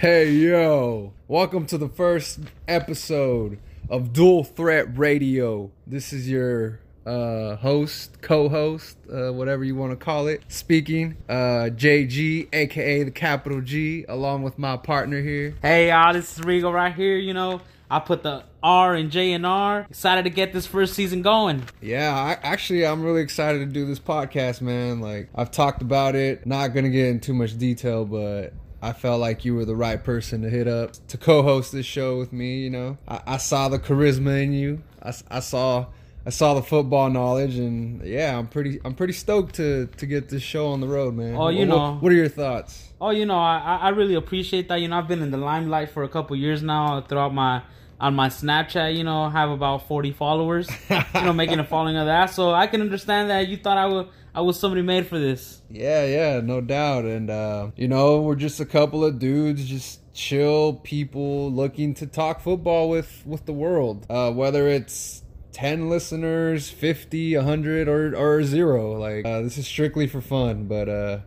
Hey 0.00 0.30
yo, 0.30 1.12
welcome 1.26 1.66
to 1.66 1.76
the 1.76 1.88
first 1.88 2.38
episode 2.68 3.58
of 3.90 4.12
Dual 4.12 4.44
Threat 4.44 4.96
Radio. 4.96 5.72
This 5.88 6.12
is 6.12 6.30
your 6.30 6.78
uh, 7.04 7.56
host, 7.56 8.22
co-host, 8.22 8.96
uh, 9.12 9.32
whatever 9.32 9.64
you 9.64 9.74
want 9.74 9.90
to 9.90 9.96
call 9.96 10.28
it, 10.28 10.44
speaking. 10.46 11.16
Uh, 11.28 11.70
JG, 11.74 12.46
aka 12.52 13.02
the 13.02 13.10
capital 13.10 13.60
G, 13.60 14.04
along 14.08 14.44
with 14.44 14.56
my 14.56 14.76
partner 14.76 15.20
here. 15.20 15.56
Hey 15.62 15.88
y'all, 15.88 16.12
this 16.12 16.38
is 16.38 16.44
Regal 16.44 16.72
right 16.72 16.94
here. 16.94 17.16
You 17.16 17.34
know, 17.34 17.60
I 17.90 17.98
put 17.98 18.22
the 18.22 18.44
R 18.62 18.94
and 18.94 19.10
J 19.10 19.32
and 19.32 19.44
R. 19.44 19.84
Excited 19.90 20.22
to 20.22 20.30
get 20.30 20.52
this 20.52 20.64
first 20.64 20.94
season 20.94 21.22
going. 21.22 21.64
Yeah, 21.82 22.14
I, 22.14 22.38
actually, 22.46 22.86
I'm 22.86 23.02
really 23.02 23.22
excited 23.22 23.58
to 23.58 23.66
do 23.66 23.84
this 23.84 23.98
podcast, 23.98 24.60
man. 24.60 25.00
Like, 25.00 25.28
I've 25.34 25.50
talked 25.50 25.82
about 25.82 26.14
it. 26.14 26.46
Not 26.46 26.68
gonna 26.68 26.88
get 26.88 27.06
in 27.06 27.18
too 27.18 27.34
much 27.34 27.58
detail, 27.58 28.04
but 28.04 28.52
I 28.80 28.92
felt 28.92 29.20
like 29.20 29.44
you 29.44 29.54
were 29.54 29.64
the 29.64 29.76
right 29.76 30.02
person 30.02 30.42
to 30.42 30.50
hit 30.50 30.68
up 30.68 30.92
to 31.08 31.18
co-host 31.18 31.72
this 31.72 31.86
show 31.86 32.18
with 32.18 32.32
me. 32.32 32.58
You 32.58 32.70
know, 32.70 32.98
I, 33.06 33.20
I 33.26 33.36
saw 33.38 33.68
the 33.68 33.78
charisma 33.78 34.42
in 34.42 34.52
you. 34.52 34.82
I, 35.02 35.12
I 35.30 35.40
saw 35.40 35.86
I 36.24 36.30
saw 36.30 36.54
the 36.54 36.62
football 36.62 37.10
knowledge, 37.10 37.56
and 37.56 38.04
yeah, 38.06 38.38
I'm 38.38 38.46
pretty 38.46 38.80
I'm 38.84 38.94
pretty 38.94 39.14
stoked 39.14 39.56
to 39.56 39.86
to 39.86 40.06
get 40.06 40.28
this 40.28 40.42
show 40.42 40.68
on 40.68 40.80
the 40.80 40.88
road, 40.88 41.14
man. 41.14 41.34
Oh, 41.34 41.48
you 41.48 41.60
what, 41.60 41.68
know. 41.68 41.94
what 42.00 42.12
are 42.12 42.16
your 42.16 42.28
thoughts? 42.28 42.88
Oh, 43.00 43.10
you 43.10 43.26
know, 43.26 43.38
I 43.38 43.78
I 43.82 43.88
really 43.90 44.14
appreciate 44.14 44.68
that. 44.68 44.80
You 44.80 44.88
know, 44.88 44.98
I've 44.98 45.08
been 45.08 45.22
in 45.22 45.30
the 45.30 45.38
limelight 45.38 45.90
for 45.90 46.04
a 46.04 46.08
couple 46.08 46.36
years 46.36 46.62
now 46.62 47.00
throughout 47.00 47.34
my 47.34 47.62
on 48.00 48.14
my 48.14 48.28
Snapchat, 48.28 48.96
you 48.96 49.04
know, 49.04 49.28
have 49.28 49.50
about 49.50 49.88
40 49.88 50.12
followers, 50.12 50.70
you 50.88 51.02
know, 51.14 51.32
making 51.32 51.58
a 51.58 51.64
following 51.74 51.96
of 51.96 52.06
that. 52.06 52.26
So 52.26 52.52
I 52.52 52.66
can 52.66 52.80
understand 52.80 53.30
that 53.30 53.48
you 53.48 53.56
thought 53.56 53.76
I 53.76 53.86
was 53.86 54.06
I 54.38 54.40
was 54.40 54.56
somebody 54.56 54.82
made 54.82 55.08
for 55.08 55.18
this. 55.18 55.62
Yeah, 55.68 56.04
yeah, 56.04 56.40
no 56.40 56.60
doubt. 56.60 57.06
And 57.06 57.28
uh, 57.28 57.72
you 57.74 57.88
know, 57.88 58.20
we're 58.20 58.36
just 58.36 58.60
a 58.60 58.64
couple 58.64 59.04
of 59.04 59.18
dudes, 59.18 59.64
just 59.64 60.00
chill 60.14 60.74
people 60.74 61.50
looking 61.50 61.92
to 61.94 62.06
talk 62.06 62.40
football 62.40 62.88
with 62.88 63.24
with 63.26 63.46
the 63.46 63.52
world. 63.52 64.06
Uh, 64.08 64.30
whether 64.30 64.68
it's 64.68 65.24
10 65.54 65.88
listeners, 65.88 66.70
50, 66.70 67.36
100 67.36 67.88
or 67.88 68.14
or 68.16 68.44
0. 68.44 68.92
Like 69.00 69.26
uh, 69.26 69.40
this 69.42 69.58
is 69.58 69.66
strictly 69.66 70.06
for 70.06 70.20
fun, 70.20 70.66
but 70.66 70.88
uh 70.88 71.18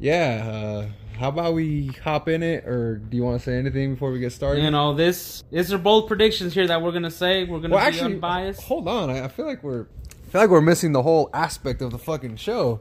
yeah, 0.00 0.44
uh 0.44 0.88
how 1.16 1.28
about 1.28 1.54
we 1.54 1.92
hop 2.02 2.28
in 2.28 2.42
it, 2.42 2.64
or 2.64 2.96
do 2.96 3.16
you 3.16 3.22
want 3.22 3.38
to 3.38 3.44
say 3.44 3.56
anything 3.56 3.94
before 3.94 4.10
we 4.10 4.18
get 4.18 4.32
started? 4.32 4.64
You 4.64 4.72
know, 4.72 4.94
this 4.94 5.44
these 5.52 5.72
are 5.72 5.78
bold 5.78 6.08
predictions 6.08 6.54
here 6.54 6.66
that 6.66 6.82
we're 6.82 6.90
gonna 6.90 7.08
say. 7.08 7.44
We're 7.44 7.60
gonna 7.60 7.76
well, 7.76 7.84
be 7.84 7.88
actually, 7.88 8.14
unbiased. 8.14 8.62
hold 8.62 8.88
on. 8.88 9.10
I 9.10 9.26
I 9.26 9.28
feel 9.28 9.46
like 9.46 9.62
we're, 9.62 9.86
I 10.28 10.30
feel 10.30 10.40
like 10.42 10.50
we're 10.50 10.60
missing 10.60 10.92
the 10.92 11.00
whole 11.00 11.30
aspect 11.32 11.80
of 11.80 11.90
the 11.90 11.96
fucking 11.96 12.36
show. 12.36 12.80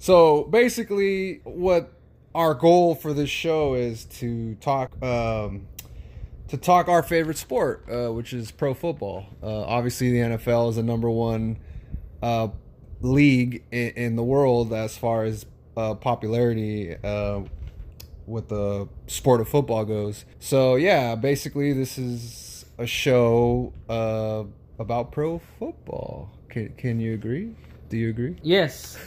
So 0.00 0.42
basically, 0.42 1.40
what 1.44 1.92
our 2.34 2.54
goal 2.54 2.96
for 2.96 3.12
this 3.12 3.30
show 3.30 3.74
is 3.74 4.04
to 4.06 4.56
talk, 4.56 5.00
um, 5.00 5.68
to 6.48 6.56
talk 6.56 6.88
our 6.88 7.04
favorite 7.04 7.38
sport, 7.38 7.84
uh, 7.88 8.12
which 8.12 8.32
is 8.32 8.50
pro 8.50 8.74
football. 8.74 9.26
Uh, 9.40 9.60
obviously, 9.60 10.10
the 10.10 10.36
NFL 10.36 10.70
is 10.70 10.76
the 10.76 10.82
number 10.82 11.08
one 11.08 11.58
uh, 12.20 12.48
league 13.00 13.62
in, 13.70 13.90
in 13.90 14.16
the 14.16 14.24
world 14.24 14.72
as 14.72 14.98
far 14.98 15.22
as 15.22 15.46
uh, 15.76 15.94
popularity 15.94 16.96
uh, 17.04 17.42
with 18.26 18.48
the 18.48 18.88
sport 19.06 19.40
of 19.40 19.48
football 19.48 19.84
goes. 19.84 20.24
So 20.40 20.74
yeah, 20.74 21.14
basically 21.14 21.74
this 21.74 21.96
is 21.96 22.64
a 22.76 22.86
show 22.88 23.72
uh, 23.88 24.42
about 24.80 25.12
pro 25.12 25.40
football. 25.60 26.28
Can 26.52 26.68
can 26.76 27.00
you 27.00 27.14
agree? 27.14 27.54
Do 27.88 27.96
you 27.96 28.10
agree? 28.10 28.36
Yes. 28.42 28.98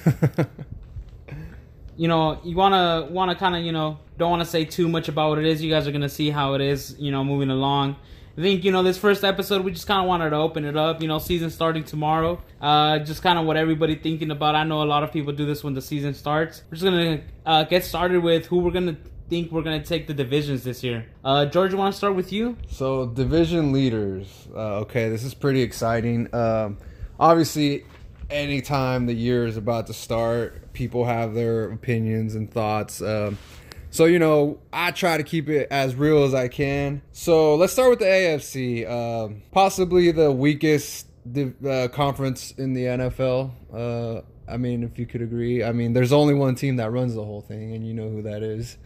you 1.96 2.08
know, 2.08 2.40
you 2.44 2.56
wanna 2.56 3.08
wanna 3.12 3.36
kind 3.36 3.56
of 3.56 3.62
you 3.62 3.72
know 3.72 4.00
don't 4.18 4.32
want 4.32 4.42
to 4.42 4.50
say 4.50 4.66
too 4.66 4.90
much 4.90 5.10
about 5.10 5.30
what 5.30 5.38
it 5.38 5.46
is. 5.46 5.62
You 5.62 5.70
guys 5.70 5.88
are 5.88 5.92
gonna 5.92 6.10
see 6.10 6.32
how 6.32 6.56
it 6.56 6.62
is. 6.62 6.96
You 6.98 7.12
know, 7.12 7.24
moving 7.24 7.52
along. 7.52 7.98
I 8.36 8.42
think 8.42 8.64
you 8.64 8.72
know 8.72 8.82
this 8.82 8.98
first 8.98 9.24
episode 9.24 9.64
we 9.64 9.72
just 9.72 9.86
kind 9.86 10.02
of 10.02 10.08
wanted 10.08 10.32
to 10.32 10.38
open 10.38 10.66
it 10.66 10.76
up. 10.76 11.04
You 11.04 11.08
know, 11.08 11.20
season 11.20 11.52
starting 11.52 11.84
tomorrow. 11.84 12.42
Uh, 12.60 12.98
just 12.98 13.22
kind 13.22 13.38
of 13.38 13.46
what 13.46 13.58
everybody 13.58 13.94
thinking 13.96 14.32
about. 14.32 14.56
I 14.56 14.64
know 14.64 14.82
a 14.82 14.90
lot 14.96 15.04
of 15.04 15.12
people 15.12 15.32
do 15.32 15.46
this 15.46 15.64
when 15.64 15.76
the 15.76 15.84
season 15.84 16.16
starts. 16.16 16.64
We're 16.72 16.78
just 16.78 16.84
gonna 16.84 17.22
uh, 17.46 17.66
get 17.66 17.86
started 17.86 18.24
with 18.24 18.48
who 18.48 18.58
we're 18.58 18.72
gonna 18.72 18.98
think 19.30 19.52
we're 19.52 19.62
gonna 19.62 19.84
take 19.84 20.08
the 20.08 20.16
divisions 20.16 20.64
this 20.64 20.84
year. 20.84 21.06
Uh, 21.24 21.46
George, 21.46 21.74
you 21.74 21.78
want 21.78 21.94
to 21.94 21.98
start 21.98 22.16
with 22.16 22.34
you? 22.34 22.58
So 22.70 23.06
division 23.06 23.72
leaders. 23.72 24.48
Uh, 24.52 24.80
okay, 24.80 25.10
this 25.10 25.24
is 25.24 25.36
pretty 25.36 25.62
exciting. 25.62 26.34
Um, 26.34 26.80
obviously, 27.20 27.86
anytime 28.30 29.06
the 29.06 29.14
year 29.14 29.46
is 29.46 29.58
about 29.58 29.88
to 29.88 29.94
start, 29.94 30.74
people 30.74 31.06
have 31.06 31.34
their 31.34 31.72
opinions 31.72 32.36
and 32.36 32.52
thoughts. 32.52 33.02
Um, 33.02 33.38
so 33.90 34.06
you 34.06 34.20
know, 34.20 34.60
I 34.74 34.92
try 34.92 35.18
to 35.18 35.24
keep 35.24 35.48
it 35.48 35.68
as 35.72 35.96
real 35.96 36.24
as 36.24 36.34
I 36.34 36.50
can. 36.50 37.02
So 37.12 37.56
let's 37.56 37.74
start 37.74 37.92
with 37.92 38.00
the 38.00 38.06
AFC. 38.06 38.90
Um, 38.90 39.42
possibly 39.52 40.12
the 40.12 40.32
weakest 40.32 41.08
uh, 41.66 41.88
conference 41.90 42.52
in 42.52 42.74
the 42.74 42.84
NFL. 42.84 43.52
Uh, 43.74 44.22
I 44.48 44.58
mean, 44.58 44.84
if 44.84 45.00
you 45.00 45.06
could 45.06 45.22
agree. 45.22 45.64
I 45.64 45.72
mean, 45.72 45.94
there's 45.94 46.14
only 46.14 46.34
one 46.34 46.56
team 46.56 46.76
that 46.76 46.92
runs 46.92 47.16
the 47.16 47.24
whole 47.24 47.42
thing, 47.42 47.74
and 47.74 47.88
you 47.88 47.94
know 47.94 48.10
who 48.10 48.22
that 48.24 48.44
is. 48.44 48.78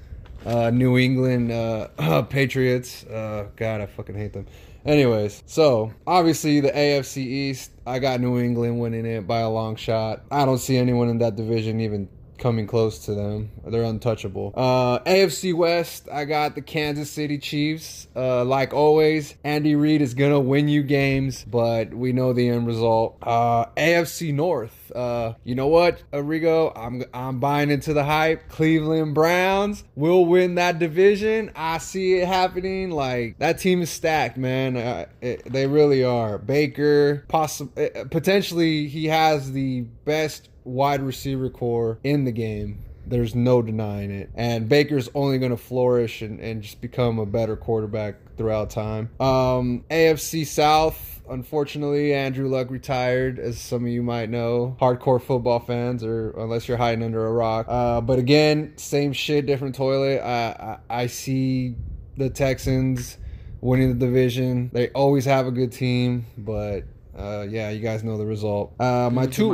Uh, 0.45 0.69
New 0.69 0.97
England 0.97 1.51
uh, 1.51 2.21
Patriots. 2.29 3.03
Uh, 3.05 3.47
God, 3.55 3.81
I 3.81 3.87
fucking 3.87 4.15
hate 4.15 4.33
them. 4.33 4.45
Anyways, 4.85 5.43
so 5.45 5.91
obviously 6.07 6.61
the 6.61 6.71
AFC 6.71 7.17
East, 7.17 7.71
I 7.89 7.97
got 7.97 8.21
New 8.21 8.39
England 8.39 8.79
winning 8.79 9.07
it 9.07 9.25
by 9.25 9.39
a 9.39 9.49
long 9.49 9.75
shot. 9.75 10.21
I 10.29 10.45
don't 10.45 10.59
see 10.59 10.77
anyone 10.77 11.09
in 11.09 11.17
that 11.19 11.35
division 11.35 11.79
even 11.79 12.07
coming 12.37 12.67
close 12.67 13.05
to 13.05 13.15
them. 13.15 13.51
They're 13.65 13.83
untouchable. 13.83 14.53
Uh, 14.55 14.99
AFC 14.99 15.55
West, 15.55 16.07
I 16.11 16.25
got 16.25 16.53
the 16.53 16.61
Kansas 16.61 17.09
City 17.09 17.39
Chiefs. 17.39 18.07
Uh, 18.15 18.45
like 18.45 18.73
always, 18.73 19.33
Andy 19.43 19.73
Reid 19.75 20.03
is 20.03 20.13
gonna 20.13 20.39
win 20.39 20.67
you 20.67 20.83
games, 20.83 21.43
but 21.43 21.93
we 21.93 22.13
know 22.13 22.31
the 22.31 22.47
end 22.47 22.67
result. 22.67 23.17
Uh, 23.23 23.65
AFC 23.75 24.33
North, 24.33 24.78
uh, 24.91 25.33
you 25.43 25.55
know 25.55 25.67
what, 25.67 26.03
Arrigo? 26.11 26.71
I'm 26.75 27.03
I'm 27.13 27.39
buying 27.39 27.69
into 27.69 27.93
the 27.93 28.03
hype. 28.03 28.49
Cleveland 28.49 29.13
Browns 29.15 29.83
will 29.95 30.25
win 30.25 30.55
that 30.55 30.79
division. 30.79 31.51
I 31.55 31.77
see 31.77 32.15
it 32.15 32.27
happening. 32.27 32.91
Like 32.91 33.37
that 33.39 33.59
team 33.59 33.81
is 33.81 33.89
stacked, 33.89 34.37
man. 34.37 34.77
Uh, 34.77 35.05
it, 35.21 35.51
they 35.51 35.67
really 35.67 36.03
are. 36.03 36.37
Baker, 36.37 37.25
possibly, 37.27 37.89
potentially, 38.09 38.87
he 38.87 39.05
has 39.05 39.51
the 39.51 39.81
best 40.05 40.49
wide 40.63 41.01
receiver 41.01 41.49
core 41.49 41.99
in 42.03 42.25
the 42.25 42.31
game. 42.31 42.83
There's 43.05 43.33
no 43.33 43.61
denying 43.61 44.11
it. 44.11 44.29
And 44.35 44.69
Baker's 44.69 45.09
only 45.15 45.39
going 45.39 45.51
to 45.51 45.57
flourish 45.57 46.21
and, 46.21 46.39
and 46.39 46.61
just 46.61 46.79
become 46.79 47.17
a 47.17 47.25
better 47.25 47.55
quarterback 47.55 48.15
throughout 48.37 48.69
time. 48.69 49.09
Um, 49.19 49.83
AFC 49.89 50.45
South, 50.45 51.18
unfortunately, 51.29 52.13
Andrew 52.13 52.47
Luck 52.47 52.69
retired, 52.69 53.39
as 53.39 53.59
some 53.59 53.83
of 53.85 53.89
you 53.89 54.03
might 54.03 54.29
know. 54.29 54.75
Hardcore 54.79 55.21
football 55.21 55.59
fans, 55.59 56.03
or 56.03 56.31
unless 56.31 56.67
you're 56.67 56.77
hiding 56.77 57.03
under 57.03 57.25
a 57.25 57.31
rock. 57.31 57.65
Uh, 57.69 58.01
but 58.01 58.19
again, 58.19 58.73
same 58.77 59.13
shit, 59.13 59.45
different 59.45 59.75
toilet. 59.75 60.19
I, 60.19 60.77
I, 60.89 61.03
I 61.03 61.07
see 61.07 61.75
the 62.17 62.29
Texans 62.29 63.17
winning 63.61 63.97
the 63.97 64.05
division. 64.05 64.69
They 64.73 64.89
always 64.89 65.25
have 65.25 65.47
a 65.47 65.51
good 65.51 65.71
team, 65.71 66.25
but 66.37 66.83
uh, 67.19 67.45
yeah, 67.49 67.69
you 67.69 67.81
guys 67.81 68.03
know 68.03 68.17
the 68.17 68.25
result. 68.25 68.73
Uh, 68.79 69.09
my 69.11 69.27
two. 69.27 69.53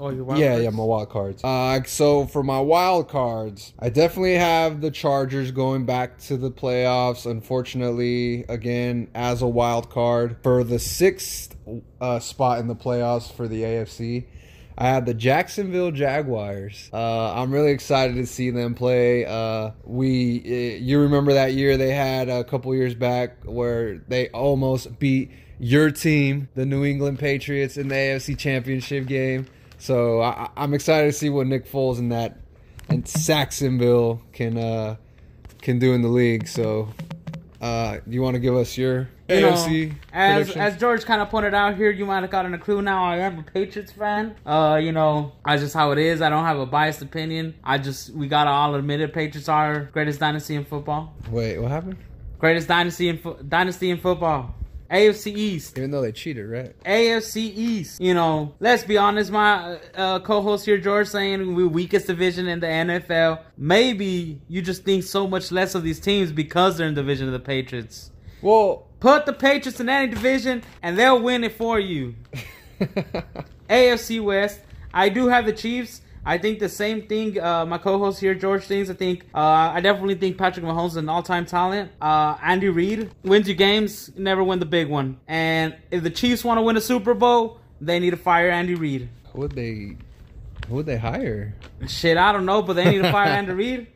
Oh, 0.00 0.10
your 0.10 0.24
wild 0.24 0.40
yeah, 0.40 0.50
cards? 0.50 0.64
yeah, 0.64 0.70
my 0.70 0.84
wild 0.84 1.08
cards. 1.10 1.44
Uh, 1.44 1.82
so 1.84 2.26
for 2.26 2.42
my 2.42 2.60
wild 2.60 3.08
cards, 3.08 3.74
I 3.80 3.88
definitely 3.88 4.34
have 4.34 4.80
the 4.80 4.92
Chargers 4.92 5.50
going 5.50 5.86
back 5.86 6.18
to 6.20 6.36
the 6.36 6.50
playoffs. 6.50 7.28
Unfortunately, 7.28 8.44
again, 8.48 9.08
as 9.14 9.42
a 9.42 9.48
wild 9.48 9.90
card 9.90 10.36
for 10.42 10.62
the 10.62 10.78
sixth 10.78 11.56
uh, 12.00 12.20
spot 12.20 12.60
in 12.60 12.68
the 12.68 12.76
playoffs 12.76 13.32
for 13.32 13.48
the 13.48 13.62
AFC. 13.62 14.26
I 14.80 14.86
have 14.86 15.06
the 15.06 15.14
Jacksonville 15.14 15.90
Jaguars. 15.90 16.88
Uh, 16.92 17.32
I'm 17.32 17.52
really 17.52 17.72
excited 17.72 18.14
to 18.14 18.26
see 18.26 18.50
them 18.50 18.76
play. 18.76 19.26
Uh, 19.26 19.72
we, 19.82 20.40
uh, 20.46 20.78
you 20.78 21.00
remember 21.00 21.32
that 21.32 21.54
year 21.54 21.76
they 21.76 21.90
had 21.90 22.28
a 22.28 22.44
couple 22.44 22.72
years 22.72 22.94
back 22.94 23.42
where 23.44 23.98
they 24.06 24.28
almost 24.28 25.00
beat 25.00 25.32
your 25.58 25.90
team, 25.90 26.48
the 26.54 26.66
New 26.66 26.84
England 26.84 27.18
Patriots, 27.18 27.76
in 27.76 27.88
the 27.88 27.94
AFC 27.94 28.38
Championship 28.38 29.06
game. 29.06 29.46
So 29.78 30.20
I, 30.20 30.48
I'm 30.56 30.74
excited 30.74 31.06
to 31.06 31.12
see 31.12 31.30
what 31.30 31.46
Nick 31.46 31.66
Foles 31.66 31.98
and 31.98 32.10
that 32.12 32.38
and 32.88 33.06
Jacksonville 33.06 34.22
can 34.32 34.56
uh, 34.56 34.96
can 35.60 35.78
do 35.78 35.92
in 35.92 36.02
the 36.02 36.08
league. 36.08 36.48
So, 36.48 36.88
uh, 37.60 37.98
you 38.06 38.22
want 38.22 38.34
to 38.34 38.40
give 38.40 38.56
us 38.56 38.76
your 38.78 39.08
You 39.28 39.40
know, 39.42 39.90
as 40.12 40.56
as 40.56 40.76
George 40.78 41.04
kind 41.04 41.20
of 41.20 41.28
pointed 41.28 41.54
out 41.54 41.76
here, 41.76 41.90
you 41.90 42.06
might 42.06 42.22
have 42.22 42.30
gotten 42.30 42.54
a 42.54 42.58
clue 42.58 42.82
now. 42.82 43.04
I 43.04 43.18
am 43.18 43.38
a 43.38 43.42
Patriots 43.42 43.92
fan. 43.92 44.36
Uh, 44.46 44.80
you 44.82 44.92
know, 44.92 45.32
that's 45.44 45.62
just 45.62 45.74
how 45.74 45.90
it 45.92 45.98
is. 45.98 46.22
I 46.22 46.30
don't 46.30 46.44
have 46.44 46.58
a 46.58 46.66
biased 46.66 47.02
opinion. 47.02 47.54
I 47.62 47.78
just 47.78 48.10
we 48.10 48.26
gotta 48.28 48.50
all 48.50 48.74
admit 48.74 49.00
it. 49.00 49.12
Patriots 49.12 49.48
are 49.48 49.84
greatest 49.92 50.20
dynasty 50.20 50.54
in 50.54 50.64
football. 50.64 51.14
Wait, 51.30 51.58
what 51.58 51.70
happened? 51.70 51.96
Greatest 52.38 52.68
dynasty 52.68 53.08
in 53.08 53.18
fo- 53.18 53.42
dynasty 53.42 53.90
in 53.90 53.98
football. 53.98 54.54
AFC 54.90 55.36
East. 55.36 55.76
Even 55.76 55.90
though 55.90 56.02
they 56.02 56.12
cheated, 56.12 56.48
right? 56.48 56.78
AFC 56.84 57.36
East. 57.36 58.00
You 58.00 58.14
know, 58.14 58.54
let's 58.60 58.84
be 58.84 58.96
honest, 58.96 59.30
my 59.30 59.78
uh, 59.94 60.20
co-host 60.20 60.64
here, 60.64 60.78
George, 60.78 61.08
saying 61.08 61.54
we 61.54 61.66
weakest 61.66 62.06
division 62.06 62.48
in 62.48 62.60
the 62.60 62.66
NFL. 62.66 63.42
Maybe 63.56 64.40
you 64.48 64.62
just 64.62 64.84
think 64.84 65.04
so 65.04 65.26
much 65.26 65.52
less 65.52 65.74
of 65.74 65.82
these 65.82 66.00
teams 66.00 66.32
because 66.32 66.78
they're 66.78 66.88
in 66.88 66.94
the 66.94 67.02
division 67.02 67.26
of 67.26 67.32
the 67.32 67.40
Patriots. 67.40 68.10
Well, 68.40 68.88
Put 69.00 69.26
the 69.26 69.32
Patriots 69.32 69.78
in 69.78 69.88
any 69.88 70.10
division, 70.10 70.62
and 70.82 70.98
they'll 70.98 71.20
win 71.22 71.44
it 71.44 71.52
for 71.52 71.78
you. 71.78 72.16
AFC 73.70 74.22
West. 74.22 74.60
I 74.92 75.08
do 75.08 75.28
have 75.28 75.46
the 75.46 75.52
Chiefs. 75.52 76.00
I 76.28 76.36
think 76.36 76.58
the 76.58 76.68
same 76.68 77.02
thing. 77.06 77.40
Uh, 77.40 77.64
my 77.64 77.78
co-host 77.78 78.20
here, 78.20 78.34
George, 78.34 78.64
thinks. 78.64 78.90
I 78.90 78.94
think 78.94 79.24
uh, 79.34 79.38
I 79.76 79.80
definitely 79.80 80.14
think 80.16 80.36
Patrick 80.36 80.64
Mahomes 80.66 80.88
is 80.88 80.96
an 80.96 81.08
all-time 81.08 81.46
talent. 81.46 81.90
Uh, 82.02 82.36
Andy 82.42 82.68
Reid 82.68 83.10
wins 83.24 83.48
you 83.48 83.54
games, 83.54 84.10
never 84.16 84.44
win 84.44 84.58
the 84.58 84.66
big 84.66 84.88
one. 84.88 85.18
And 85.26 85.74
if 85.90 86.02
the 86.02 86.10
Chiefs 86.10 86.44
want 86.44 86.58
to 86.58 86.62
win 86.62 86.76
a 86.76 86.82
Super 86.82 87.14
Bowl, 87.14 87.60
they 87.80 87.98
need 87.98 88.10
to 88.10 88.18
fire 88.18 88.50
Andy 88.50 88.74
Reid. 88.74 89.08
who 89.32 89.40
would 89.40 89.52
they? 89.52 89.96
Who 90.68 90.74
would 90.74 90.84
they 90.86 90.98
hire? 90.98 91.54
Shit, 91.86 92.18
I 92.18 92.30
don't 92.32 92.44
know, 92.44 92.60
but 92.60 92.74
they 92.74 92.84
need 92.84 93.02
to 93.02 93.10
fire 93.10 93.28
Andy 93.28 93.52
Reid. 93.62 93.86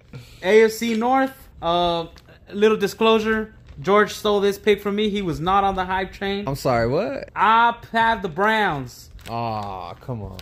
AFC 0.40 0.96
North. 0.96 1.36
Uh, 1.60 2.06
little 2.50 2.78
disclosure: 2.78 3.54
George 3.82 4.12
stole 4.14 4.40
this 4.40 4.56
pick 4.56 4.80
from 4.80 4.96
me. 4.96 5.10
He 5.10 5.20
was 5.20 5.38
not 5.38 5.64
on 5.64 5.74
the 5.74 5.84
hype 5.84 6.12
train. 6.12 6.48
I'm 6.48 6.56
sorry. 6.56 6.88
What? 6.88 7.28
I 7.36 7.76
have 7.92 8.22
the 8.22 8.28
Browns. 8.30 9.10
Ah, 9.28 9.92
come 10.00 10.22
on. 10.22 10.38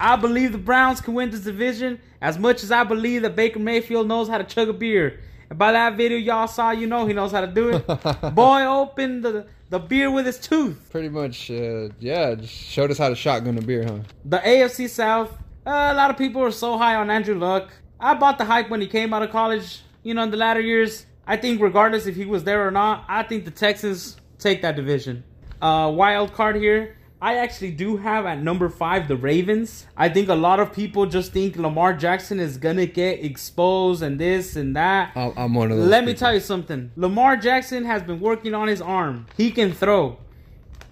I 0.00 0.16
believe 0.16 0.52
the 0.52 0.58
Browns 0.58 1.00
can 1.00 1.14
win 1.14 1.30
this 1.30 1.40
division 1.40 2.00
as 2.20 2.38
much 2.38 2.62
as 2.62 2.70
I 2.70 2.84
believe 2.84 3.22
that 3.22 3.34
Baker 3.36 3.58
Mayfield 3.58 4.06
knows 4.06 4.28
how 4.28 4.38
to 4.38 4.44
chug 4.44 4.68
a 4.68 4.72
beer. 4.72 5.20
And 5.50 5.58
by 5.58 5.72
that 5.72 5.96
video 5.96 6.18
y'all 6.18 6.46
saw, 6.46 6.70
you 6.70 6.86
know 6.86 7.06
he 7.06 7.12
knows 7.12 7.32
how 7.32 7.40
to 7.40 7.46
do 7.46 7.70
it. 7.70 7.86
Boy 8.34 8.64
opened 8.64 9.24
the, 9.24 9.46
the 9.70 9.78
beer 9.78 10.10
with 10.10 10.26
his 10.26 10.38
tooth. 10.38 10.88
Pretty 10.90 11.08
much, 11.08 11.50
uh, 11.50 11.88
yeah. 11.98 12.34
Just 12.34 12.52
showed 12.54 12.90
us 12.90 12.98
how 12.98 13.08
to 13.08 13.16
shotgun 13.16 13.58
a 13.58 13.62
beer, 13.62 13.84
huh? 13.84 13.98
The 14.24 14.38
AFC 14.38 14.88
South, 14.88 15.32
uh, 15.66 15.70
a 15.70 15.94
lot 15.94 16.10
of 16.10 16.16
people 16.16 16.42
are 16.42 16.50
so 16.50 16.78
high 16.78 16.94
on 16.94 17.10
Andrew 17.10 17.38
Luck. 17.38 17.70
I 17.98 18.14
bought 18.14 18.38
the 18.38 18.44
hype 18.44 18.70
when 18.70 18.80
he 18.80 18.86
came 18.86 19.12
out 19.12 19.22
of 19.22 19.30
college, 19.30 19.80
you 20.04 20.14
know, 20.14 20.22
in 20.22 20.30
the 20.30 20.36
latter 20.36 20.60
years. 20.60 21.06
I 21.26 21.36
think 21.36 21.60
regardless 21.60 22.06
if 22.06 22.14
he 22.14 22.24
was 22.24 22.44
there 22.44 22.66
or 22.66 22.70
not, 22.70 23.04
I 23.08 23.22
think 23.24 23.44
the 23.44 23.50
Texans 23.50 24.16
take 24.38 24.62
that 24.62 24.76
division. 24.76 25.24
Uh, 25.60 25.90
wild 25.94 26.32
card 26.32 26.56
here. 26.56 26.96
I 27.20 27.38
actually 27.38 27.72
do 27.72 27.96
have 27.96 28.26
at 28.26 28.40
number 28.42 28.68
five 28.68 29.08
the 29.08 29.16
Ravens. 29.16 29.86
I 29.96 30.08
think 30.08 30.28
a 30.28 30.34
lot 30.34 30.60
of 30.60 30.72
people 30.72 31.06
just 31.06 31.32
think 31.32 31.56
Lamar 31.56 31.92
Jackson 31.92 32.38
is 32.38 32.56
gonna 32.58 32.86
get 32.86 33.24
exposed 33.24 34.02
and 34.02 34.20
this 34.20 34.54
and 34.54 34.76
that. 34.76 35.12
I'm, 35.16 35.54
one 35.54 35.72
of 35.72 35.78
those. 35.78 35.88
Let 35.88 36.04
me 36.04 36.14
tell 36.14 36.32
you 36.32 36.40
something. 36.40 36.92
Lamar 36.94 37.36
Jackson 37.36 37.84
has 37.84 38.02
been 38.02 38.20
working 38.20 38.54
on 38.54 38.68
his 38.68 38.80
arm. 38.80 39.26
He 39.36 39.50
can 39.50 39.72
throw. 39.72 40.18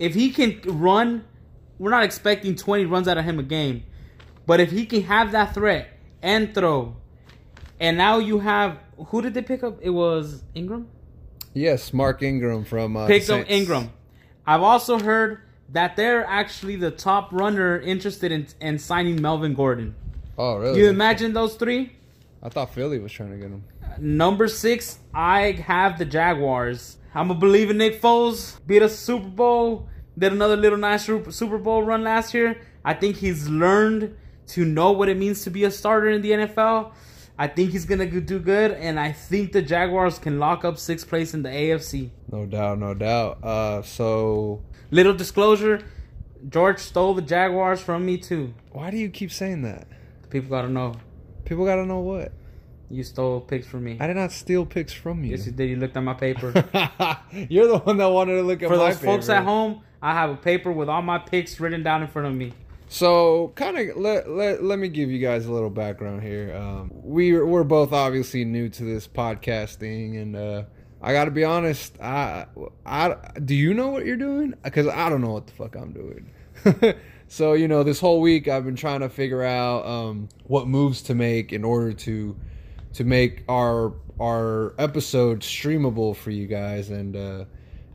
If 0.01 0.15
he 0.15 0.31
can 0.31 0.61
run, 0.65 1.25
we're 1.79 1.91
not 1.91 2.03
expecting 2.03 2.57
20 2.57 2.87
runs 2.87 3.07
out 3.07 3.19
of 3.19 3.25
him 3.25 3.39
a 3.39 3.45
game. 3.45 3.85
But 4.47 4.59
if 4.61 4.73
he 4.73 4.85
can 4.85 5.03
have 5.03 5.33
that 5.33 5.55
threat 5.55 5.89
and 6.23 6.53
throw, 6.53 6.97
and 7.79 7.97
now 7.97 8.19
you 8.19 8.41
have 8.41 8.81
who 9.09 9.23
did 9.23 9.35
they 9.35 9.43
pick 9.43 9.63
up? 9.63 9.79
It 9.81 9.91
was 9.91 10.43
Ingram. 10.55 10.89
Yes, 11.55 11.93
Mark 11.93 12.23
Ingram 12.23 12.65
from 12.65 12.97
uh, 12.97 13.07
Picked 13.07 13.31
up 13.31 13.49
Ingram. 13.49 13.93
I've 14.47 14.63
also 14.63 14.99
heard 14.99 15.41
that 15.71 15.97
they're 15.97 16.25
actually 16.25 16.77
the 16.77 16.91
top 16.91 17.33
runner 17.33 17.81
interested 17.81 18.33
in, 18.33 18.47
in 18.61 18.79
signing 18.79 19.21
Melvin 19.21 19.55
Gordon. 19.55 19.95
Oh, 20.39 20.57
really? 20.57 20.81
You 20.81 20.89
imagine 20.89 21.33
those 21.33 21.57
three? 21.57 21.93
I 22.43 22.49
thought 22.49 22.73
Philly 22.73 22.99
was 22.99 23.13
trying 23.13 23.31
to 23.33 23.37
get 23.37 23.47
him. 23.47 23.65
Number 23.99 24.49
six, 24.49 24.99
I 25.15 25.53
have 25.53 25.99
the 25.99 26.05
Jaguars. 26.05 26.99
I'm 27.15 27.31
a 27.31 27.35
believer 27.35 27.73
Nick 27.73 28.01
Foles 28.01 28.59
beat 28.67 28.83
a 28.83 28.89
Super 28.89 29.29
Bowl, 29.29 29.89
did 30.19 30.33
another 30.33 30.57
little 30.57 30.79
nice 30.79 31.05
Super 31.05 31.59
Bowl 31.59 31.83
run 31.83 32.05
last 32.05 32.35
year. 32.35 32.61
I 32.85 32.95
think 32.95 33.17
he's 33.17 33.49
learned 33.49 34.17
to 34.49 34.65
know 34.65 34.93
what 34.93 35.09
it 35.09 35.17
means 35.17 35.43
to 35.45 35.51
be 35.51 35.65
a 35.65 35.71
starter 35.71 36.11
in 36.11 36.23
the 36.23 36.31
NFL. 36.33 36.93
I 37.39 37.49
think 37.49 37.71
he's 37.73 37.85
gonna 37.85 38.07
do 38.07 38.39
good, 38.39 38.73
and 38.73 38.99
I 38.99 39.13
think 39.13 39.53
the 39.53 39.61
Jaguars 39.61 40.19
can 40.19 40.39
lock 40.39 40.65
up 40.65 40.79
sixth 40.79 41.09
place 41.09 41.35
in 41.35 41.43
the 41.43 41.51
AFC. 41.51 42.11
No 42.31 42.47
doubt, 42.47 42.79
no 42.79 42.95
doubt. 42.95 43.43
Uh, 43.43 43.83
so 43.83 44.63
Little 44.91 45.15
disclosure: 45.15 45.83
George 46.49 46.79
stole 46.79 47.15
the 47.15 47.23
Jaguars 47.23 47.81
from 47.81 48.05
me 48.07 48.19
too. 48.19 48.55
why 48.73 48.91
do 48.91 48.97
you 48.97 49.09
keep 49.09 49.33
saying 49.33 49.63
that? 49.63 49.87
People 50.31 50.51
gotta 50.51 50.69
know 50.69 50.95
People 51.45 51.65
gotta 51.65 51.87
know 51.87 52.01
what. 52.01 52.33
you 52.91 53.03
stole 53.05 53.41
picks 53.41 53.67
from 53.67 53.85
me. 53.85 53.97
I 54.01 54.07
did 54.07 54.17
not 54.17 54.33
steal 54.33 54.67
picks 54.67 54.93
from 54.93 55.25
you. 55.25 55.31
Yes, 55.33 55.47
you 55.47 55.53
did. 55.53 55.71
You 55.71 55.77
looked 55.77 55.97
at 55.97 56.03
my 56.03 56.15
paper. 56.15 56.53
You're 57.49 57.69
the 57.69 57.79
one 57.79 57.97
that 57.99 58.07
wanted 58.07 58.35
to 58.35 58.43
look 58.43 58.63
at 58.63 58.69
For 58.69 58.77
my 58.77 58.91
those 58.91 58.99
folks 59.01 59.29
at 59.29 59.45
home, 59.45 59.83
I 60.03 60.13
have 60.13 60.31
a 60.31 60.37
paper 60.37 60.71
with 60.73 60.89
all 60.89 61.03
my 61.03 61.19
picks 61.19 61.59
written 61.61 61.83
down 61.83 62.03
in 62.03 62.09
front 62.09 62.29
of 62.29 62.35
me. 62.35 62.53
So, 62.89 63.53
kind 63.57 63.77
of 63.79 63.97
let, 63.97 64.29
let 64.31 64.63
let 64.63 64.79
me 64.79 64.89
give 64.89 65.11
you 65.11 65.19
guys 65.19 65.47
a 65.47 65.53
little 65.53 65.71
background 65.71 66.23
here. 66.23 66.55
Um, 66.57 66.91
we 66.93 67.37
we're 67.41 67.65
both 67.65 67.93
obviously 67.93 68.45
new 68.45 68.69
to 68.69 68.85
this 68.85 69.09
podcasting, 69.09 70.21
and 70.23 70.37
uh, 70.37 70.63
I 71.07 71.13
got 71.13 71.27
to 71.27 71.31
be 71.31 71.45
honest. 71.45 71.97
I 72.03 72.47
I 72.85 73.15
do 73.45 73.55
you 73.55 73.75
know 73.75 73.91
what 73.91 74.05
you're 74.05 74.17
doing? 74.17 74.55
Because 74.65 74.89
I 74.89 75.09
don't 75.09 75.21
know 75.21 75.35
what 75.35 75.47
the 75.47 75.53
fuck 75.53 75.77
I'm 75.77 75.93
doing. 75.93 76.97
so 77.29 77.53
you 77.53 77.69
know, 77.69 77.85
this 77.85 78.01
whole 78.01 78.21
week 78.21 78.49
I've 78.49 78.65
been 78.65 78.75
trying 78.75 79.01
to 79.01 79.09
figure 79.09 79.45
out 79.45 79.87
um, 79.87 80.29
what 80.49 80.67
moves 80.67 81.03
to 81.03 81.15
make 81.15 81.53
in 81.53 81.63
order 81.63 81.93
to 81.93 82.37
to 82.95 83.05
make 83.05 83.45
our 83.49 83.93
our 84.19 84.75
episode 84.79 85.41
streamable 85.41 86.17
for 86.17 86.33
you 86.33 86.49
guys 86.49 86.91
and. 86.91 87.17
Uh, 87.17 87.45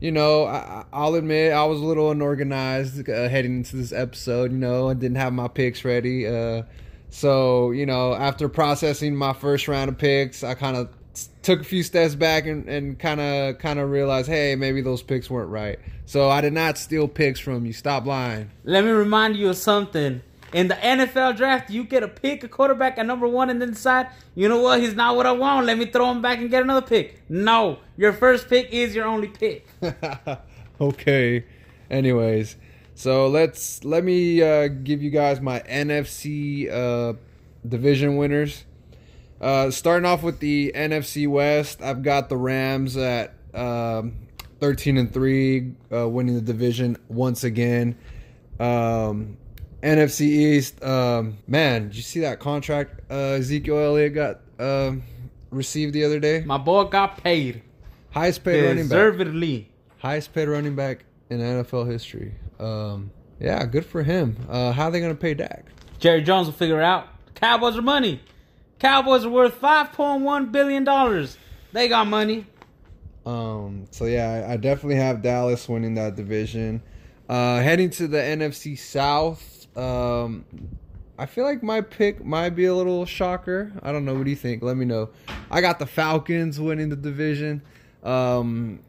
you 0.00 0.10
know, 0.10 0.46
I, 0.46 0.84
I'll 0.92 1.14
admit 1.14 1.52
I 1.52 1.64
was 1.64 1.80
a 1.80 1.84
little 1.84 2.10
unorganized 2.10 3.08
uh, 3.08 3.28
heading 3.28 3.58
into 3.58 3.76
this 3.76 3.92
episode. 3.92 4.50
You 4.50 4.58
know, 4.58 4.88
I 4.88 4.94
didn't 4.94 5.18
have 5.18 5.32
my 5.32 5.46
picks 5.46 5.84
ready. 5.84 6.26
Uh, 6.26 6.64
so, 7.10 7.70
you 7.70 7.86
know, 7.86 8.12
after 8.12 8.48
processing 8.48 9.14
my 9.14 9.32
first 9.32 9.68
round 9.68 9.90
of 9.90 9.98
picks, 9.98 10.42
I 10.42 10.54
kind 10.54 10.76
of 10.76 10.88
took 11.42 11.60
a 11.60 11.64
few 11.64 11.82
steps 11.82 12.14
back 12.14 12.46
and 12.46 12.68
and 12.68 12.98
kind 12.98 13.20
of 13.20 13.58
kind 13.58 13.78
of 13.78 13.90
realized, 13.90 14.28
hey, 14.28 14.56
maybe 14.56 14.80
those 14.80 15.02
picks 15.02 15.28
weren't 15.28 15.50
right. 15.50 15.78
So 16.06 16.30
I 16.30 16.40
did 16.40 16.52
not 16.52 16.78
steal 16.78 17.08
picks 17.08 17.40
from 17.40 17.64
you. 17.66 17.72
Stop 17.72 18.06
lying. 18.06 18.50
Let 18.64 18.84
me 18.84 18.90
remind 18.90 19.36
you 19.36 19.50
of 19.50 19.56
something. 19.56 20.22
In 20.52 20.68
the 20.68 20.74
NFL 20.74 21.38
draft, 21.38 21.70
you 21.70 21.82
get 21.82 22.02
a 22.02 22.08
pick, 22.08 22.44
a 22.44 22.48
quarterback 22.48 22.98
at 22.98 23.06
number 23.06 23.26
one, 23.26 23.48
and 23.48 23.60
then 23.60 23.70
decide, 23.70 24.08
you 24.34 24.50
know 24.50 24.60
what, 24.60 24.80
he's 24.80 24.94
not 24.94 25.16
what 25.16 25.24
I 25.24 25.32
want. 25.32 25.64
Let 25.64 25.78
me 25.78 25.86
throw 25.86 26.10
him 26.10 26.20
back 26.20 26.40
and 26.40 26.50
get 26.50 26.62
another 26.62 26.86
pick. 26.86 27.22
No, 27.30 27.78
your 27.96 28.12
first 28.12 28.50
pick 28.50 28.70
is 28.70 28.94
your 28.94 29.06
only 29.06 29.28
pick. 29.28 29.66
okay. 30.80 31.46
Anyways, 31.90 32.56
so 32.94 33.28
let's 33.28 33.82
let 33.84 34.04
me 34.04 34.42
uh, 34.42 34.68
give 34.68 35.02
you 35.02 35.10
guys 35.10 35.40
my 35.40 35.60
NFC 35.60 36.70
uh, 36.70 37.14
division 37.66 38.16
winners. 38.16 38.64
Uh, 39.42 39.70
starting 39.72 40.06
off 40.06 40.22
with 40.22 40.38
the 40.38 40.72
NFC 40.74 41.26
West, 41.28 41.82
I've 41.82 42.02
got 42.02 42.28
the 42.28 42.36
Rams 42.36 42.96
at 42.96 43.34
um, 43.52 44.14
13 44.60 44.96
and 44.96 45.12
three, 45.12 45.74
uh, 45.92 46.08
winning 46.08 46.36
the 46.36 46.40
division 46.40 46.96
once 47.08 47.42
again. 47.42 47.96
Um, 48.60 49.36
NFC 49.82 50.20
East, 50.20 50.82
um, 50.84 51.38
man, 51.48 51.88
did 51.88 51.96
you 51.96 52.02
see 52.02 52.20
that 52.20 52.38
contract 52.38 53.00
uh, 53.10 53.34
Ezekiel 53.40 53.78
Elliott 53.78 54.14
got 54.14 54.40
um, 54.60 55.02
received 55.50 55.92
the 55.92 56.04
other 56.04 56.20
day? 56.20 56.42
My 56.46 56.58
boy 56.58 56.84
got 56.84 57.16
paid. 57.22 57.62
Highest 58.12 58.44
paid 58.44 58.62
running 58.62 58.84
back 58.84 58.90
Deservedly. 58.90 59.68
highest 59.98 60.32
paid 60.32 60.46
running 60.46 60.76
back 60.76 61.04
in 61.30 61.40
NFL 61.40 61.90
history. 61.90 62.34
Um, 62.60 63.10
yeah, 63.40 63.64
good 63.64 63.84
for 63.84 64.04
him. 64.04 64.36
Uh, 64.48 64.70
how 64.70 64.84
are 64.84 64.90
they 64.92 65.00
gonna 65.00 65.16
pay 65.16 65.34
Dak? 65.34 65.64
Jerry 65.98 66.22
Jones 66.22 66.46
will 66.46 66.52
figure 66.52 66.80
it 66.80 66.84
out. 66.84 67.08
Cowboys 67.34 67.76
are 67.76 67.82
money. 67.82 68.20
Cowboys 68.82 69.24
are 69.24 69.30
worth 69.30 69.60
$5.1 69.60 70.50
billion. 70.50 71.28
They 71.72 71.86
got 71.86 72.08
money. 72.08 72.44
Um, 73.24 73.86
so 73.92 74.06
yeah, 74.06 74.44
I, 74.48 74.54
I 74.54 74.56
definitely 74.56 74.96
have 74.96 75.22
Dallas 75.22 75.68
winning 75.68 75.94
that 75.94 76.16
division. 76.16 76.82
Uh, 77.28 77.60
heading 77.60 77.90
to 77.90 78.08
the 78.08 78.18
NFC 78.18 78.76
South, 78.76 79.68
um, 79.78 80.44
I 81.16 81.26
feel 81.26 81.44
like 81.44 81.62
my 81.62 81.80
pick 81.80 82.24
might 82.24 82.56
be 82.56 82.64
a 82.64 82.74
little 82.74 83.06
shocker. 83.06 83.70
I 83.84 83.92
don't 83.92 84.04
know. 84.04 84.14
What 84.14 84.24
do 84.24 84.30
you 84.30 84.36
think? 84.36 84.64
Let 84.64 84.76
me 84.76 84.84
know. 84.84 85.10
I 85.48 85.60
got 85.60 85.78
the 85.78 85.86
Falcons 85.86 86.58
winning 86.58 86.88
the 86.88 86.96
division. 86.96 87.62
Um, 88.02 88.80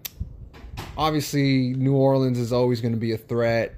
obviously, 0.98 1.76
New 1.76 1.94
Orleans 1.94 2.40
is 2.40 2.52
always 2.52 2.82
going 2.82 2.96
to 2.96 3.00
be 3.00 3.12
a 3.12 3.18
threat. 3.20 3.76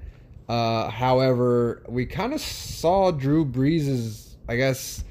Uh, 0.48 0.88
however, 0.88 1.82
we 1.86 2.06
kind 2.06 2.32
of 2.32 2.40
saw 2.40 3.10
Drew 3.10 3.44
Brees' 3.44 4.36
I 4.48 4.56
guess 4.56 5.04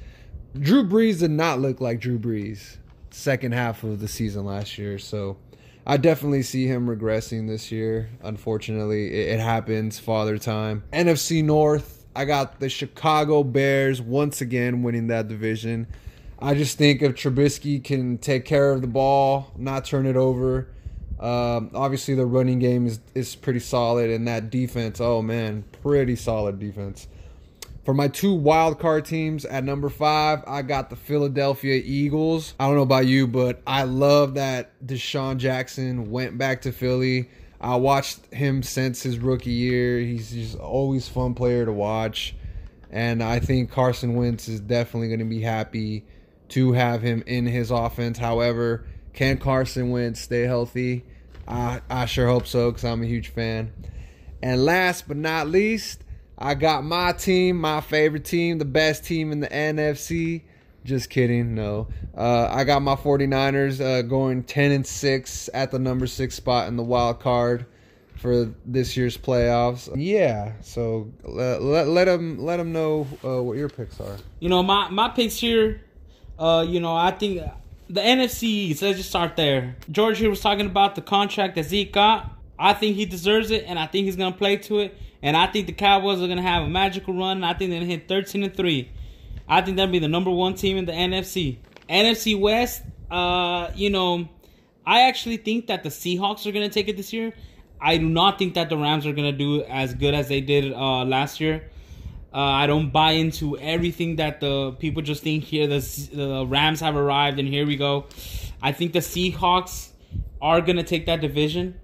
Drew 0.60 0.88
Brees 0.88 1.20
did 1.20 1.32
not 1.32 1.60
look 1.60 1.82
like 1.82 2.00
Drew 2.00 2.18
Brees 2.18 2.78
second 3.12 3.54
half 3.54 3.84
of 3.84 4.00
the 4.00 4.08
season 4.08 4.46
last 4.46 4.78
year. 4.78 4.98
So 5.00 5.38
I 5.86 5.98
definitely 5.98 6.44
see 6.44 6.68
him 6.68 6.88
regressing 6.88 7.48
this 7.48 7.72
year. 7.72 8.10
Unfortunately, 8.24 9.08
it, 9.14 9.36
it 9.36 9.40
happens. 9.40 10.00
Father 10.00 10.38
time. 10.38 10.84
NFC 10.94 11.44
North, 11.44 12.06
I 12.16 12.26
got 12.26 12.60
the 12.60 12.70
Chicago 12.70 13.44
Bears 13.44 14.02
once 14.02 14.42
again 14.42 14.82
winning 14.84 15.08
that 15.08 15.28
division. 15.28 15.88
I 16.40 16.54
just 16.54 16.78
think 16.78 17.02
if 17.02 17.14
Trubisky 17.14 17.84
can 17.84 18.18
take 18.18 18.46
care 18.46 18.72
of 18.72 18.82
the 18.82 18.88
ball, 18.88 19.52
not 19.58 19.86
turn 19.86 20.06
it 20.06 20.16
over, 20.18 20.68
Um, 21.20 21.72
obviously, 21.74 22.14
the 22.14 22.26
running 22.26 22.60
game 22.60 22.86
is, 22.86 23.00
is 23.14 23.36
pretty 23.36 23.62
solid, 23.62 24.10
and 24.10 24.28
that 24.28 24.50
defense, 24.50 25.00
oh 25.00 25.22
man, 25.22 25.64
pretty 25.82 26.18
solid 26.18 26.60
defense. 26.60 27.08
For 27.86 27.94
my 27.94 28.08
two 28.08 28.34
wild 28.34 28.80
card 28.80 29.06
teams 29.06 29.46
at 29.46 29.64
number 29.64 29.90
five, 29.90 30.44
I 30.48 30.64
got 30.64 30.90
the 30.90 30.96
Philadelphia 30.96 31.80
Eagles. 31.86 32.56
I 32.60 32.66
don't 32.66 32.78
know 32.78 32.82
about 32.82 33.06
you, 33.06 33.28
but 33.28 33.62
I 33.68 33.84
love 33.84 34.34
that 34.34 34.72
DeSean 34.84 35.38
Jackson 35.38 36.10
went 36.10 36.36
back 36.36 36.64
to 36.64 36.72
Philly. 36.72 37.30
I 37.62 37.76
watched 37.76 38.26
him 38.34 38.64
since 38.64 39.04
his 39.04 39.20
rookie 39.20 39.52
year. 39.52 40.00
He's 40.00 40.32
just 40.32 40.58
always 40.58 41.08
fun 41.08 41.36
player 41.36 41.64
to 41.64 41.72
watch, 41.72 42.36
and 42.90 43.22
I 43.22 43.40
think 43.40 43.70
Carson 43.70 44.16
Wentz 44.16 44.48
is 44.48 44.60
definitely 44.62 45.10
going 45.10 45.20
to 45.20 45.26
be 45.26 45.42
happy 45.42 46.06
to 46.50 46.72
have 46.72 47.04
him 47.04 47.24
in 47.28 47.46
his 47.46 47.70
offense. 47.70 48.18
However, 48.18 48.88
can 49.14 49.38
Carson 49.38 49.92
Wentz 49.92 50.22
stay 50.22 50.42
healthy? 50.42 51.06
I 51.48 51.82
I 51.88 52.08
sure 52.08 52.28
hope 52.28 52.48
so 52.48 52.72
because 52.72 52.84
I'm 52.84 53.04
a 53.04 53.08
huge 53.08 53.28
fan. 53.28 53.72
And 54.42 54.66
last 54.66 55.08
but 55.08 55.18
not 55.18 55.48
least, 55.48 56.04
I 56.38 56.54
got 56.54 56.84
my 56.84 57.14
team, 57.14 57.60
my 57.62 57.82
favorite 57.82 58.26
team, 58.26 58.58
the 58.58 58.66
best 58.66 59.06
team 59.06 59.32
in 59.32 59.40
the 59.40 59.48
NFC. 59.48 60.42
Just 60.84 61.10
kidding, 61.10 61.56
no. 61.56 61.88
Uh, 62.16 62.48
I 62.52 62.64
got 62.64 62.82
my 62.82 62.96
49ers 62.96 63.82
uh, 63.82 64.02
going 64.04 64.44
10 64.44 64.72
and 64.72 64.86
6 64.86 65.50
at 65.54 65.72
the 65.72 65.80
number 65.80 66.06
6 66.06 66.36
spot 66.36 66.68
in 66.68 66.76
the 66.76 66.84
wild 66.84 67.20
card 67.20 67.66
for 68.18 68.54
this 68.66 68.96
year's 68.96 69.18
playoffs. 69.18 69.92
Yeah, 69.96 70.54
so 70.62 71.12
let, 71.24 71.62
let, 71.62 71.88
let 71.88 72.06
them 72.06 72.38
let 72.40 72.58
them 72.58 72.72
know 72.72 73.08
uh, 73.24 73.42
what 73.42 73.58
your 73.58 73.70
picks 73.70 74.00
are. 74.00 74.18
You 74.40 74.50
know, 74.50 74.64
my 74.64 74.90
my 74.90 75.10
picks 75.10 75.38
here. 75.38 75.82
Uh, 76.38 76.66
you 76.68 76.80
know, 76.80 76.96
I 76.96 77.12
think 77.12 77.42
the 77.90 78.02
NFC 78.02 78.44
East. 78.44 78.82
Let's 78.82 78.98
just 78.98 79.10
start 79.10 79.36
there. 79.36 79.76
George 79.92 80.18
here 80.18 80.30
was 80.30 80.42
talking 80.42 80.66
about 80.66 80.96
the 80.96 81.02
contract 81.02 81.56
that 81.56 81.66
Zeke 81.66 81.94
got. 81.94 82.32
I 82.58 82.74
think 82.74 82.96
he 82.96 83.06
deserves 83.06 83.52
it, 83.52 83.66
and 83.68 83.78
I 83.78 83.86
think 83.86 84.06
he's 84.06 84.16
gonna 84.16 84.36
play 84.36 84.58
to 84.58 84.80
it. 84.80 84.98
And 85.26 85.36
I 85.36 85.48
think 85.48 85.66
the 85.66 85.74
Cowboys 85.74 86.22
are 86.22 86.28
gonna 86.28 86.44
have 86.44 86.62
a 86.62 86.70
magical 86.70 87.12
run. 87.12 87.44
I 87.44 87.56
think 87.56 87.72
they're 87.72 87.80
gonna 87.80 87.92
hit 87.92 88.08
13 88.08 88.44
and 88.44 88.56
three. 88.56 88.92
I 89.50 89.62
think 89.62 89.76
that'll 89.76 89.92
be 89.92 89.98
the 89.98 90.08
number 90.08 90.30
one 90.30 90.54
team 90.54 90.78
in 90.78 90.86
the 90.86 90.92
NFC. 90.92 91.58
NFC 91.90 92.40
West. 92.40 92.84
Uh, 93.10 93.72
you 93.74 93.90
know, 93.90 94.30
I 94.86 95.08
actually 95.08 95.38
think 95.38 95.66
that 95.66 95.82
the 95.82 95.90
Seahawks 95.90 96.46
are 96.46 96.52
gonna 96.52 96.70
take 96.70 96.90
it 96.90 96.96
this 96.96 97.12
year. 97.12 97.34
I 97.82 97.98
do 97.98 98.08
not 98.08 98.38
think 98.38 98.54
that 98.54 98.70
the 98.70 98.78
Rams 98.78 99.08
are 99.08 99.14
gonna 99.14 99.32
do 99.32 99.64
as 99.64 99.96
good 99.96 100.14
as 100.14 100.28
they 100.28 100.42
did 100.42 100.72
uh, 100.72 101.04
last 101.06 101.42
year. 101.42 101.72
Uh, 102.32 102.38
I 102.38 102.68
don't 102.68 102.92
buy 102.92 103.14
into 103.14 103.58
everything 103.58 104.18
that 104.18 104.42
the 104.42 104.74
people 104.74 105.02
just 105.02 105.24
think 105.24 105.44
here. 105.44 105.66
The, 105.66 105.80
the 106.14 106.46
Rams 106.46 106.82
have 106.82 106.96
arrived, 106.96 107.40
and 107.40 107.48
here 107.48 107.66
we 107.66 107.78
go. 107.78 108.06
I 108.62 108.74
think 108.74 108.94
the 108.94 109.00
Seahawks 109.00 109.90
are 110.40 110.62
gonna 110.62 110.84
take 110.84 111.08
that 111.08 111.20
division. 111.20 111.80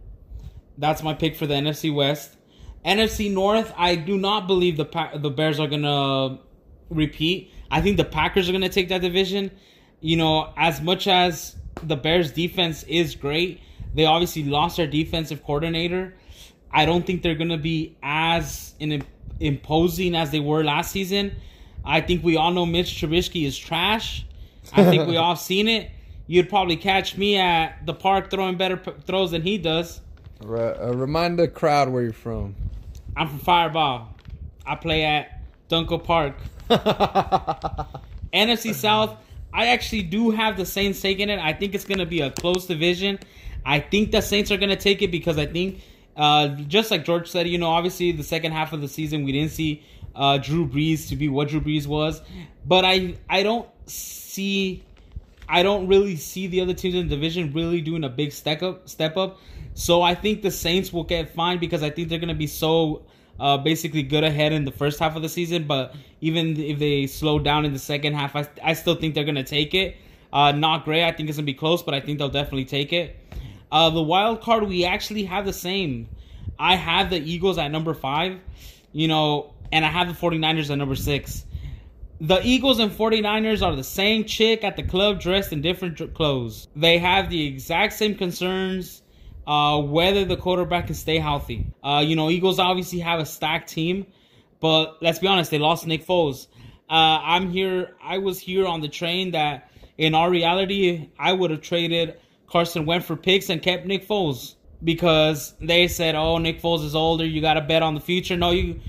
That's 0.78 1.02
my 1.02 1.16
pick 1.16 1.36
for 1.36 1.48
the 1.48 1.56
NFC 1.56 1.92
West. 1.92 2.38
NFC 2.86 3.32
North, 3.32 3.74
I 3.78 3.96
do 3.96 4.18
not 4.18 4.48
believe 4.48 4.78
the 4.78 4.86
pa- 4.86 5.18
the 5.18 5.30
Bears 5.30 5.60
are 5.60 5.68
gonna 5.68 6.40
repeat. 6.90 7.52
I 7.70 7.82
think 7.82 7.98
the 7.98 8.06
Packers 8.06 8.50
are 8.50 8.52
gonna 8.52 8.70
take 8.70 8.90
that 8.90 9.02
division. 9.02 9.52
You 10.00 10.18
know, 10.18 10.52
as 10.58 10.82
much 10.82 11.08
as 11.08 11.56
the 11.84 11.96
Bears 11.96 12.32
defense 12.32 12.84
is 12.84 13.16
great, 13.16 13.60
they 13.94 14.06
obviously 14.06 14.44
lost 14.44 14.78
their 14.78 14.88
defensive 14.88 15.44
coordinator. 15.44 16.16
I 16.72 16.86
don't 16.86 17.06
think 17.06 17.22
they're 17.22 17.36
gonna 17.36 17.58
be 17.58 17.98
as 18.02 18.74
in, 18.80 19.04
imposing 19.40 20.16
as 20.16 20.32
they 20.32 20.40
were 20.40 20.64
last 20.64 20.92
season. 20.92 21.34
I 21.86 22.02
think 22.02 22.24
we 22.24 22.36
all 22.38 22.52
know 22.52 22.66
Mitch 22.66 22.90
Trubisky 23.02 23.46
is 23.46 23.58
trash. 23.58 24.26
I 24.74 24.84
think 24.86 25.08
we 25.08 25.18
all 25.18 25.36
seen 25.36 25.68
it. 25.68 25.92
You'd 26.28 26.50
probably 26.50 26.78
catch 26.78 27.18
me 27.18 27.38
at 27.38 27.86
the 27.86 27.94
park 27.94 28.32
throwing 28.32 28.56
better 28.58 28.78
p- 28.78 28.94
throws 29.06 29.32
than 29.32 29.42
he 29.42 29.58
does. 29.58 30.02
Uh, 30.44 30.94
remind 30.96 31.38
the 31.38 31.48
crowd 31.48 31.90
where 31.90 32.04
you're 32.04 32.14
from. 32.14 32.56
I'm 33.16 33.28
from 33.28 33.40
Fireball. 33.40 34.16
I 34.66 34.76
play 34.76 35.04
at 35.04 35.42
Dunkel 35.70 36.04
Park. 36.04 36.36
NFC 38.34 38.74
South, 38.74 39.18
I 39.54 39.68
actually 39.68 40.04
do 40.04 40.32
have 40.32 40.58
the 40.58 40.66
Saints 40.66 41.02
taking 41.02 41.30
it. 41.30 41.40
I 41.40 41.54
think 41.54 41.76
it's 41.76 41.86
going 41.86 42.00
to 42.00 42.06
be 42.06 42.22
a 42.22 42.32
close 42.32 42.66
division. 42.66 43.20
I 43.66 43.80
think 43.80 44.12
the 44.12 44.22
Saints 44.22 44.52
are 44.52 44.58
going 44.58 44.70
to 44.70 44.76
take 44.76 45.02
it 45.02 45.12
because 45.12 45.38
I 45.38 45.46
think, 45.46 45.82
uh, 46.16 46.50
just 46.68 46.92
like 46.92 47.06
George 47.06 47.30
said, 47.30 47.48
you 47.48 47.58
know, 47.58 47.70
obviously 47.70 48.12
the 48.12 48.24
second 48.24 48.54
half 48.54 48.74
of 48.74 48.82
the 48.82 48.88
season 48.88 49.26
we 49.26 49.32
didn't 49.32 49.52
see 49.52 49.84
uh, 50.16 50.38
Drew 50.38 50.68
Brees 50.68 51.08
to 51.10 51.16
be 51.16 51.28
what 51.30 51.50
Drew 51.50 51.62
Brees 51.62 51.88
was, 51.88 52.22
but 52.66 52.86
I 52.86 53.16
I 53.30 53.44
don't 53.44 53.68
see, 53.86 54.84
I 55.52 55.64
don't 55.64 55.88
really 55.88 56.16
see 56.16 56.48
the 56.48 56.62
other 56.62 56.74
teams 56.74 56.96
in 56.96 57.10
the 57.10 57.16
division 57.16 57.52
really 57.52 57.82
doing 57.82 58.06
a 58.06 58.10
big 58.10 58.32
step 58.32 58.64
up 58.64 58.88
step 58.88 59.18
up. 59.18 59.38
So 59.74 60.02
I 60.02 60.16
think 60.16 60.42
the 60.42 60.50
Saints 60.50 60.94
will 60.94 61.04
get 61.04 61.36
fine 61.36 61.60
because 61.60 61.84
I 61.84 61.90
think 61.90 62.08
they're 62.08 62.20
going 62.20 62.30
to 62.30 62.34
be 62.34 62.48
so 62.48 63.04
uh, 63.38 63.58
basically 63.58 64.02
good 64.02 64.24
ahead 64.24 64.54
in 64.54 64.64
the 64.64 64.72
first 64.72 64.98
half 64.98 65.18
of 65.18 65.22
the 65.22 65.28
season. 65.28 65.68
But 65.68 65.94
even 66.22 66.58
if 66.58 66.80
they 66.80 67.06
slow 67.06 67.38
down 67.38 67.66
in 67.66 67.74
the 67.74 67.80
second 67.80 68.14
half, 68.14 68.34
I, 68.34 68.48
I 68.64 68.74
still 68.74 68.96
think 68.96 69.14
they're 69.14 69.26
going 69.26 69.36
to 69.36 69.44
take 69.44 69.74
it. 69.74 69.98
Uh, 70.32 70.54
not 70.54 70.86
great. 70.86 71.04
I 71.04 71.12
think 71.12 71.28
it's 71.28 71.38
going 71.38 71.46
to 71.46 71.52
be 71.52 71.58
close, 71.58 71.84
but 71.84 71.94
I 71.94 72.00
think 72.00 72.18
they'll 72.18 72.30
definitely 72.30 72.66
take 72.66 72.94
it. 72.94 73.18
Uh, 73.74 73.90
the 73.90 74.02
wild 74.02 74.40
card, 74.40 74.64
we 74.64 74.86
actually 74.86 75.26
have 75.26 75.46
the 75.46 75.54
same. 75.54 76.08
I 76.58 76.78
have 76.78 77.10
the 77.10 77.20
Eagles 77.20 77.58
at 77.58 77.72
number 77.72 77.94
five, 77.94 78.40
you 78.94 79.10
know, 79.10 79.54
and 79.72 79.84
I 79.84 79.90
have 79.90 80.08
the 80.08 80.14
49ers 80.14 80.70
at 80.70 80.78
number 80.78 80.96
six. 80.96 81.44
The 82.22 82.40
Eagles 82.46 82.78
and 82.78 82.92
49ers 82.92 83.66
are 83.66 83.76
the 83.76 83.84
same 83.84 84.26
chick 84.26 84.64
at 84.64 84.76
the 84.76 84.84
club 84.84 85.20
dressed 85.20 85.52
in 85.52 85.62
different 85.62 86.14
clothes. 86.14 86.68
They 86.76 87.00
have 87.00 87.32
the 87.32 87.48
exact 87.48 87.94
same 87.94 88.14
concerns 88.14 89.02
uh, 89.48 89.82
whether 89.82 90.24
the 90.24 90.38
quarterback 90.38 90.86
can 90.86 90.94
stay 90.94 91.18
healthy. 91.18 91.66
Uh, 91.84 92.04
you 92.06 92.16
know, 92.16 92.30
Eagles 92.30 92.60
obviously 92.60 93.00
have 93.00 93.20
a 93.20 93.26
stacked 93.26 93.70
team, 93.70 94.06
but 94.60 95.02
let's 95.02 95.18
be 95.18 95.26
honest, 95.26 95.50
they 95.50 95.58
lost 95.58 95.88
Nick 95.88 96.06
Foles. 96.06 96.46
Uh, 96.88 97.20
I'm 97.24 97.50
here. 97.50 97.96
I 98.04 98.20
was 98.20 98.38
here 98.38 98.68
on 98.68 98.82
the 98.82 98.88
train 98.88 99.32
that 99.32 99.72
in 99.98 100.14
our 100.14 100.30
reality, 100.30 101.10
I 101.18 101.34
would 101.34 101.50
have 101.50 101.62
traded 101.62 102.20
Carson 102.46 102.86
Wentz 102.86 103.08
for 103.08 103.16
picks 103.16 103.50
and 103.50 103.64
kept 103.64 103.88
Nick 103.88 104.08
Foles 104.08 104.58
because 104.84 105.56
they 105.60 105.88
said, 105.88 106.14
"Oh, 106.14 106.38
Nick 106.38 106.62
Foles 106.62 106.86
is 106.86 106.94
older. 106.94 107.26
You 107.26 107.42
got 107.42 107.56
to 107.56 107.62
bet 107.62 107.82
on 107.82 107.96
the 107.96 108.00
future." 108.00 108.38
No, 108.38 108.52
you 108.52 108.80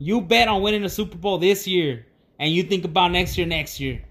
you 0.00 0.20
bet 0.20 0.48
on 0.48 0.60
winning 0.60 0.82
the 0.82 0.88
Super 0.88 1.18
Bowl 1.18 1.38
this 1.38 1.68
year, 1.68 2.06
and 2.40 2.50
you 2.52 2.64
think 2.64 2.84
about 2.84 3.12
next 3.12 3.38
year, 3.38 3.46
next 3.46 3.78
year. 3.78 4.02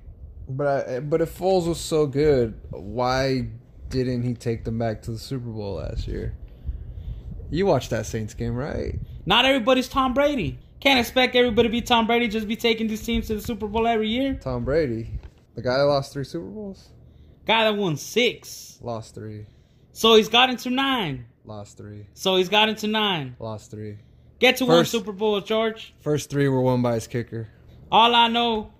But 0.47 0.87
I, 0.89 0.99
but 1.01 1.19
if 1.21 1.37
Foles 1.37 1.67
was 1.67 1.79
so 1.81 2.05
good, 2.07 2.59
why 2.69 3.47
didn't 3.89 4.23
he 4.23 4.33
take 4.35 4.63
them 4.63 4.79
back 4.79 5.01
to 5.03 5.11
the 5.11 5.17
Super 5.17 5.49
Bowl 5.49 5.75
last 5.75 6.07
year? 6.07 6.33
You 7.51 7.65
watched 7.65 7.89
that 7.89 8.05
Saints 8.05 8.33
game, 8.33 8.55
right? 8.55 8.95
Not 9.25 9.45
everybody's 9.45 9.87
Tom 9.89 10.13
Brady. 10.13 10.59
Can't 10.79 10.99
expect 10.99 11.35
everybody 11.35 11.67
to 11.67 11.71
be 11.71 11.81
Tom 11.81 12.07
Brady. 12.07 12.27
Just 12.27 12.47
be 12.47 12.55
taking 12.55 12.87
these 12.87 13.03
teams 13.05 13.27
to 13.27 13.35
the 13.35 13.41
Super 13.41 13.67
Bowl 13.67 13.85
every 13.87 14.07
year. 14.09 14.35
Tom 14.35 14.63
Brady, 14.63 15.09
the 15.55 15.61
guy 15.61 15.77
that 15.77 15.83
lost 15.85 16.13
three 16.13 16.23
Super 16.23 16.45
Bowls, 16.47 16.89
Guy 17.45 17.63
that 17.63 17.75
won 17.75 17.97
six, 17.97 18.77
lost 18.81 19.15
three, 19.15 19.45
so 19.91 20.15
he's 20.15 20.29
got 20.29 20.49
into 20.51 20.69
nine. 20.69 21.25
lost 21.45 21.77
three, 21.77 22.05
So 22.13 22.35
he's 22.35 22.47
got 22.49 22.69
into 22.69 22.85
nine. 22.87 23.35
lost 23.39 23.71
three. 23.71 23.97
Get 24.39 24.57
to 24.57 24.65
one 24.65 24.77
First- 24.81 24.91
Super 24.91 25.11
Bowl, 25.11 25.41
George. 25.41 25.93
First 25.99 26.29
three 26.29 26.47
were 26.47 26.61
won 26.61 26.81
by 26.83 26.93
his 26.93 27.07
kicker. 27.07 27.49
All 27.91 28.13
I 28.15 28.27
know 28.27 28.71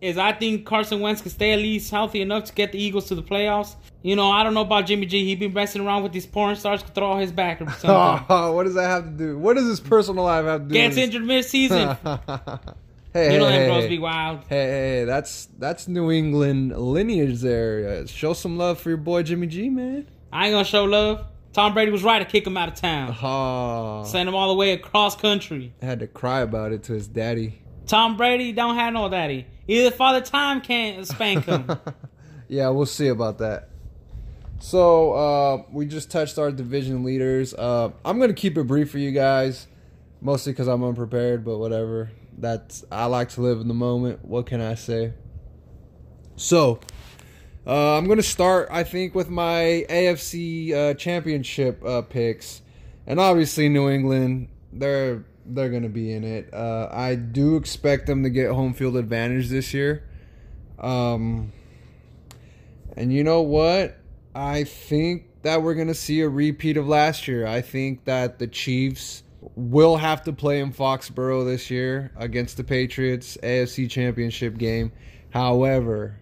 is 0.00 0.18
I 0.18 0.32
think 0.32 0.66
Carson 0.66 1.00
Wentz 1.00 1.20
can 1.22 1.30
stay 1.30 1.52
at 1.52 1.58
least 1.60 1.90
healthy 1.90 2.20
enough 2.22 2.44
to 2.44 2.52
get 2.52 2.72
the 2.72 2.82
Eagles 2.82 3.06
to 3.06 3.14
the 3.14 3.22
playoffs. 3.22 3.76
You 4.02 4.16
know, 4.16 4.28
I 4.30 4.42
don't 4.42 4.52
know 4.52 4.62
about 4.62 4.86
Jimmy 4.86 5.06
G. 5.06 5.24
He 5.24 5.36
been 5.36 5.52
messing 5.52 5.80
around 5.86 6.02
with 6.02 6.12
these 6.12 6.26
porn 6.26 6.56
stars, 6.56 6.82
could 6.82 6.94
throw 6.94 7.16
his 7.18 7.30
back 7.30 7.60
or 7.60 7.66
something. 7.78 8.26
Oh, 8.28 8.52
what 8.56 8.64
does 8.64 8.74
that 8.74 8.88
have 8.88 9.04
to 9.04 9.10
do? 9.10 9.38
What 9.38 9.56
does 9.56 9.68
his 9.68 9.78
personal 9.78 10.24
life 10.24 10.44
have 10.44 10.62
to 10.62 10.68
do? 10.68 10.74
Gets 10.74 10.96
injured 10.96 11.24
mid-season. 11.24 11.96
hey, 13.12 13.34
you 13.34 13.38
know 13.38 13.48
hey, 13.48 13.68
bros 13.68 13.84
hey, 13.84 13.88
be 13.88 13.98
wild. 14.00 14.40
Hey, 14.48 14.66
hey, 14.66 15.04
that's 15.04 15.46
that's 15.58 15.86
New 15.86 16.10
England 16.10 16.76
lineage 16.76 17.40
there. 17.40 18.02
Uh, 18.02 18.06
show 18.06 18.32
some 18.32 18.58
love 18.58 18.80
for 18.80 18.88
your 18.88 18.98
boy 18.98 19.22
Jimmy 19.22 19.46
G, 19.46 19.68
man. 19.70 20.08
I 20.32 20.46
ain't 20.46 20.54
gonna 20.54 20.64
show 20.64 20.82
love. 20.84 21.26
Tom 21.52 21.74
Brady 21.74 21.92
was 21.92 22.02
right 22.02 22.18
to 22.18 22.24
kick 22.24 22.46
him 22.46 22.56
out 22.56 22.70
of 22.70 22.74
town. 22.76 23.14
Oh, 23.22 24.04
Send 24.04 24.26
him 24.28 24.34
all 24.34 24.48
the 24.48 24.54
way 24.54 24.72
across 24.72 25.14
country. 25.14 25.74
had 25.82 26.00
to 26.00 26.06
cry 26.06 26.40
about 26.40 26.72
it 26.72 26.82
to 26.84 26.94
his 26.94 27.06
daddy. 27.06 27.61
Tom 27.86 28.16
Brady 28.16 28.52
don't 28.52 28.76
have 28.76 28.92
no 28.92 29.08
daddy. 29.08 29.46
Either 29.68 29.90
Father 29.90 30.20
Time 30.20 30.60
can't 30.60 31.06
spank 31.06 31.44
him. 31.44 31.70
yeah, 32.48 32.68
we'll 32.68 32.86
see 32.86 33.08
about 33.08 33.38
that. 33.38 33.68
So 34.60 35.12
uh, 35.12 35.62
we 35.72 35.86
just 35.86 36.10
touched 36.10 36.38
our 36.38 36.52
division 36.52 37.02
leaders. 37.02 37.52
Uh, 37.52 37.90
I'm 38.04 38.20
gonna 38.20 38.32
keep 38.32 38.56
it 38.56 38.64
brief 38.64 38.90
for 38.90 38.98
you 38.98 39.10
guys, 39.10 39.66
mostly 40.20 40.52
because 40.52 40.68
I'm 40.68 40.84
unprepared. 40.84 41.44
But 41.44 41.58
whatever. 41.58 42.10
That's 42.38 42.84
I 42.90 43.06
like 43.06 43.28
to 43.30 43.40
live 43.40 43.60
in 43.60 43.68
the 43.68 43.74
moment. 43.74 44.24
What 44.24 44.46
can 44.46 44.60
I 44.60 44.74
say? 44.74 45.12
So 46.36 46.80
uh, 47.66 47.96
I'm 47.96 48.06
gonna 48.06 48.22
start. 48.22 48.68
I 48.70 48.84
think 48.84 49.14
with 49.14 49.28
my 49.28 49.84
AFC 49.88 50.72
uh, 50.72 50.94
Championship 50.94 51.84
uh, 51.84 52.02
picks, 52.02 52.62
and 53.06 53.18
obviously 53.20 53.68
New 53.68 53.88
England. 53.90 54.48
They're 54.72 55.24
they're 55.46 55.70
gonna 55.70 55.88
be 55.88 56.12
in 56.12 56.24
it. 56.24 56.52
Uh, 56.52 56.88
I 56.90 57.14
do 57.14 57.56
expect 57.56 58.06
them 58.06 58.22
to 58.22 58.30
get 58.30 58.50
home 58.50 58.74
field 58.74 58.96
advantage 58.96 59.48
this 59.48 59.74
year. 59.74 60.04
Um, 60.78 61.52
and 62.96 63.12
you 63.12 63.24
know 63.24 63.42
what? 63.42 63.98
I 64.34 64.64
think 64.64 65.26
that 65.42 65.62
we're 65.62 65.74
gonna 65.74 65.94
see 65.94 66.20
a 66.20 66.28
repeat 66.28 66.76
of 66.76 66.86
last 66.86 67.28
year. 67.28 67.46
I 67.46 67.60
think 67.60 68.04
that 68.04 68.38
the 68.38 68.46
Chiefs 68.46 69.22
will 69.56 69.96
have 69.96 70.22
to 70.24 70.32
play 70.32 70.60
in 70.60 70.72
Foxborough 70.72 71.44
this 71.44 71.70
year 71.70 72.12
against 72.16 72.56
the 72.56 72.64
Patriots 72.64 73.36
AFC 73.42 73.90
Championship 73.90 74.56
game. 74.56 74.92
However, 75.30 76.16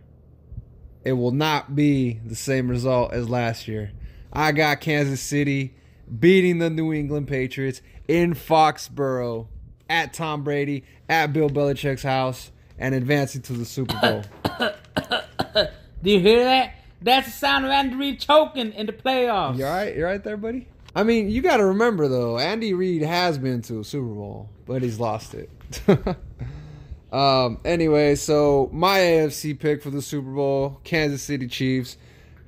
it 1.04 1.12
will 1.12 1.32
not 1.32 1.74
be 1.74 2.20
the 2.24 2.34
same 2.34 2.68
result 2.68 3.12
as 3.12 3.28
last 3.28 3.68
year. 3.68 3.92
I 4.32 4.52
got 4.52 4.80
Kansas 4.80 5.20
City 5.20 5.74
beating 6.18 6.58
the 6.58 6.70
New 6.70 6.92
England 6.92 7.28
Patriots 7.28 7.82
in 8.08 8.34
Foxborough 8.34 9.46
at 9.88 10.12
Tom 10.12 10.42
Brady 10.42 10.84
at 11.08 11.32
Bill 11.32 11.50
Belichick's 11.50 12.02
house 12.02 12.50
and 12.78 12.94
advancing 12.94 13.42
to 13.42 13.52
the 13.52 13.64
Super 13.64 13.98
Bowl. 14.00 14.22
Do 16.02 16.10
you 16.10 16.20
hear 16.20 16.44
that? 16.44 16.74
That's 17.02 17.26
the 17.26 17.32
sound 17.32 17.64
of 17.64 17.70
Andy 17.70 17.96
Reid 17.96 18.20
choking 18.20 18.72
in 18.72 18.86
the 18.86 18.92
playoffs. 18.92 19.58
You 19.58 19.64
all 19.66 19.72
right? 19.72 19.96
You 19.96 20.04
all 20.04 20.10
right 20.10 20.22
there, 20.22 20.36
buddy? 20.36 20.68
I 20.94 21.02
mean, 21.02 21.30
you 21.30 21.40
got 21.40 21.58
to 21.58 21.66
remember 21.66 22.08
though, 22.08 22.38
Andy 22.38 22.74
Reid 22.74 23.02
has 23.02 23.38
been 23.38 23.62
to 23.62 23.80
a 23.80 23.84
Super 23.84 24.06
Bowl, 24.06 24.48
but 24.66 24.82
he's 24.82 24.98
lost 24.98 25.34
it. 25.34 25.50
um. 27.12 27.58
Anyway, 27.64 28.16
so 28.16 28.68
my 28.72 28.98
AFC 28.98 29.58
pick 29.58 29.82
for 29.82 29.90
the 29.90 30.02
Super 30.02 30.30
Bowl, 30.30 30.80
Kansas 30.84 31.22
City 31.22 31.46
Chiefs. 31.46 31.96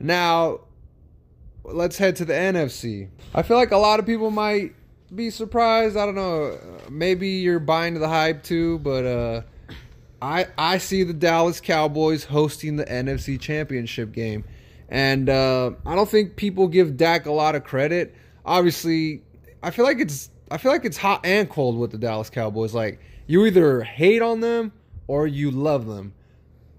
Now, 0.01 0.61
let's 1.65 1.99
head 1.99 2.17
to 2.17 2.25
the 2.25 2.33
NFC. 2.33 3.09
I 3.35 3.43
feel 3.43 3.57
like 3.57 3.71
a 3.71 3.79
lot 3.79 4.01
of 4.01 4.07
people 4.07 4.31
might 4.31 4.75
be 5.15 5.31
surprised. 5.31 5.97
I 5.97 6.07
don't 6.07 6.15
know. 6.15 6.59
Maybe 6.91 7.29
you're 7.29 7.61
buying 7.61 7.95
to 7.95 8.01
the 8.01 8.09
hype 8.09 8.43
too, 8.43 8.79
but 8.81 9.05
uh, 9.05 9.43
I 10.21 10.47
I 10.57 10.79
see 10.79 11.03
the 11.03 11.13
Dallas 11.13 11.61
Cowboys 11.61 12.25
hosting 12.25 12.77
the 12.77 12.85
NFC 12.85 13.41
Championship 13.41 14.13
game, 14.13 14.45
and 14.89 15.29
uh, 15.29 15.73
I 15.85 15.95
don't 15.95 16.09
think 16.09 16.37
people 16.37 16.69
give 16.69 16.97
Dak 16.97 17.27
a 17.27 17.33
lot 17.33 17.55
of 17.55 17.65
credit. 17.65 18.15
Obviously, 18.45 19.23
I 19.63 19.71
feel 19.71 19.85
like 19.85 20.01
it's 20.01 20.31
I 20.51 20.59
feel 20.59 20.73
like 20.73 20.85
it's 20.85 20.97
hot 20.97 21.25
and 21.25 21.49
cold 21.49 21.79
with 21.79 21.93
the 21.93 21.99
Dallas 21.99 22.31
Cowboys. 22.31 22.75
Like 22.75 23.01
you 23.27 23.45
either 23.47 23.83
hate 23.83 24.23
on 24.23 24.41
them 24.41 24.73
or 25.07 25.27
you 25.27 25.51
love 25.51 25.87
them. 25.87 26.15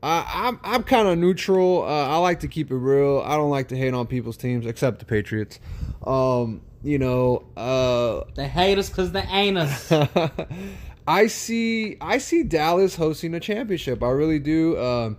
I'm 0.04 0.60
I'm 0.64 0.84
kind 0.84 1.08
of 1.08 1.18
neutral. 1.18 1.84
Uh, 1.84 2.08
I 2.08 2.18
like 2.18 2.42
to 2.42 2.48
keep 2.48 2.72
it 2.72 2.76
real. 2.76 3.24
I 3.26 3.36
don't 3.36 3.50
like 3.50 3.70
to 3.70 3.78
hate 3.78 3.94
on 3.94 4.06
people's 4.08 4.38
teams 4.38 4.66
except 4.66 5.00
the 5.00 5.06
Patriots. 5.06 5.60
Um, 6.06 6.62
you 6.84 7.00
know, 7.00 7.46
uh, 7.56 8.26
They 8.36 8.48
hate 8.48 8.78
us 8.78 8.90
because 8.90 9.12
they 9.14 9.22
ain't 9.22 9.58
us. 9.58 9.92
I 11.08 11.28
see 11.28 11.98
I 12.02 12.18
see 12.18 12.44
Dallas 12.44 12.96
hosting 12.96 13.34
a 13.34 13.40
championship. 13.40 14.04
I 14.04 14.10
really 14.10 14.40
do. 14.40 14.78
Um, 14.80 15.18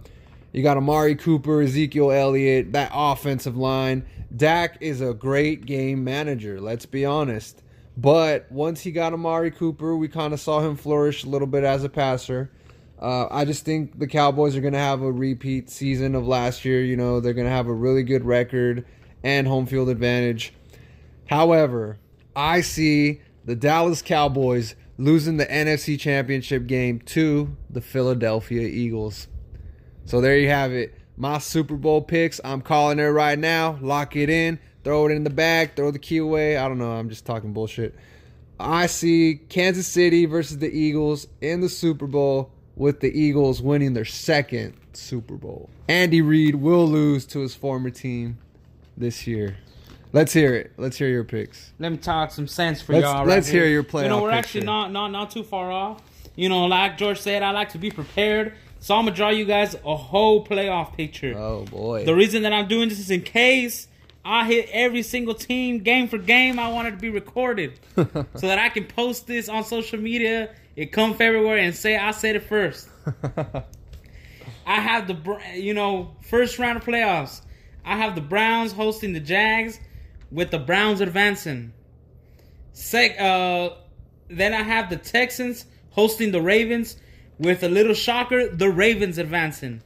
you 0.52 0.62
got 0.62 0.76
Amari 0.76 1.16
Cooper, 1.16 1.62
Ezekiel 1.62 2.12
Elliott, 2.12 2.72
that 2.72 2.90
offensive 2.94 3.56
line. 3.56 4.04
Dak 4.36 4.78
is 4.80 5.00
a 5.00 5.12
great 5.14 5.66
game 5.66 6.04
manager, 6.04 6.60
let's 6.60 6.86
be 6.86 7.04
honest. 7.04 7.62
But 7.96 8.50
once 8.52 8.80
he 8.80 8.92
got 8.92 9.12
Amari 9.12 9.50
Cooper, 9.50 9.96
we 9.96 10.08
kind 10.08 10.32
of 10.32 10.40
saw 10.40 10.60
him 10.60 10.76
flourish 10.76 11.24
a 11.24 11.28
little 11.28 11.46
bit 11.46 11.64
as 11.64 11.84
a 11.84 11.88
passer. 11.88 12.50
Uh, 13.00 13.26
I 13.30 13.44
just 13.44 13.64
think 13.64 13.98
the 13.98 14.06
Cowboys 14.06 14.56
are 14.56 14.60
going 14.60 14.72
to 14.72 14.78
have 14.78 15.02
a 15.02 15.10
repeat 15.10 15.68
season 15.68 16.14
of 16.14 16.26
last 16.26 16.64
year. 16.64 16.82
You 16.82 16.96
know, 16.96 17.20
they're 17.20 17.34
going 17.34 17.46
to 17.46 17.52
have 17.52 17.66
a 17.66 17.72
really 17.72 18.02
good 18.02 18.24
record 18.24 18.84
and 19.22 19.46
home 19.46 19.66
field 19.66 19.88
advantage. 19.88 20.52
However, 21.26 21.98
I 22.36 22.60
see 22.60 23.20
the 23.44 23.56
Dallas 23.56 24.02
Cowboys 24.02 24.74
losing 24.96 25.36
the 25.36 25.46
NFC 25.46 25.98
Championship 25.98 26.66
game 26.66 27.00
to 27.00 27.56
the 27.68 27.80
Philadelphia 27.80 28.66
Eagles. 28.66 29.28
So 30.04 30.20
there 30.20 30.38
you 30.38 30.48
have 30.48 30.72
it. 30.72 30.94
My 31.16 31.38
Super 31.38 31.76
Bowl 31.76 32.02
picks. 32.02 32.40
I'm 32.44 32.60
calling 32.60 32.98
it 32.98 33.04
right 33.04 33.38
now. 33.38 33.78
Lock 33.80 34.16
it 34.16 34.28
in. 34.28 34.58
Throw 34.82 35.06
it 35.06 35.12
in 35.12 35.24
the 35.24 35.30
bag. 35.30 35.76
Throw 35.76 35.90
the 35.90 35.98
key 35.98 36.18
away. 36.18 36.56
I 36.56 36.68
don't 36.68 36.78
know. 36.78 36.92
I'm 36.92 37.08
just 37.08 37.24
talking 37.24 37.52
bullshit. 37.52 37.94
I 38.58 38.86
see 38.86 39.40
Kansas 39.48 39.86
City 39.86 40.26
versus 40.26 40.58
the 40.58 40.70
Eagles 40.70 41.26
in 41.40 41.60
the 41.60 41.68
Super 41.68 42.06
Bowl 42.06 42.52
with 42.76 43.00
the 43.00 43.08
Eagles 43.18 43.62
winning 43.62 43.94
their 43.94 44.04
second 44.04 44.74
Super 44.92 45.34
Bowl. 45.34 45.68
Andy 45.88 46.20
Reid 46.22 46.56
will 46.56 46.86
lose 46.86 47.24
to 47.26 47.40
his 47.40 47.54
former 47.54 47.90
team 47.90 48.38
this 48.96 49.26
year. 49.26 49.56
Let's 50.12 50.32
hear 50.32 50.54
it. 50.54 50.72
Let's 50.76 50.96
hear 50.96 51.08
your 51.08 51.24
picks. 51.24 51.72
Let 51.80 51.90
me 51.90 51.98
talk 51.98 52.30
some 52.30 52.46
sense 52.46 52.80
for 52.80 52.92
Let's- 52.92 53.04
y'all. 53.04 53.24
let's 53.26 53.48
right 53.48 53.54
hear 53.54 53.66
your 53.66 53.82
playoff 53.82 54.02
You 54.04 54.08
know, 54.10 54.22
we're 54.22 54.30
picture. 54.30 54.38
actually 54.38 54.64
not 54.66 54.92
not 54.92 55.08
not 55.10 55.30
too 55.32 55.42
far 55.42 55.70
off. 55.72 56.00
You 56.36 56.48
know, 56.48 56.66
like 56.66 56.98
George 56.98 57.18
said, 57.20 57.42
I 57.42 57.50
like 57.50 57.70
to 57.70 57.78
be 57.78 57.90
prepared. 57.90 58.54
So 58.80 58.94
I'm 58.94 59.04
gonna 59.06 59.16
draw 59.16 59.30
you 59.30 59.44
guys 59.44 59.74
a 59.84 59.96
whole 59.96 60.44
playoff 60.46 60.96
picture. 60.96 61.34
Oh 61.36 61.64
boy. 61.64 62.04
The 62.04 62.14
reason 62.14 62.42
that 62.42 62.52
I'm 62.52 62.68
doing 62.68 62.88
this 62.88 62.98
is 63.00 63.10
in 63.10 63.22
case 63.22 63.88
I 64.24 64.46
hit 64.46 64.68
every 64.72 65.02
single 65.02 65.34
team 65.34 65.78
game 65.80 66.06
for 66.06 66.18
game. 66.18 66.58
I 66.58 66.68
want 66.68 66.88
it 66.88 66.90
to 66.92 66.96
be 66.96 67.10
recorded 67.10 67.78
so 67.96 68.06
that 68.46 68.58
I 68.58 68.68
can 68.68 68.84
post 68.84 69.26
this 69.26 69.48
on 69.48 69.64
social 69.64 69.98
media. 69.98 70.50
It 70.76 70.92
come 70.92 71.14
February 71.14 71.64
and 71.64 71.74
say 71.74 71.96
I 71.96 72.10
said 72.10 72.36
it 72.36 72.44
first. 72.44 72.88
I 74.66 74.80
have 74.80 75.06
the 75.06 75.38
you 75.54 75.74
know 75.74 76.16
first 76.22 76.58
round 76.58 76.76
of 76.76 76.84
playoffs. 76.84 77.42
I 77.84 77.96
have 77.96 78.14
the 78.14 78.20
Browns 78.20 78.72
hosting 78.72 79.12
the 79.12 79.20
Jags, 79.20 79.78
with 80.30 80.50
the 80.50 80.58
Browns 80.58 81.00
advancing. 81.00 81.72
Sec, 82.72 83.20
uh, 83.20 83.70
then 84.28 84.54
I 84.54 84.62
have 84.62 84.88
the 84.90 84.96
Texans 84.96 85.66
hosting 85.90 86.32
the 86.32 86.40
Ravens, 86.40 86.96
with 87.38 87.62
a 87.62 87.68
little 87.68 87.94
shocker, 87.94 88.48
the 88.48 88.70
Ravens 88.70 89.18
advancing. 89.18 89.82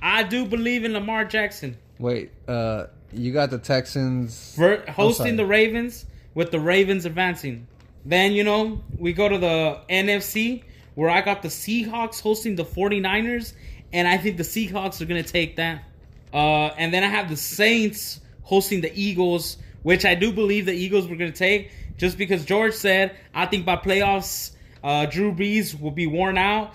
I 0.00 0.22
do 0.22 0.44
believe 0.44 0.84
in 0.84 0.92
Lamar 0.92 1.24
Jackson 1.24 1.76
Wait, 1.98 2.30
uh, 2.46 2.86
you 3.12 3.32
got 3.32 3.50
the 3.50 3.58
Texans 3.58 4.54
for 4.54 4.84
hosting 4.88 5.36
the 5.36 5.46
Ravens, 5.46 6.06
with 6.34 6.50
the 6.52 6.60
Ravens 6.60 7.04
advancing. 7.04 7.66
Then 8.04 8.32
you 8.32 8.44
know 8.44 8.82
we 8.96 9.12
go 9.12 9.28
to 9.28 9.38
the 9.38 9.80
NFC 9.88 10.64
where 10.94 11.10
I 11.10 11.20
got 11.20 11.42
the 11.42 11.48
Seahawks 11.48 12.20
hosting 12.20 12.56
the 12.56 12.64
49ers, 12.64 13.52
and 13.92 14.08
I 14.08 14.18
think 14.18 14.36
the 14.36 14.42
Seahawks 14.42 15.00
are 15.00 15.04
gonna 15.04 15.22
take 15.22 15.56
that. 15.56 15.84
Uh, 16.32 16.68
and 16.76 16.92
then 16.92 17.04
I 17.04 17.08
have 17.08 17.28
the 17.28 17.36
Saints 17.36 18.20
hosting 18.42 18.80
the 18.80 18.92
Eagles, 18.94 19.58
which 19.82 20.04
I 20.04 20.14
do 20.14 20.32
believe 20.32 20.66
the 20.66 20.72
Eagles 20.72 21.06
were 21.06 21.16
gonna 21.16 21.30
take, 21.30 21.70
just 21.96 22.18
because 22.18 22.44
George 22.44 22.74
said 22.74 23.16
I 23.34 23.46
think 23.46 23.64
by 23.64 23.76
playoffs, 23.76 24.52
uh, 24.82 25.06
Drew 25.06 25.32
Brees 25.32 25.78
will 25.78 25.90
be 25.90 26.06
worn 26.06 26.36
out, 26.36 26.74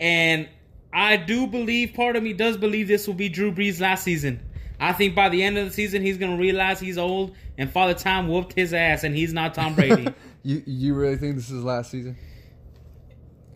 and 0.00 0.48
I 0.92 1.16
do 1.16 1.46
believe 1.46 1.94
part 1.94 2.16
of 2.16 2.22
me 2.22 2.32
does 2.32 2.56
believe 2.56 2.88
this 2.88 3.06
will 3.06 3.14
be 3.14 3.28
Drew 3.28 3.52
Brees 3.52 3.80
last 3.80 4.04
season. 4.04 4.40
I 4.78 4.92
think 4.92 5.14
by 5.14 5.28
the 5.28 5.42
end 5.42 5.56
of 5.58 5.66
the 5.66 5.72
season 5.72 6.02
he's 6.02 6.18
gonna 6.18 6.36
realize 6.36 6.80
he's 6.80 6.98
old 6.98 7.34
and 7.58 7.70
Father 7.70 7.94
Time 7.94 8.28
whooped 8.28 8.52
his 8.52 8.74
ass 8.74 9.04
and 9.04 9.16
he's 9.16 9.32
not 9.32 9.54
Tom 9.54 9.74
Brady. 9.74 10.08
you 10.46 10.62
you 10.66 10.94
really 10.94 11.16
think 11.16 11.34
this 11.36 11.50
is 11.50 11.62
last 11.64 11.90
season? 11.90 12.16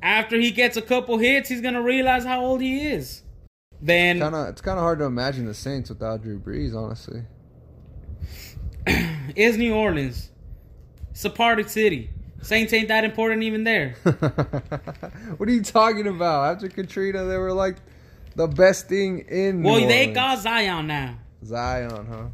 After 0.02 0.36
he 0.38 0.50
gets 0.50 0.76
a 0.76 0.82
couple 0.82 1.18
hits, 1.18 1.48
he's 1.48 1.60
gonna 1.60 1.82
realize 1.82 2.24
how 2.24 2.40
old 2.44 2.60
he 2.60 2.88
is. 2.88 3.22
Then 3.80 4.18
Kind 4.20 4.34
of 4.34 4.48
it's 4.48 4.60
kind 4.60 4.78
of 4.78 4.82
hard 4.82 4.98
to 4.98 5.04
imagine 5.04 5.46
the 5.46 5.54
Saints 5.54 5.88
without 5.88 6.22
Drew 6.22 6.38
Brees, 6.38 6.74
honestly. 6.74 7.22
is 9.36 9.56
New 9.56 9.74
Orleans. 9.74 10.30
It's 11.10 11.24
a 11.24 11.30
party 11.30 11.62
city. 11.64 12.10
Saints 12.42 12.72
ain't 12.72 12.88
that 12.88 13.04
important 13.04 13.42
even 13.42 13.64
there. 13.64 13.94
what 15.36 15.48
are 15.48 15.52
you 15.52 15.62
talking 15.62 16.06
about? 16.06 16.54
After 16.56 16.68
Katrina, 16.68 17.24
they 17.24 17.36
were 17.36 17.52
like 17.52 17.76
the 18.34 18.48
best 18.48 18.88
thing 18.88 19.20
in. 19.28 19.62
well, 19.62 19.86
they 19.86 20.06
got 20.12 20.38
Zion 20.40 20.86
now. 20.86 21.18
Zion, 21.44 22.06
huh? 22.06 22.24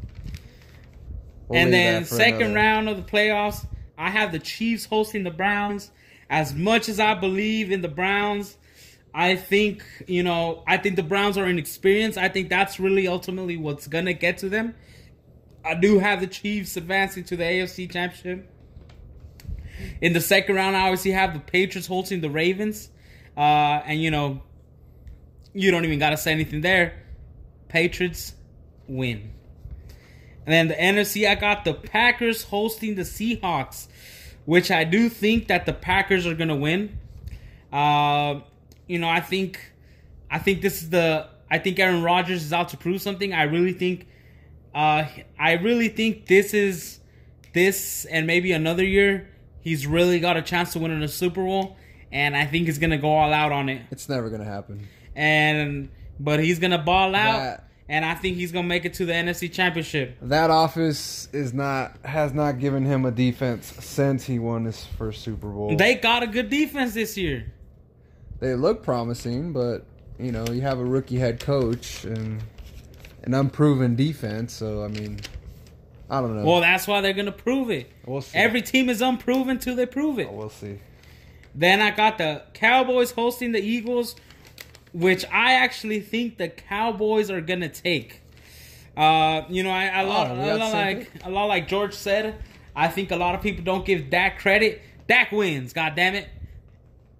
We'll 1.49 1.59
and 1.59 1.73
then 1.73 2.05
second 2.05 2.41
another- 2.41 2.55
round 2.55 2.89
of 2.89 2.97
the 2.97 3.03
playoffs, 3.03 3.65
I 3.97 4.09
have 4.09 4.31
the 4.31 4.39
Chiefs 4.39 4.85
hosting 4.85 5.23
the 5.23 5.31
Browns. 5.31 5.91
As 6.29 6.53
much 6.53 6.89
as 6.89 6.99
I 6.99 7.13
believe 7.13 7.71
in 7.71 7.81
the 7.81 7.87
Browns, 7.87 8.57
I 9.13 9.35
think 9.35 9.83
you 10.07 10.23
know 10.23 10.63
I 10.67 10.77
think 10.77 10.95
the 10.95 11.03
Browns 11.03 11.37
are 11.37 11.47
inexperienced. 11.47 12.17
I 12.17 12.29
think 12.29 12.49
that's 12.49 12.79
really 12.79 13.07
ultimately 13.07 13.57
what's 13.57 13.87
gonna 13.87 14.13
get 14.13 14.37
to 14.39 14.49
them. 14.49 14.75
I 15.65 15.73
do 15.75 15.99
have 15.99 16.21
the 16.21 16.27
Chiefs 16.27 16.77
advancing 16.77 17.23
to 17.25 17.37
the 17.37 17.43
AFC 17.43 17.91
Championship. 17.91 18.49
In 20.01 20.13
the 20.13 20.21
second 20.21 20.55
round, 20.55 20.75
I 20.75 20.81
obviously 20.81 21.11
have 21.11 21.33
the 21.33 21.39
Patriots 21.39 21.87
hosting 21.87 22.21
the 22.21 22.29
Ravens, 22.29 22.89
uh, 23.35 23.81
and 23.85 24.01
you 24.01 24.11
know, 24.11 24.43
you 25.53 25.71
don't 25.71 25.85
even 25.85 25.99
gotta 25.99 26.17
say 26.17 26.31
anything 26.31 26.61
there. 26.61 27.03
Patriots 27.69 28.33
win. 28.87 29.31
And 30.47 30.53
then 30.53 30.67
the 30.69 30.75
NFC, 30.75 31.27
I 31.27 31.35
got 31.35 31.65
the 31.65 31.73
Packers 31.73 32.43
hosting 32.43 32.95
the 32.95 33.01
Seahawks, 33.01 33.87
which 34.45 34.71
I 34.71 34.85
do 34.85 35.09
think 35.09 35.49
that 35.49 35.65
the 35.65 35.73
Packers 35.73 36.25
are 36.25 36.33
gonna 36.35 36.55
win. 36.55 36.97
Uh, 37.71 38.39
you 38.87 38.97
know, 38.97 39.09
I 39.09 39.19
think, 39.19 39.59
I 40.31 40.39
think 40.39 40.61
this 40.61 40.81
is 40.81 40.89
the, 40.89 41.27
I 41.51 41.57
think 41.57 41.77
Aaron 41.79 42.01
Rodgers 42.01 42.43
is 42.45 42.53
out 42.53 42.69
to 42.69 42.77
prove 42.77 43.01
something. 43.01 43.33
I 43.33 43.43
really 43.43 43.73
think, 43.73 44.07
uh, 44.73 45.03
I 45.37 45.53
really 45.55 45.89
think 45.89 46.27
this 46.27 46.53
is, 46.53 46.99
this 47.53 48.05
and 48.05 48.25
maybe 48.25 48.53
another 48.53 48.85
year, 48.85 49.27
he's 49.59 49.85
really 49.85 50.21
got 50.21 50.37
a 50.37 50.41
chance 50.41 50.71
to 50.73 50.79
win 50.79 50.91
in 50.91 51.03
a 51.03 51.09
Super 51.09 51.43
Bowl, 51.43 51.75
and 52.09 52.37
I 52.37 52.45
think 52.45 52.67
he's 52.67 52.77
gonna 52.79 52.97
go 52.97 53.09
all 53.09 53.33
out 53.33 53.51
on 53.51 53.67
it. 53.67 53.81
It's 53.91 54.07
never 54.07 54.29
gonna 54.29 54.45
happen. 54.45 54.87
And 55.13 55.89
but 56.21 56.39
he's 56.41 56.59
gonna 56.59 56.77
ball 56.77 57.15
out. 57.15 57.39
That- 57.39 57.66
and 57.89 58.03
I 58.03 58.15
think 58.15 58.35
he's 58.37 58.51
gonna 58.51 58.67
make 58.67 58.85
it 58.85 58.93
to 58.95 59.05
the 59.05 59.13
NFC 59.13 59.51
Championship. 59.51 60.17
That 60.21 60.49
office 60.49 61.29
is 61.33 61.53
not 61.53 61.97
has 62.05 62.33
not 62.33 62.59
given 62.59 62.85
him 62.85 63.05
a 63.05 63.11
defense 63.11 63.73
since 63.79 64.25
he 64.25 64.39
won 64.39 64.65
his 64.65 64.83
first 64.83 65.21
Super 65.23 65.47
Bowl. 65.47 65.75
They 65.75 65.95
got 65.95 66.23
a 66.23 66.27
good 66.27 66.49
defense 66.49 66.93
this 66.93 67.17
year. 67.17 67.51
they 68.39 68.55
look 68.55 68.83
promising, 68.83 69.53
but 69.53 69.85
you 70.19 70.31
know 70.31 70.45
you 70.49 70.61
have 70.61 70.79
a 70.79 70.85
rookie 70.85 71.17
head 71.19 71.39
coach 71.39 72.03
and 72.03 72.41
an 73.23 73.33
unproven 73.33 73.95
defense. 73.95 74.53
So 74.53 74.83
I 74.83 74.87
mean, 74.89 75.19
I 76.09 76.21
don't 76.21 76.35
know. 76.35 76.45
Well, 76.45 76.61
that's 76.61 76.87
why 76.87 77.01
they're 77.01 77.13
gonna 77.13 77.31
prove 77.31 77.69
it. 77.69 77.91
we'll 78.05 78.21
see. 78.21 78.37
Every 78.37 78.61
team 78.61 78.89
is 78.89 79.01
unproven 79.01 79.59
till 79.59 79.75
they 79.75 79.85
prove 79.85 80.19
it. 80.19 80.31
we'll 80.31 80.49
see. 80.49 80.79
Then 81.55 81.81
I 81.81 81.89
got 81.91 82.19
the 82.19 82.43
Cowboys 82.53 83.11
hosting 83.11 83.51
the 83.51 83.59
Eagles, 83.59 84.15
which 84.97 85.23
I 85.31 85.53
actually 85.53 85.99
think 85.99 86.37
the 86.37 86.49
Cowboys 86.49 87.29
are 87.29 87.41
gonna 87.41 87.69
take. 87.69 88.21
Uh, 88.95 89.43
you 89.47 89.61
know, 89.61 89.69
I, 89.69 89.85
I 89.85 90.03
Oh, 90.31 90.43
we 90.43 90.49
a 90.49 90.57
lot 90.57 90.73
like 90.73 91.11
a 91.23 91.29
lot 91.29 91.45
like 91.45 91.67
George 91.67 91.93
said. 91.93 92.41
I 92.75 92.87
think 92.87 93.11
a 93.11 93.15
lot 93.15 93.35
of 93.35 93.41
people 93.41 93.63
don't 93.63 93.85
give 93.85 94.09
Dak 94.09 94.39
credit. 94.39 94.81
Dak 95.07 95.31
wins. 95.31 95.71
God 95.71 95.95
damn 95.95 96.15
it! 96.15 96.27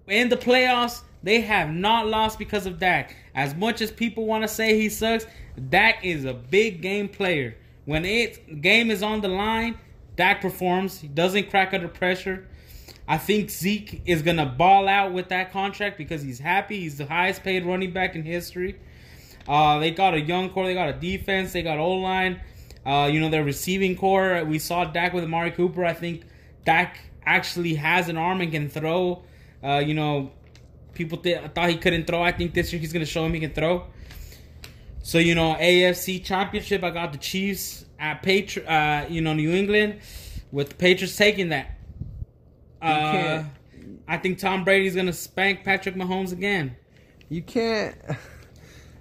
In 0.08 0.28
the 0.28 0.36
playoffs, 0.36 1.02
they 1.22 1.40
have 1.42 1.70
not 1.70 2.08
lost 2.08 2.36
because 2.36 2.66
of 2.66 2.80
Dak. 2.80 3.14
As 3.32 3.54
much 3.54 3.80
as 3.80 3.92
people 3.92 4.26
want 4.26 4.42
to 4.42 4.48
say 4.48 4.76
he 4.76 4.88
sucks, 4.88 5.26
Dak 5.68 6.04
is 6.04 6.24
a 6.24 6.34
big 6.34 6.82
game 6.82 7.08
player. 7.08 7.56
When 7.84 8.04
it 8.04 8.60
game 8.60 8.90
is 8.90 9.04
on 9.04 9.20
the 9.20 9.28
line, 9.28 9.78
Dak 10.16 10.40
performs. 10.40 10.98
He 10.98 11.06
doesn't 11.06 11.48
crack 11.48 11.72
under 11.72 11.88
pressure. 11.88 12.48
I 13.10 13.16
think 13.16 13.48
Zeke 13.48 14.02
is 14.04 14.20
gonna 14.20 14.44
ball 14.44 14.86
out 14.86 15.14
with 15.14 15.30
that 15.30 15.50
contract 15.50 15.96
because 15.96 16.20
he's 16.20 16.38
happy. 16.38 16.80
He's 16.80 16.98
the 16.98 17.06
highest 17.06 17.42
paid 17.42 17.64
running 17.64 17.90
back 17.90 18.14
in 18.14 18.22
history. 18.22 18.76
Uh, 19.48 19.78
they 19.78 19.90
got 19.90 20.12
a 20.12 20.20
young 20.20 20.50
core. 20.50 20.66
They 20.66 20.74
got 20.74 20.90
a 20.90 20.92
defense. 20.92 21.52
They 21.52 21.62
got 21.62 21.78
O 21.78 21.92
line. 21.94 22.38
Uh, 22.84 23.08
you 23.10 23.18
know 23.18 23.30
their 23.30 23.44
receiving 23.44 23.96
core. 23.96 24.44
We 24.44 24.58
saw 24.58 24.84
Dak 24.84 25.14
with 25.14 25.24
Amari 25.24 25.52
Cooper. 25.52 25.86
I 25.86 25.94
think 25.94 26.24
Dak 26.66 26.98
actually 27.24 27.74
has 27.74 28.10
an 28.10 28.18
arm 28.18 28.42
and 28.42 28.52
can 28.52 28.68
throw. 28.68 29.22
Uh, 29.64 29.82
you 29.84 29.94
know, 29.94 30.30
people 30.92 31.16
th- 31.16 31.50
thought 31.54 31.70
he 31.70 31.78
couldn't 31.78 32.06
throw. 32.06 32.22
I 32.22 32.32
think 32.32 32.52
this 32.52 32.74
year 32.74 32.80
he's 32.80 32.92
gonna 32.92 33.06
show 33.06 33.24
him 33.24 33.32
he 33.32 33.40
can 33.40 33.52
throw. 33.52 33.86
So 35.02 35.16
you 35.16 35.34
know, 35.34 35.54
AFC 35.54 36.22
Championship. 36.22 36.84
I 36.84 36.90
got 36.90 37.12
the 37.12 37.18
Chiefs 37.18 37.86
at 37.98 38.22
uh, 38.26 39.06
You 39.08 39.22
know, 39.22 39.32
New 39.32 39.50
England 39.50 40.00
with 40.52 40.68
the 40.68 40.74
Patriots 40.74 41.16
taking 41.16 41.48
that. 41.48 41.77
Uh, 42.80 43.44
I 44.06 44.16
think 44.18 44.38
Tom 44.38 44.64
Brady's 44.64 44.94
gonna 44.94 45.12
spank 45.12 45.64
Patrick 45.64 45.94
Mahomes 45.94 46.32
again. 46.32 46.76
You 47.28 47.42
can't. 47.42 47.96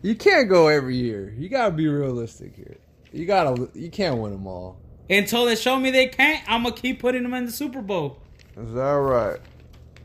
You 0.04 0.13
can't 0.16 0.48
go 0.48 0.68
every 0.68 0.96
year. 0.96 1.34
You 1.36 1.50
gotta 1.50 1.74
be 1.74 1.88
realistic 1.88 2.56
here. 2.56 2.78
You 3.12 3.26
gotta. 3.26 3.68
You 3.74 3.90
can't 3.90 4.20
win 4.20 4.32
them 4.32 4.46
all. 4.46 4.78
Until 5.10 5.46
they 5.46 5.56
show 5.56 5.80
me 5.80 5.90
they 5.90 6.08
can't, 6.08 6.44
I'm 6.48 6.63
gonna 6.63 6.76
keep 6.76 7.00
putting 7.00 7.24
them 7.24 7.34
in 7.34 7.46
the 7.46 7.52
Super 7.52 7.82
Bowl. 7.82 8.20
Is 8.56 8.74
that 8.74 8.82
right? 8.82 9.40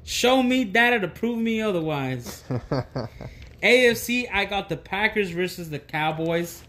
Show 0.04 0.42
me 0.42 0.64
data 0.64 0.98
to 1.00 1.08
prove 1.08 1.38
me 1.38 1.60
otherwise. 1.60 2.42
AFC, 3.62 4.28
I 4.32 4.44
got 4.46 4.68
the 4.68 4.76
Packers 4.76 5.30
versus 5.30 5.70
the 5.70 5.78
Cowboys. 5.78 6.62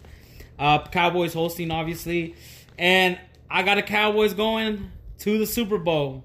Uh, 0.60 0.86
Cowboys 0.88 1.34
hosting, 1.34 1.72
obviously, 1.72 2.36
and 2.78 3.18
I 3.50 3.64
got 3.64 3.76
the 3.76 3.84
Cowboys 3.84 4.34
going 4.34 4.92
to 5.20 5.40
the 5.40 5.48
Super 5.48 5.78
Bowl. 5.78 6.24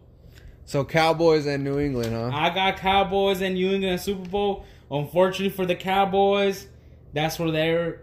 So 0.68 0.84
Cowboys 0.84 1.46
and 1.46 1.64
New 1.64 1.78
England, 1.78 2.12
huh? 2.12 2.30
I 2.30 2.50
got 2.50 2.76
Cowboys 2.76 3.40
and 3.40 3.54
New 3.54 3.72
England 3.72 3.98
Super 4.02 4.28
Bowl. 4.28 4.66
Unfortunately 4.90 5.48
for 5.48 5.64
the 5.64 5.74
Cowboys, 5.74 6.66
that's 7.14 7.38
where 7.38 7.50
their 7.50 8.02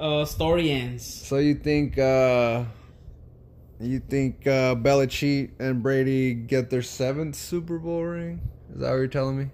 uh, 0.00 0.24
story 0.24 0.72
ends. 0.72 1.04
So 1.04 1.36
you 1.36 1.54
think 1.54 1.96
uh 1.96 2.64
you 3.78 4.00
think 4.00 4.48
uh 4.48 4.74
Belichick 4.74 5.52
and 5.60 5.80
Brady 5.80 6.34
get 6.34 6.70
their 6.70 6.82
seventh 6.82 7.36
Super 7.36 7.78
Bowl 7.78 8.02
ring? 8.02 8.40
Is 8.74 8.80
that 8.80 8.90
what 8.90 8.96
you're 8.96 9.06
telling 9.06 9.38
me? 9.38 9.50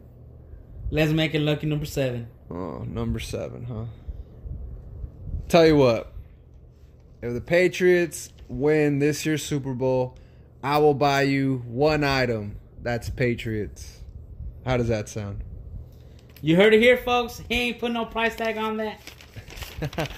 Let's 0.91 1.13
make 1.13 1.35
it 1.35 1.41
lucky 1.41 1.67
number 1.67 1.85
seven. 1.87 2.29
Oh, 2.51 2.79
number 2.79 3.19
seven, 3.19 3.65
huh? 3.65 3.85
Tell 5.49 5.67
you 5.67 5.77
what, 5.77 6.15
if 7.21 7.35
the 7.35 7.43
Patriots 7.43 8.31
win 8.49 9.01
this 9.01 9.27
year's 9.27 9.45
Super 9.45 9.75
Bowl, 9.75 10.17
I 10.63 10.79
will 10.79 10.95
buy 10.95 11.23
you 11.23 11.63
one 11.67 12.05
item. 12.05 12.57
That's 12.83 13.11
Patriots. 13.11 13.99
How 14.65 14.77
does 14.77 14.89
that 14.89 15.09
sound? 15.09 15.43
You 16.41 16.57
heard 16.57 16.75
it 16.75 16.81
here, 16.81 16.97
folks. 16.97 17.43
He 17.49 17.55
ain't 17.55 17.79
put 17.79 17.93
no 17.93 18.05
price 18.05 18.37
tag 18.37 18.57
on 18.57 18.77
that. 18.77 19.01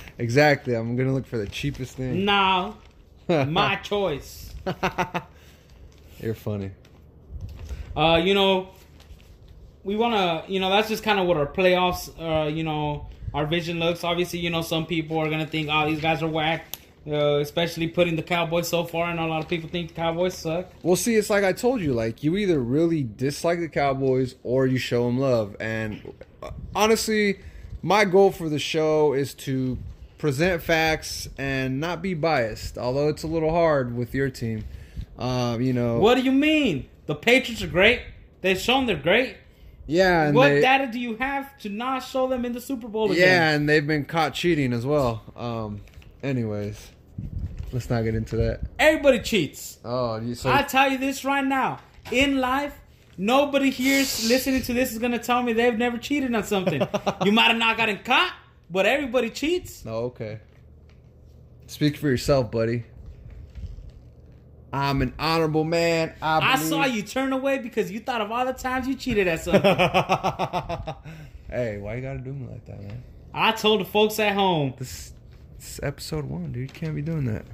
exactly. 0.18 0.74
I'm 0.74 0.96
gonna 0.96 1.12
look 1.12 1.26
for 1.26 1.38
the 1.38 1.46
cheapest 1.46 1.96
thing. 1.96 2.24
No, 2.24 2.76
my 3.28 3.76
choice. 3.76 4.54
You're 6.20 6.34
funny. 6.34 6.72
Uh, 7.96 8.20
you 8.22 8.34
know, 8.34 8.70
we 9.82 9.96
want 9.96 10.14
to, 10.14 10.50
you 10.52 10.60
know, 10.60 10.70
that's 10.70 10.88
just 10.88 11.02
kind 11.02 11.20
of 11.20 11.26
what 11.26 11.36
our 11.36 11.46
playoffs, 11.46 12.10
uh, 12.18 12.48
you 12.48 12.64
know, 12.64 13.08
our 13.32 13.46
vision 13.46 13.78
looks. 13.78 14.04
Obviously, 14.04 14.38
you 14.40 14.50
know, 14.50 14.62
some 14.62 14.86
people 14.86 15.18
are 15.18 15.30
gonna 15.30 15.46
think, 15.46 15.68
oh, 15.70 15.88
these 15.88 16.00
guys 16.00 16.22
are 16.22 16.28
whack. 16.28 16.73
Uh, 17.06 17.36
especially 17.36 17.86
putting 17.86 18.16
the 18.16 18.22
Cowboys 18.22 18.66
so 18.66 18.84
far, 18.84 19.10
and 19.10 19.20
a 19.20 19.26
lot 19.26 19.42
of 19.42 19.48
people 19.48 19.68
think 19.68 19.88
the 19.88 19.94
Cowboys 19.94 20.32
suck. 20.34 20.70
Well, 20.82 20.96
see, 20.96 21.16
it's 21.16 21.28
like 21.28 21.44
I 21.44 21.52
told 21.52 21.82
you. 21.82 21.92
Like 21.92 22.22
you 22.22 22.36
either 22.38 22.58
really 22.58 23.02
dislike 23.02 23.60
the 23.60 23.68
Cowboys 23.68 24.36
or 24.42 24.66
you 24.66 24.78
show 24.78 25.04
them 25.04 25.18
love. 25.18 25.54
And 25.60 26.14
uh, 26.42 26.52
honestly, 26.74 27.40
my 27.82 28.06
goal 28.06 28.30
for 28.30 28.48
the 28.48 28.58
show 28.58 29.12
is 29.12 29.34
to 29.34 29.76
present 30.16 30.62
facts 30.62 31.28
and 31.36 31.78
not 31.78 32.00
be 32.00 32.14
biased. 32.14 32.78
Although 32.78 33.08
it's 33.08 33.22
a 33.22 33.26
little 33.26 33.50
hard 33.50 33.94
with 33.94 34.14
your 34.14 34.30
team. 34.30 34.64
Um, 35.18 35.60
you 35.60 35.74
know. 35.74 35.98
What 35.98 36.14
do 36.14 36.22
you 36.22 36.32
mean? 36.32 36.88
The 37.04 37.14
Patriots 37.14 37.62
are 37.62 37.66
great. 37.66 38.00
They've 38.40 38.58
shown 38.58 38.86
they're 38.86 38.96
great. 38.96 39.36
Yeah, 39.86 40.28
and 40.28 40.34
what 40.34 40.48
they, 40.48 40.60
data 40.62 40.90
do 40.90 40.98
you 40.98 41.16
have 41.16 41.58
to 41.58 41.68
not 41.68 41.98
show 41.98 42.26
them 42.26 42.44
in 42.46 42.52
the 42.52 42.60
Super 42.60 42.88
Bowl 42.88 43.12
again? 43.12 43.28
yeah, 43.28 43.50
and 43.50 43.68
they've 43.68 43.86
been 43.86 44.06
caught 44.06 44.32
cheating 44.32 44.72
as 44.72 44.86
well. 44.86 45.22
Um, 45.36 45.82
anyways, 46.24 46.90
let's 47.72 47.88
not 47.90 48.02
get 48.02 48.14
into 48.14 48.36
that. 48.36 48.62
Everybody 48.78 49.20
cheats. 49.20 49.78
Oh, 49.84 50.16
you 50.16 50.34
so 50.34 50.50
I 50.50 50.62
tell 50.62 50.90
you 50.90 50.98
this 50.98 51.24
right 51.24 51.44
now. 51.44 51.78
In 52.10 52.40
life, 52.40 52.78
nobody 53.16 53.70
here 53.70 53.98
listening 53.98 54.62
to 54.62 54.72
this 54.72 54.92
is 54.92 54.98
gonna 54.98 55.18
tell 55.18 55.42
me 55.42 55.52
they've 55.52 55.76
never 55.76 55.98
cheated 55.98 56.34
on 56.34 56.42
something. 56.44 56.82
you 57.24 57.32
might 57.32 57.48
have 57.48 57.58
not 57.58 57.76
gotten 57.76 57.98
caught, 57.98 58.34
but 58.70 58.86
everybody 58.86 59.30
cheats. 59.30 59.84
Oh, 59.86 60.06
okay. 60.06 60.40
Speak 61.66 61.96
for 61.96 62.08
yourself, 62.08 62.50
buddy. 62.50 62.84
I'm 64.72 65.02
an 65.02 65.14
honorable 65.20 65.62
man. 65.62 66.14
I, 66.20 66.54
I 66.54 66.56
saw 66.56 66.84
you 66.84 67.02
turn 67.02 67.32
away 67.32 67.58
because 67.58 67.92
you 67.92 68.00
thought 68.00 68.20
of 68.20 68.32
all 68.32 68.44
the 68.44 68.52
times 68.52 68.88
you 68.88 68.96
cheated 68.96 69.28
at 69.28 69.44
something. 69.44 69.62
hey, 71.48 71.78
why 71.78 71.94
you 71.94 72.02
gotta 72.02 72.18
do 72.18 72.32
me 72.32 72.48
like 72.50 72.64
that, 72.66 72.82
man? 72.82 73.04
I 73.32 73.52
told 73.52 73.80
the 73.80 73.84
folks 73.84 74.18
at 74.18 74.34
home. 74.34 74.74
This, 74.76 75.13
is 75.68 75.80
episode 75.82 76.24
one, 76.24 76.52
dude. 76.52 76.62
You 76.62 76.68
can't 76.68 76.94
be 76.94 77.02
doing 77.02 77.24
that. 77.26 77.44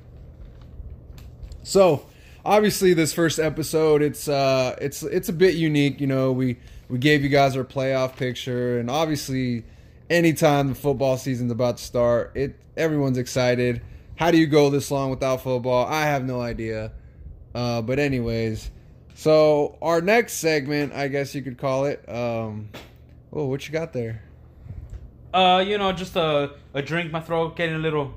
So, 1.62 2.06
obviously, 2.44 2.94
this 2.94 3.12
first 3.12 3.38
episode, 3.38 4.02
it's 4.02 4.28
uh, 4.28 4.76
it's 4.80 5.02
it's 5.02 5.28
a 5.28 5.32
bit 5.32 5.54
unique. 5.54 6.00
You 6.00 6.06
know, 6.06 6.32
we 6.32 6.58
we 6.88 6.98
gave 6.98 7.22
you 7.22 7.28
guys 7.28 7.56
our 7.56 7.64
playoff 7.64 8.16
picture, 8.16 8.78
and 8.78 8.90
obviously, 8.90 9.64
anytime 10.08 10.68
the 10.68 10.74
football 10.74 11.16
season's 11.16 11.52
about 11.52 11.78
to 11.78 11.84
start, 11.84 12.32
it 12.34 12.56
everyone's 12.76 13.18
excited. 13.18 13.82
How 14.16 14.30
do 14.30 14.38
you 14.38 14.46
go 14.46 14.70
this 14.70 14.90
long 14.90 15.10
without 15.10 15.42
football? 15.42 15.86
I 15.86 16.02
have 16.02 16.24
no 16.24 16.40
idea. 16.40 16.92
Uh, 17.54 17.82
but 17.82 17.98
anyways, 17.98 18.70
so 19.14 19.78
our 19.82 20.00
next 20.00 20.34
segment, 20.34 20.92
I 20.92 21.08
guess 21.08 21.34
you 21.34 21.42
could 21.42 21.58
call 21.58 21.86
it. 21.86 22.06
Um, 22.08 22.68
oh, 23.32 23.46
what 23.46 23.66
you 23.66 23.72
got 23.72 23.92
there? 23.92 24.22
Uh, 25.32 25.64
you 25.66 25.78
know, 25.78 25.92
just 25.92 26.16
a, 26.16 26.52
a 26.74 26.82
drink, 26.82 27.12
my 27.12 27.20
throat 27.20 27.56
getting 27.56 27.76
a 27.76 27.78
little 27.78 28.14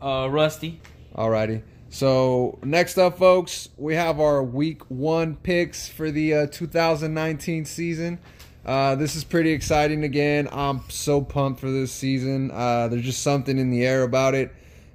uh, 0.00 0.28
rusty. 0.30 0.80
Alrighty. 1.14 1.62
So 1.88 2.58
next 2.62 2.98
up, 2.98 3.18
folks, 3.18 3.68
we 3.76 3.94
have 3.94 4.18
our 4.18 4.42
week 4.42 4.82
one 4.88 5.36
picks 5.36 5.88
for 5.88 6.10
the 6.10 6.34
uh, 6.34 6.46
2019 6.48 7.64
season. 7.64 8.18
Uh, 8.64 8.94
this 8.94 9.14
is 9.14 9.24
pretty 9.24 9.50
exciting 9.50 10.04
again. 10.04 10.48
I'm 10.50 10.82
so 10.88 11.20
pumped 11.20 11.60
for 11.60 11.70
this 11.70 11.92
season. 11.92 12.50
Uh, 12.50 12.88
there's 12.88 13.04
just 13.04 13.22
something 13.22 13.58
in 13.58 13.70
the 13.70 13.84
air 13.84 14.02
about 14.02 14.34
it. 14.34 14.52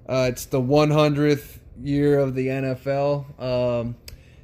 Uh, 0.07 0.27
it's 0.29 0.45
the 0.45 0.59
100th 0.59 1.59
year 1.81 2.19
of 2.19 2.35
the 2.35 2.47
NFL. 2.47 3.41
Um, 3.41 3.95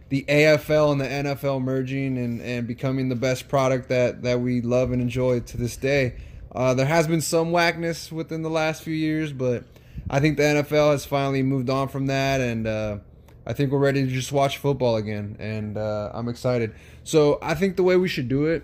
the 0.10 0.24
AFL 0.30 0.92
and 0.92 1.02
the 1.02 1.06
NFL 1.32 1.62
merging 1.62 2.18
and, 2.18 2.42
and 2.42 2.68
becoming 2.68 3.10
the 3.10 3.16
best 3.16 3.48
product 3.48 3.90
that, 3.90 4.22
that 4.22 4.40
we 4.40 4.62
love 4.62 4.92
and 4.92 5.02
enjoy 5.02 5.40
to 5.40 5.58
this 5.58 5.76
day. 5.76 6.16
Uh, 6.56 6.74
there 6.74 6.86
has 6.86 7.06
been 7.06 7.20
some 7.20 7.52
whackness 7.52 8.14
within 8.14 8.42
the 8.42 8.50
last 8.50 8.82
few 8.82 8.94
years, 8.94 9.34
but 9.34 9.66
I 10.10 10.22
think 10.22 10.38
the 10.38 10.44
NFL 10.44 10.92
has 10.92 11.06
finally 11.06 11.44
moved 11.44 11.70
on 11.70 11.90
from 11.90 12.06
that, 12.08 12.40
and 12.40 12.66
uh, 12.66 12.98
I 13.46 13.52
think 13.52 13.72
we're 13.72 13.80
ready 13.80 14.06
to 14.06 14.10
just 14.10 14.32
watch 14.32 14.58
football 14.58 14.96
again, 14.96 15.36
and 15.38 15.78
uh, 15.78 16.12
I'm 16.14 16.30
excited. 16.30 16.74
So 17.04 17.40
I 17.42 17.56
think 17.56 17.76
the 17.76 17.84
way 17.84 17.98
we 17.98 18.08
should 18.08 18.30
do 18.30 18.46
it, 18.46 18.64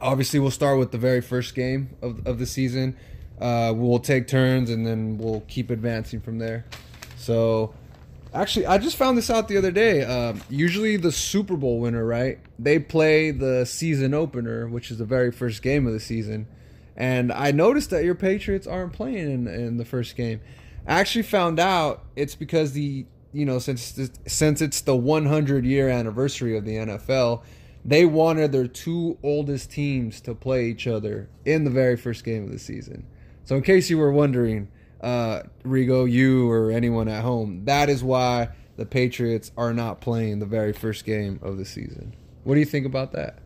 obviously, 0.00 0.40
we'll 0.40 0.50
start 0.50 0.80
with 0.80 0.90
the 0.90 0.98
very 0.98 1.20
first 1.20 1.54
game 1.54 1.96
of, 2.02 2.26
of 2.26 2.40
the 2.40 2.46
season. 2.46 2.96
Uh, 3.40 3.72
we'll 3.74 4.00
take 4.00 4.26
turns 4.26 4.70
and 4.70 4.86
then 4.86 5.16
we'll 5.18 5.42
keep 5.48 5.70
advancing 5.70 6.20
from 6.20 6.38
there. 6.38 6.64
So, 7.16 7.72
actually, 8.32 8.66
I 8.66 8.78
just 8.78 8.96
found 8.96 9.16
this 9.16 9.30
out 9.30 9.46
the 9.46 9.56
other 9.56 9.70
day. 9.70 10.02
Um, 10.04 10.40
usually, 10.50 10.96
the 10.96 11.12
Super 11.12 11.56
Bowl 11.56 11.78
winner, 11.78 12.04
right? 12.04 12.40
They 12.58 12.80
play 12.80 13.30
the 13.30 13.64
season 13.64 14.12
opener, 14.12 14.66
which 14.66 14.90
is 14.90 14.98
the 14.98 15.04
very 15.04 15.30
first 15.30 15.62
game 15.62 15.86
of 15.86 15.92
the 15.92 16.00
season. 16.00 16.48
And 16.96 17.32
I 17.32 17.50
noticed 17.50 17.90
that 17.90 18.04
your 18.04 18.14
Patriots 18.14 18.66
aren't 18.66 18.92
playing 18.92 19.30
in, 19.30 19.48
in 19.48 19.76
the 19.76 19.84
first 19.84 20.16
game. 20.16 20.40
I 20.86 21.00
actually 21.00 21.22
found 21.22 21.58
out 21.58 22.04
it's 22.14 22.34
because 22.34 22.72
the 22.72 23.06
you 23.32 23.44
know 23.44 23.58
since 23.58 24.10
since 24.26 24.60
it's 24.60 24.80
the 24.82 24.94
100 24.94 25.64
year 25.64 25.88
anniversary 25.88 26.56
of 26.56 26.64
the 26.64 26.76
NFL, 26.76 27.42
they 27.84 28.04
wanted 28.04 28.52
their 28.52 28.68
two 28.68 29.18
oldest 29.22 29.70
teams 29.70 30.20
to 30.22 30.34
play 30.34 30.66
each 30.66 30.86
other 30.86 31.28
in 31.44 31.64
the 31.64 31.70
very 31.70 31.96
first 31.96 32.24
game 32.24 32.44
of 32.44 32.52
the 32.52 32.58
season. 32.58 33.06
So 33.44 33.56
in 33.56 33.62
case 33.62 33.90
you 33.90 33.98
were 33.98 34.12
wondering, 34.12 34.68
uh, 35.00 35.42
Rigo, 35.64 36.10
you 36.10 36.50
or 36.50 36.70
anyone 36.70 37.08
at 37.08 37.22
home, 37.22 37.64
that 37.66 37.90
is 37.90 38.02
why 38.02 38.48
the 38.76 38.86
Patriots 38.86 39.52
are 39.56 39.74
not 39.74 40.00
playing 40.00 40.38
the 40.38 40.46
very 40.46 40.72
first 40.72 41.04
game 41.04 41.38
of 41.42 41.58
the 41.58 41.64
season. 41.64 42.14
What 42.44 42.54
do 42.54 42.60
you 42.60 42.66
think 42.66 42.86
about 42.86 43.12
that? 43.12 43.38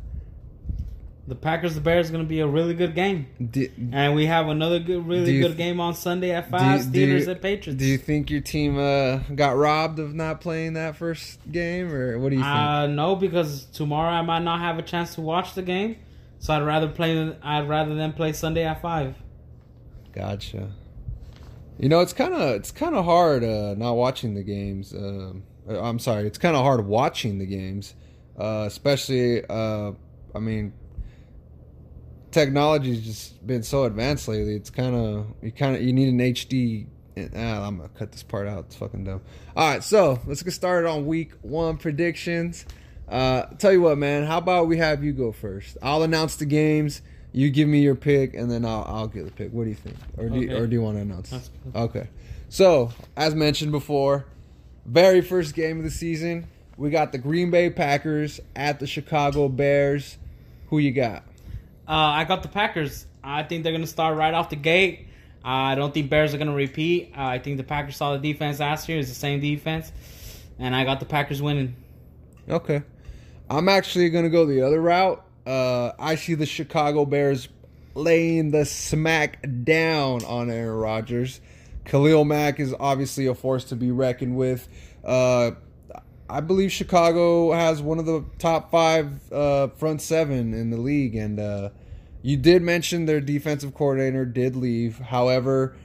The 1.29 1.35
Packers 1.35 1.75
the 1.75 1.83
Bears 1.83 2.07
is 2.07 2.11
going 2.11 2.25
to 2.25 2.29
be 2.29 2.41
a 2.41 2.47
really 2.47 2.73
good 2.73 2.95
game, 2.95 3.27
do, 3.51 3.69
and 3.93 4.15
we 4.15 4.25
have 4.25 4.49
another 4.49 4.79
good, 4.79 5.07
really 5.07 5.41
good 5.41 5.59
game 5.59 5.79
on 5.79 5.95
Sunday 5.95 6.31
at 6.31 6.49
five. 6.49 6.81
Steelers 6.81 7.29
at 7.29 7.43
Patriots. 7.43 7.79
Do 7.79 7.85
you 7.85 7.99
think 7.99 8.31
your 8.31 8.41
team 8.41 8.79
uh, 8.79 9.19
got 9.35 9.55
robbed 9.55 9.99
of 9.99 10.15
not 10.15 10.41
playing 10.41 10.73
that 10.73 10.97
first 10.97 11.39
game, 11.53 11.93
or 11.93 12.19
what 12.19 12.31
do 12.31 12.37
you 12.37 12.43
think? 12.43 12.51
Uh, 12.51 12.87
no, 12.87 13.15
because 13.15 13.67
tomorrow 13.67 14.11
I 14.11 14.23
might 14.23 14.43
not 14.43 14.61
have 14.61 14.79
a 14.79 14.83
chance 14.83 15.17
to 15.17 15.21
watch 15.21 15.53
the 15.53 15.61
game, 15.61 15.97
so 16.39 16.55
I'd 16.55 16.63
rather 16.63 16.89
play. 16.89 17.37
I'd 17.43 17.69
rather 17.69 17.95
than 17.95 18.15
play 18.15 18.33
Sunday 18.33 18.65
at 18.65 18.81
five. 18.81 19.15
Gotcha. 20.15 20.73
You 21.79 21.91
know, 21.91 22.01
it's 22.01 22.15
kind 22.15 22.33
of 22.33 22.55
it's 22.55 22.71
kind 22.71 22.95
of 22.95 23.05
hard 23.05 23.45
uh, 23.45 23.75
not 23.77 23.97
watching 23.97 24.35
the 24.35 24.43
games. 24.43 24.95
Uh, 24.95 25.35
I'm 25.69 25.99
sorry, 25.99 26.27
it's 26.27 26.39
kind 26.39 26.57
of 26.57 26.63
hard 26.63 26.87
watching 26.87 27.39
the 27.39 27.47
games, 27.47 27.93
uh, 28.41 28.65
especially. 28.67 29.45
Uh, 29.45 29.93
I 30.35 30.39
mean, 30.41 30.73
technology's 32.31 33.05
just 33.05 33.47
been 33.47 33.63
so 33.63 33.85
advanced 33.85 34.29
lately. 34.29 34.55
It's 34.55 34.71
kind 34.71 34.95
of 34.95 35.27
you 35.43 35.53
kind 35.53 35.77
of 35.77 35.83
you 35.83 35.93
need 35.93 36.09
an 36.09 36.19
HD. 36.19 36.87
Ah, 37.35 37.67
I'm 37.67 37.79
gonna 37.79 37.89
cut 37.91 38.13
this 38.13 38.23
part 38.23 38.47
out. 38.47 38.67
It's 38.67 38.77
fucking 38.77 39.05
dumb. 39.05 39.21
All 39.57 39.69
right, 39.69 39.83
so 39.83 40.21
let's 40.27 40.43
get 40.43 40.53
started 40.53 40.89
on 40.89 41.07
week 41.07 41.33
one 41.43 41.77
predictions. 41.77 42.65
Uh, 43.09 43.43
tell 43.59 43.73
you 43.73 43.81
what, 43.81 43.99
man. 43.99 44.25
How 44.25 44.39
about 44.39 44.69
we 44.69 44.77
have 44.77 45.03
you 45.03 45.13
go 45.13 45.33
first? 45.33 45.77
I'll 45.83 46.03
announce 46.03 46.37
the 46.37 46.47
games 46.47 47.03
you 47.33 47.51
give 47.51 47.69
me 47.69 47.81
your 47.81 47.95
pick, 47.95 48.35
and 48.35 48.51
then 48.51 48.65
I'll 48.65 48.85
I'll 48.87 49.07
get 49.09 49.25
the 49.25 49.33
pick. 49.33 49.53
What 49.53 49.65
do 49.65 49.71
you 49.71 49.77
think? 49.77 49.97
Or 50.17 50.29
do 50.29 50.37
okay. 50.37 50.47
you, 50.47 50.57
or 50.57 50.67
do 50.67 50.75
you 50.75 50.83
want 50.83 50.97
to 50.97 51.03
announce? 51.03 51.51
Okay. 51.75 52.09
So 52.49 52.93
as 53.17 53.35
mentioned 53.35 53.73
before, 53.73 54.27
very 54.87 55.21
first 55.21 55.55
game 55.55 55.79
of 55.79 55.85
the 55.85 55.91
season, 55.91 56.47
we 56.77 56.91
got 56.91 57.13
the 57.13 57.19
Green 57.19 57.51
Bay 57.51 57.71
Packers 57.71 58.41
at 58.57 58.81
the 58.81 58.87
Chicago 58.87 59.49
Bears. 59.49 60.19
Who 60.69 60.79
you 60.79 60.93
got? 60.93 61.25
Uh, 61.89 61.93
I 61.93 62.25
got 62.25 62.43
the 62.43 62.49
Packers. 62.49 63.07
I 63.25 63.43
think 63.43 63.65
they're 63.65 63.73
gonna 63.73 63.87
start 63.87 64.17
right 64.17 64.35
off 64.35 64.51
the 64.51 64.57
gate. 64.57 65.07
I 65.43 65.75
don't 65.75 65.95
think 65.95 66.11
Bears 66.11 66.35
are 66.35 66.39
gonna 66.39 66.55
repeat. 66.55 67.13
Uh, 67.17 67.23
I 67.23 67.39
think 67.39 67.57
the 67.57 67.65
Packers 67.65 67.97
saw 67.97 68.17
the 68.17 68.33
defense 68.33 68.61
last 68.61 68.89
year. 68.89 68.99
It's 68.99 69.09
the 69.09 69.15
same 69.15 69.41
defense, 69.41 69.91
and 70.59 70.77
I 70.77 70.85
got 70.85 71.01
the 71.01 71.07
Packers 71.07 71.41
winning. 71.41 71.75
Okay, 72.49 72.83
I'm 73.49 73.69
actually 73.69 74.11
gonna 74.11 74.29
go 74.29 74.45
the 74.45 74.61
other 74.63 74.81
route. 74.81 75.25
Uh, 75.47 75.93
I 75.99 76.17
see 76.17 76.35
the 76.35 76.45
Chicago 76.45 77.07
Bears 77.07 77.49
laying 77.95 78.51
the 78.51 78.67
smack 78.67 79.45
down 79.65 80.25
on 80.25 80.51
Aaron 80.51 80.77
Rodgers. 80.77 81.41
Khalil 81.87 82.27
Mack 82.27 82.61
is 82.61 82.75
obviously 82.79 83.27
a 83.27 83.35
force 83.35 83.65
to 83.65 83.77
be 83.77 83.91
reckoned 83.91 84.37
with. 84.37 84.69
Uh, 85.03 85.53
I 86.31 86.41
believe 86.41 86.71
Chicago 86.71 87.53
has 87.53 87.81
one 87.81 87.99
of 87.99 88.07
the 88.07 88.25
top 88.39 88.71
five 88.71 89.33
uh, 89.33 89.69
front 89.69 90.03
seven 90.03 90.53
in 90.53 90.71
the 90.71 90.77
league, 90.77 91.15
and 91.15 91.41
uh, 91.41 91.71
you 92.23 92.37
did 92.37 92.63
mention 92.63 93.07
their 93.07 93.21
defensive 93.21 93.75
coordinator 93.75 94.27
did 94.27 94.55
leave. 94.55 94.99
However, 94.99 95.77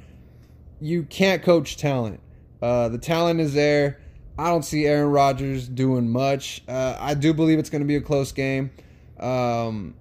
you 0.81 1.03
can't 1.03 1.41
coach 1.41 1.77
talent. 1.77 2.19
Uh, 2.61 2.89
the 2.89 2.97
talent 2.97 3.39
is 3.39 3.53
there. 3.53 3.99
I 4.37 4.49
don't 4.49 4.63
see 4.63 4.85
Aaron 4.85 5.11
Rodgers 5.11 5.67
doing 5.67 6.09
much. 6.09 6.61
Uh, 6.67 6.97
I 6.99 7.13
do 7.13 7.33
believe 7.33 7.59
it's 7.59 7.69
going 7.69 7.81
to 7.81 7.87
be 7.87 7.95
a 7.95 8.01
close 8.01 8.31
game. 8.31 8.71
Um, 9.19 9.95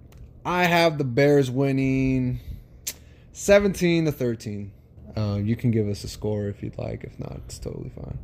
I 0.44 0.64
have 0.64 0.98
the 0.98 1.05
Bears 1.05 1.50
winning 1.50 2.40
17 3.33 4.07
to 4.07 4.12
13. 4.12 4.72
Uh, 5.16 5.38
you 5.42 5.55
can 5.55 5.70
give 5.70 5.88
us 5.88 6.02
a 6.02 6.09
score 6.09 6.48
if 6.48 6.62
you'd 6.62 6.78
like. 6.78 7.05
If 7.05 7.18
not, 7.20 7.40
it's 7.44 7.59
totally 7.59 7.90
fine. 7.94 8.18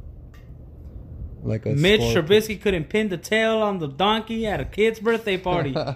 Like 1.43 1.67
a 1.67 1.71
Mitch 1.71 2.01
Trubisky 2.01 2.61
couldn't 2.61 2.89
pin 2.89 3.09
the 3.09 3.17
tail 3.17 3.59
on 3.59 3.79
the 3.79 3.89
donkey 3.89 4.47
at 4.47 4.61
a 4.61 4.65
kid's 4.65 5.01
birthday 5.01 5.37
party. 5.37 5.75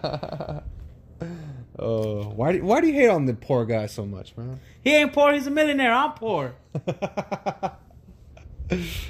Oh, 1.78 2.24
why 2.24 2.52
do, 2.52 2.62
why 2.64 2.80
do 2.80 2.86
you 2.86 2.92
hate 2.92 3.08
on 3.08 3.24
the 3.26 3.34
poor 3.34 3.64
guy 3.64 3.86
so 3.86 4.04
much, 4.04 4.36
man? 4.36 4.60
He 4.84 4.94
ain't 4.94 5.12
poor. 5.12 5.32
He's 5.32 5.46
a 5.46 5.50
millionaire. 5.50 5.92
I'm 5.92 6.12
poor. 6.12 6.54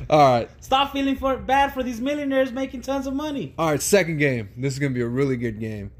All 0.08 0.38
right. 0.38 0.48
Stop 0.60 0.92
feeling 0.92 1.16
for 1.16 1.36
bad 1.36 1.74
for 1.74 1.82
these 1.82 2.00
millionaires 2.00 2.52
making 2.52 2.82
tons 2.82 3.06
of 3.06 3.14
money. 3.14 3.54
All 3.58 3.70
right, 3.70 3.82
second 3.82 4.18
game. 4.18 4.48
This 4.56 4.72
is 4.72 4.78
gonna 4.78 4.94
be 4.94 5.02
a 5.02 5.06
really 5.08 5.36
good 5.36 5.60
game. 5.60 5.90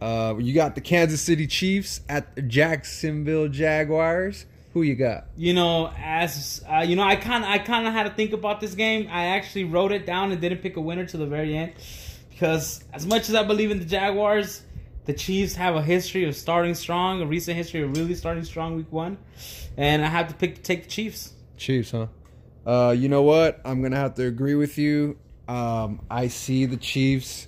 Uh, 0.00 0.34
you 0.38 0.54
got 0.54 0.74
the 0.74 0.80
Kansas 0.80 1.20
City 1.20 1.46
Chiefs 1.46 2.00
at 2.08 2.34
the 2.34 2.42
Jacksonville 2.42 3.48
Jaguars. 3.48 4.46
Who 4.72 4.82
you 4.82 4.94
got? 4.94 5.26
You 5.36 5.52
know, 5.52 5.92
as 5.98 6.64
uh, 6.70 6.80
you 6.80 6.96
know, 6.96 7.02
I 7.02 7.16
kind 7.16 7.44
of 7.44 7.50
I 7.50 7.58
kind 7.58 7.86
of 7.86 7.92
had 7.92 8.04
to 8.04 8.10
think 8.10 8.32
about 8.32 8.60
this 8.60 8.74
game. 8.74 9.06
I 9.10 9.26
actually 9.26 9.64
wrote 9.64 9.92
it 9.92 10.06
down 10.06 10.32
and 10.32 10.40
didn't 10.40 10.62
pick 10.62 10.76
a 10.76 10.80
winner 10.80 11.04
to 11.06 11.16
the 11.18 11.26
very 11.26 11.56
end 11.56 11.74
because 12.30 12.82
as 12.92 13.06
much 13.06 13.28
as 13.28 13.34
I 13.34 13.42
believe 13.42 13.70
in 13.70 13.78
the 13.78 13.84
Jaguars, 13.84 14.62
the 15.04 15.12
Chiefs 15.12 15.54
have 15.56 15.76
a 15.76 15.82
history 15.82 16.24
of 16.24 16.34
starting 16.34 16.74
strong, 16.74 17.20
a 17.20 17.26
recent 17.26 17.56
history 17.56 17.82
of 17.82 17.96
really 17.96 18.14
starting 18.14 18.44
strong 18.44 18.76
week 18.76 18.90
one, 18.90 19.18
and 19.76 20.02
I 20.02 20.08
have 20.08 20.28
to 20.28 20.34
pick 20.34 20.62
take 20.62 20.84
the 20.84 20.90
Chiefs. 20.90 21.34
Chiefs, 21.58 21.90
huh? 21.90 22.06
Uh, 22.66 22.92
you 22.92 23.08
know 23.10 23.22
what? 23.22 23.60
I'm 23.66 23.82
gonna 23.82 23.96
have 23.96 24.14
to 24.14 24.26
agree 24.26 24.54
with 24.54 24.78
you. 24.78 25.18
Um, 25.48 26.00
I 26.10 26.28
see 26.28 26.64
the 26.64 26.78
Chiefs. 26.78 27.46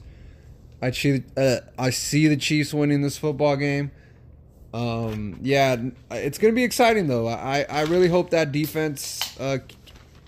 I 0.82 0.90
see. 0.90 1.22
Uh, 1.36 1.60
I 1.78 1.88
see 1.88 2.28
the 2.28 2.36
Chiefs 2.36 2.74
winning 2.74 3.00
this 3.00 3.16
football 3.16 3.56
game. 3.56 3.92
Um, 4.74 5.38
yeah, 5.40 5.76
it's 6.10 6.38
gonna 6.38 6.52
be 6.52 6.64
exciting 6.64 7.06
though. 7.06 7.28
I 7.28 7.64
I 7.70 7.82
really 7.82 8.08
hope 8.08 8.30
that 8.30 8.50
defense. 8.50 9.38
Uh, 9.38 9.58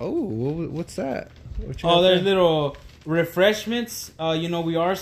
oh, 0.01 0.69
what's 0.69 0.95
that? 0.95 1.33
What 1.59 1.81
oh, 1.83 2.01
there's 2.01 2.23
there? 2.23 2.35
little 2.35 2.77
refreshments. 3.05 4.13
Uh, 4.21 4.37
you 4.39 4.49
know 4.49 4.61
we 4.61 4.77
are 4.77 4.95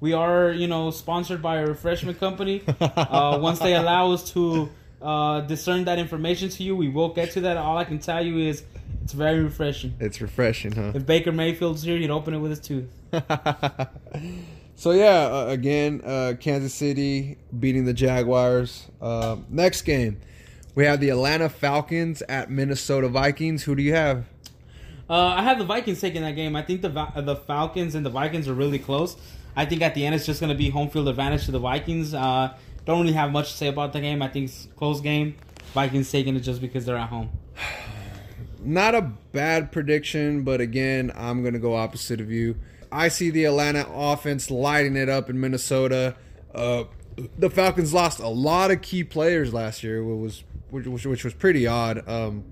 we 0.00 0.12
are 0.12 0.50
you 0.50 0.66
know 0.66 0.90
sponsored 0.90 1.40
by 1.40 1.60
a 1.60 1.66
refreshment 1.66 2.20
company. 2.20 2.62
uh, 2.80 3.38
once 3.40 3.58
they 3.58 3.74
allow 3.74 4.12
us 4.12 4.30
to 4.32 4.68
uh, 5.00 5.40
discern 5.40 5.84
that 5.84 5.98
information 5.98 6.50
to 6.50 6.62
you, 6.62 6.76
we 6.76 6.90
will 6.90 7.08
get 7.08 7.30
to 7.30 7.40
that. 7.40 7.56
All 7.56 7.78
I 7.78 7.84
can 7.84 8.00
tell 8.00 8.24
you 8.24 8.36
is 8.36 8.62
it's 9.02 9.14
very 9.14 9.42
refreshing. 9.42 9.94
It's 9.98 10.20
refreshing, 10.20 10.72
huh? 10.72 10.92
If 10.94 11.06
Baker 11.06 11.32
Mayfield's 11.32 11.82
here, 11.82 11.96
he'd 11.96 12.10
open 12.10 12.34
it 12.34 12.38
with 12.38 12.50
his 12.50 12.60
tooth. 12.60 12.90
so 14.80 14.92
yeah, 14.92 15.26
uh, 15.26 15.46
again, 15.48 16.00
uh, 16.06 16.32
Kansas 16.40 16.72
City 16.72 17.36
beating 17.58 17.84
the 17.84 17.92
Jaguars. 17.92 18.86
Uh, 18.98 19.36
next 19.50 19.82
game, 19.82 20.18
we 20.74 20.86
have 20.86 21.00
the 21.00 21.10
Atlanta 21.10 21.50
Falcons 21.50 22.22
at 22.30 22.50
Minnesota 22.50 23.06
Vikings. 23.06 23.64
Who 23.64 23.74
do 23.74 23.82
you 23.82 23.92
have? 23.92 24.24
Uh, 25.10 25.34
I 25.36 25.42
have 25.42 25.58
the 25.58 25.66
Vikings 25.66 26.00
taking 26.00 26.22
that 26.22 26.34
game. 26.34 26.56
I 26.56 26.62
think 26.62 26.80
the 26.80 26.88
the 26.88 27.36
Falcons 27.36 27.94
and 27.94 28.06
the 28.06 28.10
Vikings 28.10 28.48
are 28.48 28.54
really 28.54 28.78
close. 28.78 29.18
I 29.54 29.66
think 29.66 29.82
at 29.82 29.94
the 29.94 30.06
end 30.06 30.14
it's 30.14 30.24
just 30.24 30.40
going 30.40 30.48
to 30.48 30.56
be 30.56 30.70
home 30.70 30.88
field 30.88 31.08
advantage 31.08 31.44
to 31.44 31.50
the 31.50 31.58
Vikings. 31.58 32.14
Uh, 32.14 32.56
don't 32.86 33.02
really 33.02 33.12
have 33.12 33.32
much 33.32 33.50
to 33.50 33.58
say 33.58 33.68
about 33.68 33.92
the 33.92 34.00
game. 34.00 34.22
I 34.22 34.28
think 34.28 34.48
it's 34.48 34.66
close 34.76 35.02
game. 35.02 35.36
Vikings 35.74 36.10
taking 36.10 36.36
it 36.36 36.40
just 36.40 36.62
because 36.62 36.86
they're 36.86 36.96
at 36.96 37.10
home. 37.10 37.28
not 38.64 38.94
a 38.94 39.02
bad 39.02 39.72
prediction, 39.72 40.42
but 40.42 40.62
again, 40.62 41.12
I'm 41.14 41.42
going 41.42 41.52
to 41.52 41.60
go 41.60 41.76
opposite 41.76 42.22
of 42.22 42.30
you. 42.30 42.56
I 42.92 43.08
see 43.08 43.30
the 43.30 43.44
Atlanta 43.44 43.86
offense 43.92 44.50
lighting 44.50 44.96
it 44.96 45.08
up 45.08 45.30
in 45.30 45.40
Minnesota. 45.40 46.16
Uh, 46.54 46.84
the 47.38 47.50
Falcons 47.50 47.92
lost 47.92 48.18
a 48.18 48.28
lot 48.28 48.70
of 48.70 48.82
key 48.82 49.04
players 49.04 49.52
last 49.52 49.82
year, 49.82 50.02
which 50.02 50.44
was 50.70 50.86
which, 50.86 51.06
which 51.06 51.24
was 51.24 51.34
pretty 51.34 51.66
odd. 51.66 52.08
Um, 52.08 52.44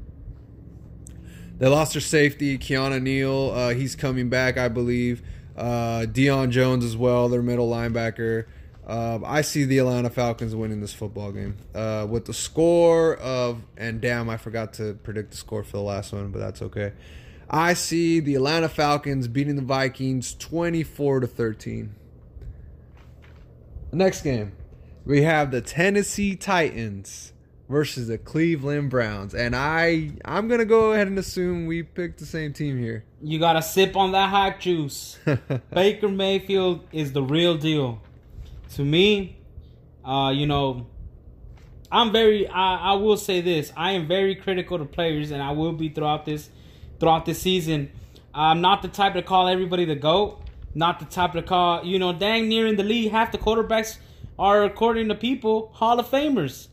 they 1.59 1.66
lost 1.66 1.94
their 1.94 2.01
safety, 2.01 2.59
Keanu 2.59 3.03
Neal. 3.03 3.51
Uh, 3.51 3.70
he's 3.70 3.96
coming 3.96 4.29
back, 4.29 4.57
I 4.57 4.68
believe. 4.68 5.22
Uh, 5.57 6.07
Deion 6.07 6.51
Jones 6.51 6.85
as 6.85 6.96
well, 6.96 7.29
their 7.29 7.42
middle 7.42 7.68
linebacker. 7.68 8.46
Uh, 8.87 9.18
I 9.24 9.42
see 9.42 9.64
the 9.64 9.79
Atlanta 9.79 10.09
Falcons 10.09 10.55
winning 10.55 10.81
this 10.81 10.94
football 10.94 11.31
game 11.31 11.57
uh, 11.74 12.07
with 12.09 12.24
the 12.24 12.33
score 12.33 13.16
of 13.16 13.62
and 13.77 14.01
damn, 14.01 14.31
I 14.31 14.38
forgot 14.38 14.72
to 14.74 14.94
predict 15.03 15.33
the 15.33 15.37
score 15.37 15.62
for 15.62 15.77
the 15.77 15.83
last 15.83 16.12
one, 16.12 16.31
but 16.31 16.38
that's 16.38 16.62
okay. 16.62 16.92
I 17.51 17.75
see 17.75 18.21
the 18.21 18.35
Atlanta 18.35 18.69
Falcons 18.69 19.27
beating 19.27 19.57
the 19.57 19.63
Vikings 19.63 20.35
twenty-four 20.35 21.21
to 21.21 21.27
thirteen. 21.27 21.95
Next 23.91 24.23
game, 24.23 24.53
we 25.07 25.23
have 25.23 25.51
the 25.51 25.63
Tennessee 25.63 26.37
Titans 26.37 27.33
versus 27.69 28.09
the 28.09 28.19
Cleveland 28.19 28.91
Browns, 28.91 29.35
and 29.35 29.57
I 29.57 30.11
I'm 30.25 30.49
gonna 30.49 30.67
go 30.67 30.93
ahead 30.93 31.07
and 31.07 31.19
assume 31.19 31.67
we 31.67 31.83
picked 31.83 32.19
the 32.19 32.27
same 32.27 32.53
team 32.53 32.79
here. 32.79 33.05
You 33.23 33.39
gotta 33.39 33.63
sip 33.63 33.97
on 33.97 34.13
that 34.13 34.29
hot 34.29 34.61
juice. 34.61 35.19
Baker 35.73 36.09
Mayfield 36.09 36.87
is 36.93 37.13
the 37.13 37.23
real 37.23 37.57
deal. 37.57 38.03
To 38.75 38.85
me, 38.85 39.39
uh, 40.05 40.31
you 40.35 40.47
know, 40.47 40.87
I'm 41.91 42.13
very. 42.13 42.47
I, 42.47 42.93
I 42.93 42.93
will 42.95 43.17
say 43.17 43.41
this. 43.41 43.73
I 43.75 43.93
am 43.93 44.07
very 44.07 44.35
critical 44.35 44.77
to 44.79 44.85
players, 44.85 45.31
and 45.31 45.43
I 45.43 45.53
will 45.53 45.73
be 45.73 45.89
throughout 45.89 46.27
this 46.27 46.51
throughout 46.99 47.25
this 47.27 47.41
season. 47.41 47.91
I'm 48.35 48.61
not 48.61 48.83
the 48.83 48.89
type 48.89 49.15
to 49.15 49.23
call 49.23 49.49
everybody 49.49 49.85
the 49.85 49.97
goat. 49.97 50.41
Not 50.75 51.01
the 51.01 51.07
type 51.07 51.33
to 51.33 51.43
call 51.43 51.85
you 51.85 51.99
know, 51.99 52.13
dang 52.13 52.49
near 52.49 52.67
in 52.67 52.77
the 52.77 52.85
league, 52.85 53.11
half 53.11 53.33
the 53.33 53.39
quarterbacks 53.39 53.99
are, 54.39 54.65
according 54.65 55.09
to 55.09 55.15
people, 55.15 55.71
Hall 55.75 55.99
of 55.99 56.07
Famers. 56.09 56.69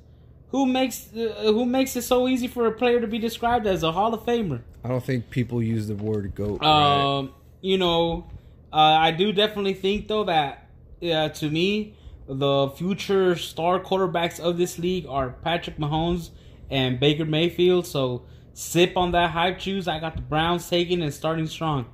Who 0.49 0.65
makes 0.65 1.09
uh, 1.13 1.33
who 1.43 1.65
makes 1.65 1.95
it 1.95 2.03
so 2.03 2.27
easy 2.27 2.47
for 2.47 2.67
a 2.67 2.71
player 2.71 3.01
to 3.01 3.07
be 3.07 3.19
described 3.19 3.65
as 3.67 3.83
a 3.83 3.91
Hall 3.91 4.13
of 4.13 4.21
Famer? 4.25 4.61
I 4.83 4.89
don't 4.89 5.03
think 5.03 5.29
people 5.29 5.61
use 5.61 5.87
the 5.87 5.95
word 5.95 6.35
goat. 6.35 6.63
Um, 6.63 7.33
you 7.61 7.77
know, 7.77 8.29
uh, 8.71 8.77
I 8.77 9.11
do 9.11 9.33
definitely 9.33 9.73
think 9.73 10.07
though 10.07 10.25
that 10.25 10.69
uh, 11.03 11.29
to 11.29 11.49
me, 11.49 11.95
the 12.27 12.69
future 12.69 13.35
star 13.35 13.79
quarterbacks 13.79 14.39
of 14.39 14.57
this 14.57 14.79
league 14.79 15.07
are 15.07 15.31
Patrick 15.31 15.77
Mahomes 15.77 16.29
and 16.69 16.99
Baker 16.99 17.25
Mayfield. 17.25 17.85
So 17.85 18.23
sip 18.55 18.95
on 18.95 19.11
that 19.11 19.31
hype 19.31 19.59
juice. 19.59 19.87
I 19.87 19.99
got 19.99 20.15
the 20.15 20.21
Browns 20.21 20.67
taking 20.67 21.03
and 21.03 21.13
starting 21.13 21.45
strong. 21.45 21.85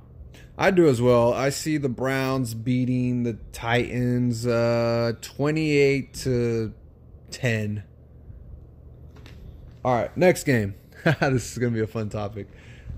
I 0.56 0.70
do 0.70 0.88
as 0.88 1.02
well. 1.02 1.34
I 1.34 1.50
see 1.50 1.76
the 1.76 1.88
Browns 1.88 2.54
beating 2.54 3.24
the 3.24 3.34
Titans 3.52 4.46
uh 4.46 5.12
28 5.20 6.14
to 6.14 6.72
10. 7.30 7.84
All 9.84 9.94
right, 9.94 10.16
next 10.16 10.44
game. 10.44 10.76
this 11.04 11.52
is 11.52 11.58
going 11.58 11.72
to 11.72 11.76
be 11.76 11.82
a 11.82 11.88
fun 11.88 12.08
topic 12.08 12.48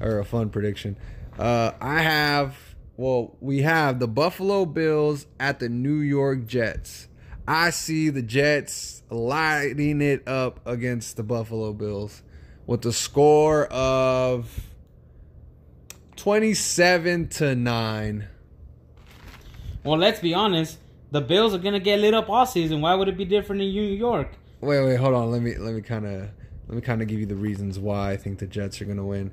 or 0.00 0.18
a 0.18 0.24
fun 0.24 0.50
prediction. 0.50 0.96
Uh 1.38 1.72
I 1.81 2.03
have 2.03 2.57
well, 2.96 3.37
we 3.40 3.62
have 3.62 3.98
the 3.98 4.07
Buffalo 4.07 4.66
Bills 4.66 5.27
at 5.40 5.59
the 5.59 5.68
New 5.68 5.98
York 5.98 6.46
Jets. 6.46 7.09
I 7.48 7.70
see 7.70 8.11
the 8.11 8.22
Jets 8.22 9.03
lighting 9.11 10.00
it 10.00 10.29
up 10.29 10.61
against 10.66 11.16
the 11.16 11.22
Buffalo 11.22 11.72
Bills 11.72 12.22
with 12.66 12.83
the 12.83 12.92
score 12.92 13.66
of 13.66 14.68
27 16.16 17.29
to 17.29 17.55
9. 17.55 18.29
Well, 19.85 19.98
let's 19.98 20.20
be 20.20 20.33
honest. 20.33 20.79
The 21.11 21.20
Bills 21.20 21.55
are 21.55 21.59
gonna 21.59 21.79
get 21.79 22.00
lit 22.00 22.14
up 22.14 22.29
all 22.29 22.46
season. 22.46 22.81
Why 22.81 22.94
would 22.94 23.09
it 23.09 23.16
be 23.16 23.24
different 23.24 23.62
in 23.62 23.68
New 23.68 23.83
York? 23.83 24.33
Wait, 24.61 24.83
wait, 24.85 24.96
hold 24.96 25.14
on. 25.14 25.31
Let 25.31 25.42
me 25.42 25.57
let 25.57 25.74
me 25.74 25.83
kind 25.83 26.07
of 26.07 26.31
let 26.66 26.74
me 26.74 26.81
kind 26.81 27.03
of 27.03 27.09
give 27.09 27.20
you 27.20 27.27
the 27.27 27.37
reasons 27.37 27.79
why 27.79 28.12
I 28.12 28.16
think 28.16 28.38
the 28.38 28.46
Jets 28.46 28.81
are 28.81 28.87
gonna 28.87 29.05
win. 29.05 29.31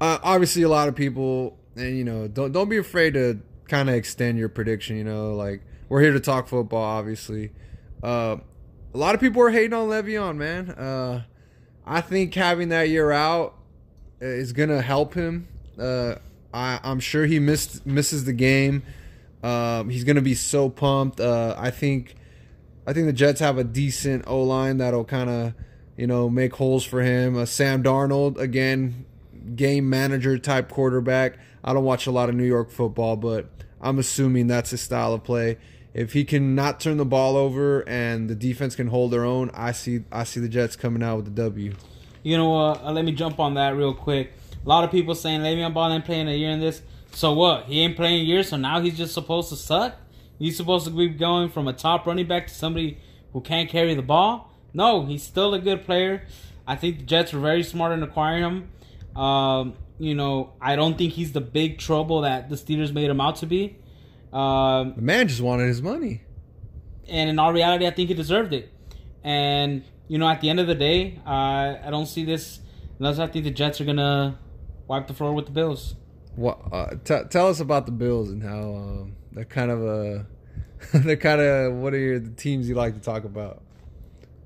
Uh, 0.00 0.18
obviously, 0.22 0.62
a 0.62 0.68
lot 0.68 0.88
of 0.88 0.94
people, 0.94 1.58
and 1.76 1.98
you 1.98 2.04
know, 2.04 2.28
don't 2.28 2.52
don't 2.52 2.68
be 2.68 2.78
afraid 2.78 3.14
to 3.14 3.40
kind 3.68 3.90
of 3.90 3.96
extend 3.96 4.38
your 4.38 4.48
prediction. 4.48 4.96
You 4.96 5.04
know, 5.04 5.34
like 5.34 5.62
we're 5.88 6.00
here 6.00 6.12
to 6.12 6.20
talk 6.20 6.48
football. 6.48 6.84
Obviously, 6.84 7.50
uh, 8.02 8.36
a 8.94 8.98
lot 8.98 9.14
of 9.14 9.20
people 9.20 9.42
are 9.42 9.50
hating 9.50 9.74
on 9.74 9.88
Le'Veon, 9.88 10.36
man. 10.36 10.70
Uh, 10.70 11.24
I 11.86 12.00
think 12.00 12.34
having 12.34 12.68
that 12.70 12.88
year 12.88 13.10
out 13.10 13.54
is 14.20 14.52
gonna 14.52 14.82
help 14.82 15.14
him. 15.14 15.48
Uh, 15.78 16.16
I, 16.52 16.80
I'm 16.82 17.00
sure 17.00 17.26
he 17.26 17.38
missed 17.38 17.86
misses 17.86 18.24
the 18.24 18.32
game. 18.32 18.82
Um, 19.42 19.88
he's 19.88 20.04
gonna 20.04 20.20
be 20.20 20.34
so 20.34 20.68
pumped. 20.68 21.20
Uh, 21.20 21.54
I 21.58 21.70
think, 21.70 22.16
I 22.86 22.92
think 22.92 23.06
the 23.06 23.12
Jets 23.12 23.40
have 23.40 23.58
a 23.58 23.64
decent 23.64 24.24
O 24.26 24.42
line 24.42 24.78
that'll 24.78 25.04
kind 25.04 25.30
of, 25.30 25.54
you 25.96 26.06
know, 26.06 26.28
make 26.28 26.54
holes 26.54 26.84
for 26.84 27.02
him. 27.02 27.36
Uh, 27.36 27.46
Sam 27.46 27.82
Darnold 27.82 28.38
again, 28.38 29.06
game 29.56 29.88
manager 29.88 30.38
type 30.38 30.68
quarterback. 30.68 31.38
I 31.64 31.72
don't 31.72 31.84
watch 31.84 32.06
a 32.06 32.10
lot 32.10 32.28
of 32.28 32.34
New 32.34 32.44
York 32.44 32.70
football, 32.70 33.16
but 33.16 33.48
I'm 33.80 33.98
assuming 33.98 34.46
that's 34.46 34.70
his 34.70 34.80
style 34.80 35.14
of 35.14 35.24
play. 35.24 35.58
If 35.92 36.12
he 36.12 36.24
can 36.24 36.54
not 36.54 36.78
turn 36.78 36.98
the 36.98 37.04
ball 37.04 37.36
over 37.36 37.86
and 37.88 38.30
the 38.30 38.34
defense 38.34 38.76
can 38.76 38.88
hold 38.88 39.10
their 39.10 39.24
own, 39.24 39.50
I 39.54 39.72
see 39.72 40.04
I 40.12 40.24
see 40.24 40.40
the 40.40 40.48
Jets 40.48 40.76
coming 40.76 41.02
out 41.02 41.16
with 41.16 41.24
the 41.24 41.42
W. 41.42 41.74
You 42.22 42.36
know 42.36 42.50
what? 42.50 42.82
Uh, 42.82 42.92
let 42.92 43.04
me 43.04 43.12
jump 43.12 43.40
on 43.40 43.54
that 43.54 43.76
real 43.76 43.94
quick. 43.94 44.32
A 44.64 44.68
lot 44.68 44.84
of 44.84 44.90
people 44.90 45.14
saying 45.14 45.40
Le'Veon 45.40 45.72
Bell 45.74 45.92
ain't 45.92 46.04
playing 46.04 46.28
a 46.28 46.36
year 46.36 46.50
in 46.50 46.60
this. 46.60 46.82
So 47.12 47.32
what? 47.32 47.64
He 47.64 47.80
ain't 47.80 47.96
playing 47.96 48.20
a 48.20 48.24
year, 48.24 48.42
so 48.42 48.56
now 48.56 48.80
he's 48.80 48.96
just 48.96 49.14
supposed 49.14 49.48
to 49.48 49.56
suck? 49.56 49.96
He's 50.38 50.56
supposed 50.56 50.84
to 50.84 50.90
be 50.90 51.08
going 51.08 51.48
from 51.48 51.66
a 51.66 51.72
top 51.72 52.06
running 52.06 52.26
back 52.26 52.46
to 52.46 52.54
somebody 52.54 52.98
who 53.32 53.40
can't 53.40 53.68
carry 53.68 53.94
the 53.94 54.02
ball? 54.02 54.52
No, 54.72 55.04
he's 55.04 55.22
still 55.22 55.54
a 55.54 55.58
good 55.58 55.84
player. 55.84 56.26
I 56.66 56.76
think 56.76 56.98
the 56.98 57.04
Jets 57.04 57.32
were 57.32 57.40
very 57.40 57.62
smart 57.62 57.92
in 57.92 58.02
acquiring 58.02 58.44
him. 58.44 59.20
Um, 59.20 59.74
you 59.98 60.14
know, 60.14 60.52
I 60.60 60.76
don't 60.76 60.96
think 60.96 61.14
he's 61.14 61.32
the 61.32 61.40
big 61.40 61.78
trouble 61.78 62.20
that 62.22 62.48
the 62.48 62.56
Steelers 62.56 62.92
made 62.92 63.10
him 63.10 63.20
out 63.20 63.36
to 63.36 63.46
be. 63.46 63.76
Um, 64.32 64.94
The 64.96 65.02
man 65.02 65.28
just 65.28 65.40
wanted 65.40 65.66
his 65.66 65.82
money. 65.82 66.22
and 67.08 67.28
in 67.30 67.38
all 67.38 67.52
reality, 67.52 67.86
I 67.86 67.90
think 67.90 68.08
he 68.08 68.14
deserved 68.14 68.52
it. 68.52 68.70
And 69.24 69.82
you 70.08 70.18
know, 70.18 70.28
at 70.28 70.40
the 70.40 70.48
end 70.50 70.60
of 70.60 70.66
the 70.66 70.74
day, 70.74 71.18
uh, 71.26 71.76
I 71.84 71.88
don't 71.90 72.06
see 72.06 72.24
this 72.24 72.60
unless 72.98 73.18
I 73.18 73.26
think 73.26 73.44
the 73.44 73.50
Jets 73.50 73.80
are 73.80 73.84
gonna 73.84 74.38
wipe 74.88 75.06
the 75.06 75.14
floor 75.14 75.32
with 75.32 75.46
the 75.46 75.52
Bills. 75.52 75.94
What? 76.36 76.58
Uh, 76.72 76.94
t- 77.04 77.24
tell 77.28 77.48
us 77.48 77.60
about 77.60 77.86
the 77.86 77.92
Bills 77.92 78.30
and 78.30 78.42
how 78.42 78.74
um, 78.74 79.16
they're 79.32 79.44
kind 79.44 79.70
of 79.70 79.82
a. 79.82 80.26
they're 80.94 81.16
kind 81.16 81.40
of 81.40 81.74
what 81.74 81.92
are 81.92 81.98
your 81.98 82.18
the 82.18 82.30
teams 82.30 82.68
you 82.68 82.74
like 82.74 82.94
to 82.94 83.00
talk 83.00 83.24
about? 83.24 83.62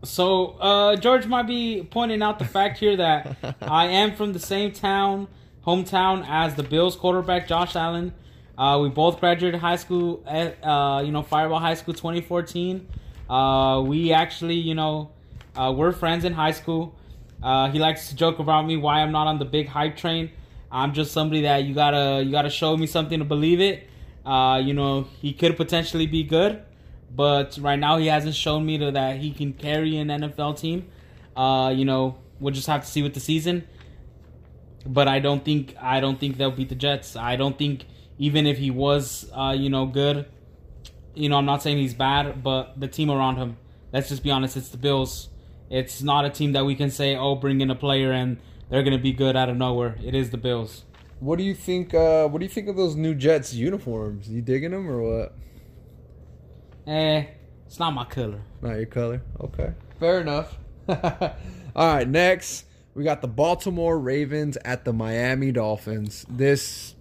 So 0.02 0.56
uh, 0.60 0.96
George 0.96 1.26
might 1.26 1.46
be 1.46 1.86
pointing 1.90 2.22
out 2.22 2.38
the 2.38 2.44
fact 2.44 2.78
here 2.78 2.96
that 2.96 3.36
I 3.62 3.86
am 3.86 4.16
from 4.16 4.32
the 4.32 4.38
same 4.38 4.72
town, 4.72 5.28
hometown 5.66 6.24
as 6.28 6.56
the 6.56 6.62
Bills 6.62 6.96
quarterback 6.96 7.46
Josh 7.48 7.76
Allen. 7.76 8.12
Uh, 8.56 8.78
we 8.80 8.88
both 8.88 9.18
graduated 9.18 9.60
high 9.60 9.76
school 9.76 10.22
at 10.26 10.64
uh, 10.64 11.02
you 11.04 11.10
know 11.10 11.22
Firebaugh 11.22 11.60
High 11.60 11.74
School 11.74 11.94
2014. 11.94 12.86
Uh, 13.28 13.82
we 13.84 14.12
actually 14.12 14.54
you 14.54 14.74
know 14.74 15.10
uh, 15.56 15.72
we're 15.76 15.92
friends 15.92 16.24
in 16.24 16.32
high 16.32 16.52
school. 16.52 16.94
Uh, 17.42 17.70
he 17.70 17.78
likes 17.78 18.08
to 18.08 18.16
joke 18.16 18.38
about 18.38 18.66
me 18.66 18.76
why 18.76 19.00
I'm 19.00 19.12
not 19.12 19.26
on 19.26 19.38
the 19.38 19.44
big 19.44 19.68
hype 19.68 19.96
train. 19.96 20.30
I'm 20.70 20.92
just 20.92 21.12
somebody 21.12 21.42
that 21.42 21.64
you 21.64 21.74
gotta 21.74 22.22
you 22.24 22.30
gotta 22.30 22.50
show 22.50 22.76
me 22.76 22.86
something 22.86 23.18
to 23.18 23.24
believe 23.24 23.60
it. 23.60 23.88
Uh, 24.24 24.60
you 24.64 24.72
know 24.72 25.08
he 25.20 25.32
could 25.32 25.56
potentially 25.56 26.06
be 26.06 26.22
good, 26.22 26.62
but 27.14 27.58
right 27.60 27.78
now 27.78 27.98
he 27.98 28.06
hasn't 28.06 28.36
shown 28.36 28.64
me 28.64 28.78
to, 28.78 28.92
that 28.92 29.16
he 29.16 29.32
can 29.32 29.52
carry 29.52 29.96
an 29.96 30.08
NFL 30.08 30.58
team. 30.60 30.86
You 31.36 31.84
know 31.84 32.18
we'll 32.38 32.54
just 32.54 32.68
have 32.68 32.82
to 32.82 32.86
see 32.86 33.02
with 33.02 33.14
the 33.14 33.20
season. 33.20 33.66
But 34.86 35.08
I 35.08 35.18
don't 35.18 35.44
think 35.44 35.74
I 35.80 35.98
don't 35.98 36.20
think 36.20 36.36
they'll 36.36 36.52
beat 36.52 36.68
the 36.68 36.74
Jets. 36.74 37.16
I 37.16 37.36
don't 37.36 37.58
think 37.58 37.86
even 38.18 38.46
if 38.46 38.58
he 38.58 38.70
was 38.70 39.30
uh, 39.32 39.54
you 39.56 39.70
know 39.70 39.86
good, 39.86 40.26
you 41.14 41.28
know 41.28 41.36
I'm 41.36 41.46
not 41.46 41.62
saying 41.62 41.78
he's 41.78 41.94
bad, 41.94 42.42
but 42.42 42.78
the 42.78 42.88
team 42.88 43.10
around 43.10 43.36
him. 43.36 43.56
Let's 43.92 44.08
just 44.08 44.22
be 44.22 44.30
honest, 44.30 44.56
it's 44.56 44.68
the 44.68 44.76
Bills. 44.76 45.28
It's 45.70 46.02
not 46.02 46.24
a 46.24 46.30
team 46.30 46.52
that 46.52 46.64
we 46.64 46.74
can 46.74 46.90
say, 46.90 47.16
oh, 47.16 47.36
bring 47.36 47.60
in 47.60 47.70
a 47.70 47.74
player 47.74 48.12
and 48.12 48.38
they're 48.68 48.82
gonna 48.82 48.98
be 48.98 49.12
good 49.12 49.36
out 49.36 49.48
of 49.48 49.56
nowhere. 49.56 49.96
It 50.02 50.14
is 50.14 50.30
the 50.30 50.36
Bills. 50.36 50.84
What 51.20 51.38
do 51.38 51.44
you 51.44 51.54
think? 51.54 51.94
Uh, 51.94 52.28
what 52.28 52.38
do 52.38 52.44
you 52.44 52.50
think 52.50 52.68
of 52.68 52.76
those 52.76 52.96
new 52.96 53.14
Jets 53.14 53.54
uniforms? 53.54 54.28
You 54.28 54.42
digging 54.42 54.72
them 54.72 54.88
or 54.90 55.02
what? 55.02 55.34
Eh, 56.86 57.24
it's 57.66 57.78
not 57.78 57.92
my 57.92 58.04
color. 58.04 58.42
Not 58.60 58.74
your 58.74 58.86
color. 58.86 59.22
Okay, 59.40 59.72
fair 59.98 60.20
enough. 60.20 60.58
All 60.88 61.94
right, 61.94 62.06
next 62.06 62.66
we 62.94 63.02
got 63.02 63.20
the 63.20 63.28
Baltimore 63.28 63.98
Ravens 63.98 64.56
at 64.64 64.84
the 64.84 64.92
Miami 64.92 65.50
Dolphins. 65.50 66.24
This 66.28 66.94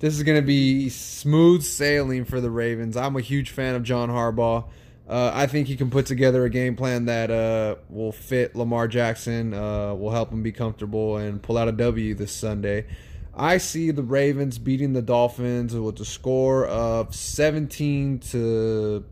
this 0.00 0.14
is 0.14 0.22
gonna 0.22 0.42
be 0.42 0.88
smooth 0.88 1.62
sailing 1.62 2.24
for 2.24 2.40
the 2.40 2.50
Ravens. 2.50 2.96
I'm 2.96 3.16
a 3.16 3.20
huge 3.20 3.50
fan 3.50 3.74
of 3.74 3.82
John 3.82 4.08
Harbaugh. 4.08 4.64
Uh, 5.08 5.30
I 5.32 5.46
think 5.46 5.68
he 5.68 5.76
can 5.76 5.90
put 5.90 6.04
together 6.04 6.44
a 6.44 6.50
game 6.50 6.76
plan 6.76 7.06
that 7.06 7.30
uh, 7.30 7.76
will 7.88 8.12
fit 8.12 8.54
Lamar 8.54 8.86
Jackson, 8.88 9.54
uh, 9.54 9.94
will 9.94 10.10
help 10.10 10.30
him 10.30 10.42
be 10.42 10.52
comfortable, 10.52 11.16
and 11.16 11.42
pull 11.42 11.56
out 11.56 11.66
a 11.66 11.72
W 11.72 12.14
this 12.14 12.30
Sunday. 12.30 12.86
I 13.34 13.58
see 13.58 13.90
the 13.90 14.02
Ravens 14.02 14.58
beating 14.58 14.92
the 14.92 15.00
Dolphins 15.00 15.74
with 15.74 15.98
a 16.00 16.04
score 16.04 16.66
of 16.66 17.14
17 17.14 18.18
to 18.18 19.04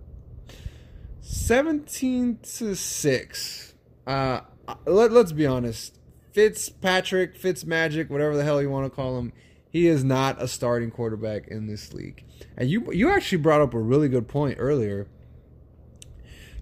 17 1.22 2.38
to 2.42 2.74
6. 2.74 3.74
Uh, 4.06 4.40
let, 4.84 5.12
let's 5.12 5.32
be 5.32 5.46
honest. 5.46 5.98
Fitzpatrick, 6.32 7.40
Fitzmagic, 7.40 8.10
whatever 8.10 8.36
the 8.36 8.44
hell 8.44 8.60
you 8.60 8.68
want 8.68 8.84
to 8.84 8.94
call 8.94 9.18
him, 9.18 9.32
he 9.76 9.88
is 9.88 10.02
not 10.02 10.40
a 10.40 10.48
starting 10.48 10.90
quarterback 10.90 11.48
in 11.48 11.66
this 11.66 11.92
league. 11.92 12.24
And 12.56 12.70
you 12.70 12.90
you 12.94 13.10
actually 13.10 13.38
brought 13.38 13.60
up 13.60 13.74
a 13.74 13.78
really 13.78 14.08
good 14.08 14.26
point 14.26 14.56
earlier. 14.58 15.06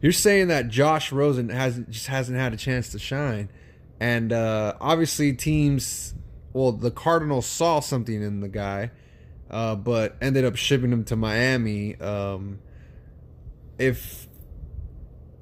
You're 0.03 0.11
saying 0.11 0.49
that 0.49 0.69
Josh 0.69 1.13
Rosen 1.13 1.49
hasn't 1.49 1.91
just 1.91 2.09
hasn't 2.09 2.37
had 2.37 2.53
a 2.53 2.57
chance 2.57 2.89
to 2.89 2.99
shine, 2.99 3.51
and 4.01 4.33
uh, 4.33 4.75
obviously 4.81 5.33
teams, 5.33 6.15
well, 6.53 6.73
the 6.73 6.91
Cardinals 6.91 7.47
saw 7.47 7.79
something 7.79 8.21
in 8.21 8.41
the 8.41 8.49
guy, 8.49 8.91
uh, 9.49 9.77
but 9.77 10.17
ended 10.21 10.45
up 10.45 10.57
shipping 10.57 10.91
him 10.91 11.05
to 11.05 11.15
Miami. 11.15 11.95
Um, 12.01 12.59
if 13.79 14.27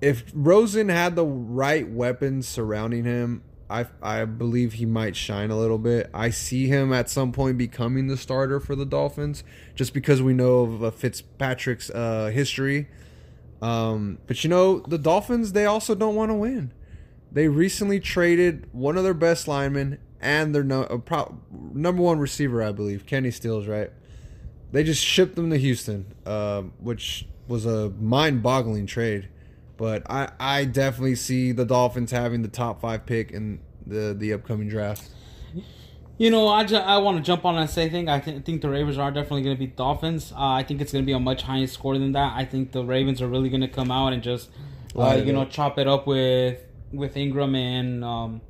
if 0.03 0.31
Rosen 0.35 0.91
had 0.91 1.17
the 1.17 1.25
right 1.25 1.89
weapons 1.89 2.47
surrounding 2.47 3.05
him, 3.05 3.43
I 3.73 3.87
I 4.03 4.25
believe 4.27 4.75
he 4.75 4.87
might 4.87 5.17
shine 5.17 5.51
a 5.51 5.59
little 5.59 5.79
bit. 5.79 6.11
I 6.13 6.31
see 6.31 6.67
him 6.67 6.93
at 6.93 7.09
some 7.09 7.33
point 7.33 7.57
becoming 7.57 8.07
the 8.07 8.17
starter 8.17 8.61
for 8.61 8.77
the 8.77 8.85
Dolphins, 8.85 9.43
just 9.75 9.95
because 9.95 10.21
we 10.21 10.35
know 10.35 10.61
of 10.61 10.85
uh, 10.85 10.91
Fitzpatrick's 10.91 11.91
uh, 11.91 12.31
history. 12.33 12.89
Um, 13.63 14.19
but 14.27 14.45
you 14.45 14.51
know, 14.51 14.81
the 14.81 14.99
Dolphins 14.99 15.53
they 15.53 15.65
also 15.65 15.95
don't 15.95 16.15
want 16.15 16.31
to 16.31 16.35
win. 16.35 16.73
They 17.31 17.49
recently 17.49 17.99
traded 17.99 18.69
one 18.73 18.99
of 18.99 19.05
their 19.05 19.15
best 19.15 19.49
linemen 19.49 19.99
and 20.21 20.55
their 20.55 20.63
no, 20.65 20.83
uh, 20.85 20.99
pro, 20.99 21.39
number 21.51 22.03
one 22.03 22.19
receiver, 22.19 22.63
I 22.63 22.73
believe, 22.73 23.07
Kenny 23.07 23.31
Stills, 23.31 23.67
right? 23.67 23.91
They 24.71 24.85
just 24.85 25.03
shipped 25.03 25.35
them 25.35 25.51
to 25.51 25.57
Houston, 25.57 26.15
uh, 26.27 26.63
which 26.79 27.27
was 27.49 27.67
a 27.67 27.91
mind-boggling 27.91 28.87
trade. 28.87 29.29
But 29.83 30.09
I, 30.09 30.31
I 30.39 30.65
definitely 30.65 31.17
see 31.17 31.51
the 31.51 31.65
Dolphins 31.65 32.13
having 32.13 32.43
the 32.43 32.49
top 32.49 32.81
five 32.81 33.05
pick 33.05 33.33
in 33.33 33.59
the 33.85 34.15
the 34.17 34.33
upcoming 34.33 34.69
draft. 34.69 35.09
You 36.19 36.31
know, 36.31 36.47
I, 36.47 36.63
ju- 36.63 36.77
I 36.77 36.99
want 36.99 37.17
to 37.17 37.23
jump 37.25 37.45
on 37.45 37.59
and 37.59 37.69
say 37.69 37.89
thing. 37.89 38.09
I 38.09 38.21
th- 38.21 38.45
think 38.45 38.63
the 38.63 38.69
Ravens 38.69 38.97
are 38.97 39.11
definitely 39.11 39.43
going 39.43 39.57
to 39.57 39.59
beat 39.59 39.75
Dolphins. 39.75 40.31
Uh, 40.31 40.51
I 40.53 40.63
think 40.63 40.81
it's 40.81 40.93
going 40.93 41.03
to 41.03 41.07
be 41.07 41.15
a 41.15 41.19
much 41.19 41.43
higher 41.43 41.67
score 41.67 41.99
than 41.99 42.13
that. 42.13 42.33
I 42.37 42.45
think 42.45 42.71
the 42.71 42.85
Ravens 42.85 43.21
are 43.21 43.27
really 43.27 43.49
going 43.49 43.63
to 43.63 43.67
come 43.67 43.91
out 43.91 44.13
and 44.13 44.23
just, 44.23 44.51
uh, 44.97 45.15
you 45.15 45.33
know, 45.33 45.47
chop 45.47 45.81
it 45.81 45.89
up 45.89 46.07
with 46.07 46.61
with 46.93 47.17
Ingram 47.17 47.57
and 47.57 48.05
um, 48.05 48.41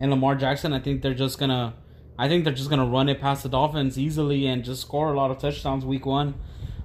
and 0.00 0.10
Lamar 0.10 0.34
Jackson. 0.34 0.72
I 0.72 0.80
think 0.80 1.00
they're 1.00 1.14
just 1.14 1.38
gonna, 1.38 1.74
I 2.18 2.26
think 2.26 2.42
they're 2.42 2.52
just 2.52 2.70
gonna 2.70 2.86
run 2.86 3.08
it 3.08 3.20
past 3.20 3.44
the 3.44 3.48
Dolphins 3.48 3.96
easily 4.00 4.48
and 4.48 4.64
just 4.64 4.80
score 4.80 5.12
a 5.12 5.16
lot 5.16 5.30
of 5.30 5.38
touchdowns 5.38 5.84
week 5.84 6.06
one. 6.06 6.34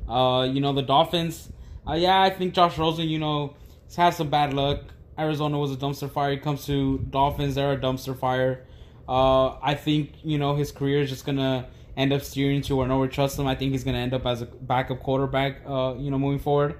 Uh, 0.07 0.47
you 0.47 0.61
know, 0.61 0.71
the 0.71 0.83
Dolphins. 0.83 1.51
Uh, 1.87 1.93
yeah, 1.95 2.21
I 2.21 2.29
think 2.29 2.53
Josh 2.53 2.77
Rosen. 2.77 3.09
You 3.09 3.17
know, 3.17 3.55
has 3.87 3.95
had 3.95 4.09
some 4.11 4.29
bad 4.29 4.53
luck. 4.53 4.81
Arizona 5.17 5.57
was 5.57 5.71
a 5.71 5.75
dumpster 5.75 6.11
fire. 6.11 6.33
It 6.33 6.43
comes 6.43 6.65
to 6.67 6.99
Dolphins, 7.09 7.55
they're 7.55 7.73
a 7.73 7.77
dumpster 7.77 8.17
fire. 8.17 8.65
Uh, 9.07 9.57
I 9.61 9.75
think 9.75 10.13
you 10.23 10.37
know 10.37 10.55
his 10.55 10.71
career 10.71 11.01
is 11.01 11.09
just 11.09 11.25
gonna 11.25 11.67
end 11.95 12.13
up 12.13 12.21
steering 12.21 12.61
to 12.63 12.75
where 12.75 12.87
no 12.87 12.99
one 12.99 13.09
trusts 13.09 13.39
him. 13.39 13.47
I 13.47 13.55
think 13.55 13.71
he's 13.71 13.83
gonna 13.83 13.97
end 13.97 14.13
up 14.13 14.25
as 14.25 14.41
a 14.41 14.45
backup 14.45 14.99
quarterback. 14.99 15.61
Uh, 15.65 15.95
you 15.97 16.11
know, 16.11 16.19
moving 16.19 16.39
forward. 16.39 16.75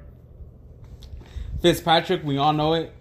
Fitzpatrick, 1.62 2.24
we 2.24 2.38
all 2.38 2.53
know 2.53 2.74
it. 2.74 2.93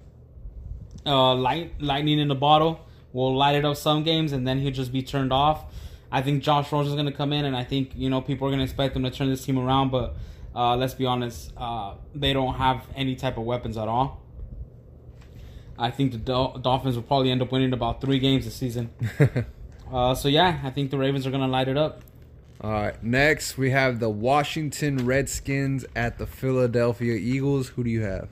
Uh, 1.05 1.35
light 1.35 1.81
lightning 1.81 2.19
in 2.19 2.29
the 2.29 2.35
bottle 2.35 2.81
will 3.13 3.35
light 3.37 3.57
it 3.57 3.65
up 3.65 3.77
some 3.77 4.03
games, 4.03 4.33
and 4.33 4.47
then 4.47 4.61
he'll 4.61 4.73
just 4.73 4.93
be 4.93 5.03
turned 5.03 5.33
off. 5.33 5.65
I 6.11 6.23
think 6.23 6.43
Josh 6.43 6.71
Rosen's 6.71 6.97
gonna 6.97 7.13
come 7.13 7.33
in, 7.33 7.45
and 7.45 7.57
I 7.57 7.65
think 7.65 7.91
you 7.97 8.09
know 8.09 8.21
people 8.21 8.47
are 8.47 8.51
gonna 8.51 8.63
expect 8.63 8.97
him 8.97 9.03
to 9.03 9.11
turn 9.11 9.29
this 9.29 9.45
team 9.45 9.59
around, 9.59 9.91
but 9.91 10.15
uh, 10.57 10.77
let's 10.77 10.95
be 10.95 11.05
honest, 11.07 11.53
uh, 11.57 11.95
they 12.15 12.33
don't 12.33 12.55
have 12.55 12.87
any 12.95 13.15
type 13.15 13.37
of 13.37 13.45
weapons 13.45 13.77
at 13.77 13.87
all. 13.87 14.23
I 15.79 15.91
think 15.91 16.13
the 16.13 16.19
Dol- 16.19 16.59
Dolphins 16.59 16.97
will 16.97 17.03
probably 17.03 17.31
end 17.31 17.43
up 17.43 17.53
winning 17.53 17.75
about 17.75 18.01
three 18.01 18.19
games 18.19 18.47
this 18.47 18.57
season. 18.57 18.91
Uh, 19.93 20.15
so 20.15 20.29
yeah, 20.29 20.61
I 20.65 20.71
think 20.71 20.91
the 20.91 20.99
Ravens 20.99 21.27
are 21.27 21.31
gonna 21.31 21.47
light 21.47 21.69
it 21.69 21.77
up. 21.77 22.03
All 22.61 22.71
right. 22.73 23.03
Next, 23.03 23.57
we 23.59 23.71
have 23.71 24.01
the 24.01 24.09
Washington 24.09 25.07
Redskins 25.07 25.85
at 25.95 26.19
the 26.19 26.27
Philadelphia 26.27 27.15
Eagles. 27.15 27.69
Who 27.69 27.85
do 27.85 27.91
you 27.91 28.03
have? 28.03 28.29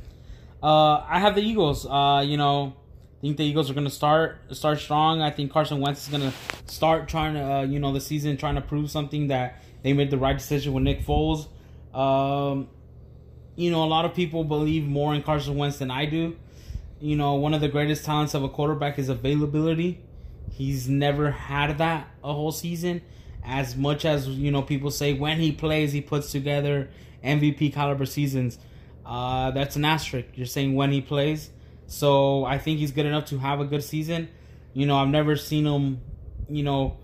Uh, 0.63 1.05
I 1.07 1.21
have 1.21 1.35
the 1.35 1.43
Eagles. 1.43 1.87
Uh, 1.87 2.25
you 2.27 2.37
know, 2.37 2.75
I 3.19 3.21
think 3.21 3.37
the 3.37 3.45
Eagles 3.45 3.71
are 3.71 3.75
gonna 3.75 3.91
start 3.91 4.39
start 4.51 4.81
strong. 4.81 5.21
I 5.21 5.31
think 5.31 5.53
Carson 5.53 5.81
Wentz 5.81 6.07
is 6.07 6.09
gonna 6.09 6.33
start 6.67 7.09
trying 7.09 7.35
to, 7.35 7.41
uh, 7.41 7.63
you 7.63 7.79
know, 7.79 7.93
the 7.93 8.01
season 8.01 8.37
trying 8.37 8.55
to 8.57 8.61
prove 8.61 8.91
something 8.91 9.29
that 9.29 9.63
they 9.83 9.93
made 9.93 10.11
the 10.11 10.19
right 10.19 10.37
decision 10.37 10.73
with 10.73 10.83
Nick 10.83 11.05
Foles. 11.07 11.47
Um, 11.95 12.69
you 13.57 13.71
know, 13.71 13.85
a 13.85 13.87
lot 13.87 14.05
of 14.05 14.15
people 14.15 14.45
believe 14.45 14.85
more 14.85 15.15
in 15.15 15.23
Carson 15.23 15.57
Wentz 15.57 15.79
than 15.79 15.91
I 15.91 16.07
do. 16.07 16.37
You 17.01 17.17
know, 17.17 17.35
one 17.35 17.55
of 17.55 17.61
the 17.61 17.69
greatest 17.69 18.05
talents 18.05 18.35
of 18.35 18.43
a 18.43 18.49
quarterback 18.49 18.99
is 18.99 19.09
availability. 19.09 20.01
He's 20.51 20.89
never 20.89 21.31
had 21.31 21.79
that 21.79 22.09
a 22.23 22.33
whole 22.33 22.53
season. 22.53 23.03
As 23.45 23.77
much 23.77 24.05
as 24.05 24.27
you 24.29 24.51
know, 24.51 24.63
people 24.63 24.91
say 24.91 25.13
when 25.13 25.39
he 25.39 25.53
plays, 25.53 25.93
he 25.93 26.01
puts 26.01 26.33
together 26.33 26.89
MVP 27.23 27.73
caliber 27.73 28.07
seasons. 28.07 28.59
Uh, 29.05 29.51
that's 29.51 29.77
an 29.77 29.85
asterisk. 29.85 30.29
You're 30.35 30.47
saying 30.47 30.75
when 30.75 30.93
he 30.93 31.01
plays. 31.01 31.51
So 31.87 32.45
I 32.45 32.59
think 32.59 32.79
he's 32.79 32.93
good 32.93 33.07
enough 33.07 33.27
to 33.27 33.39
have 33.39 33.61
a 33.61 33.65
good 33.65 33.85
season. 33.85 34.29
You 34.73 34.87
know, 34.87 34.97
I've 34.97 35.09
never 35.09 35.37
seen 35.37 35.67
him, 35.67 36.01
you 36.49 36.63
know, 36.63 36.97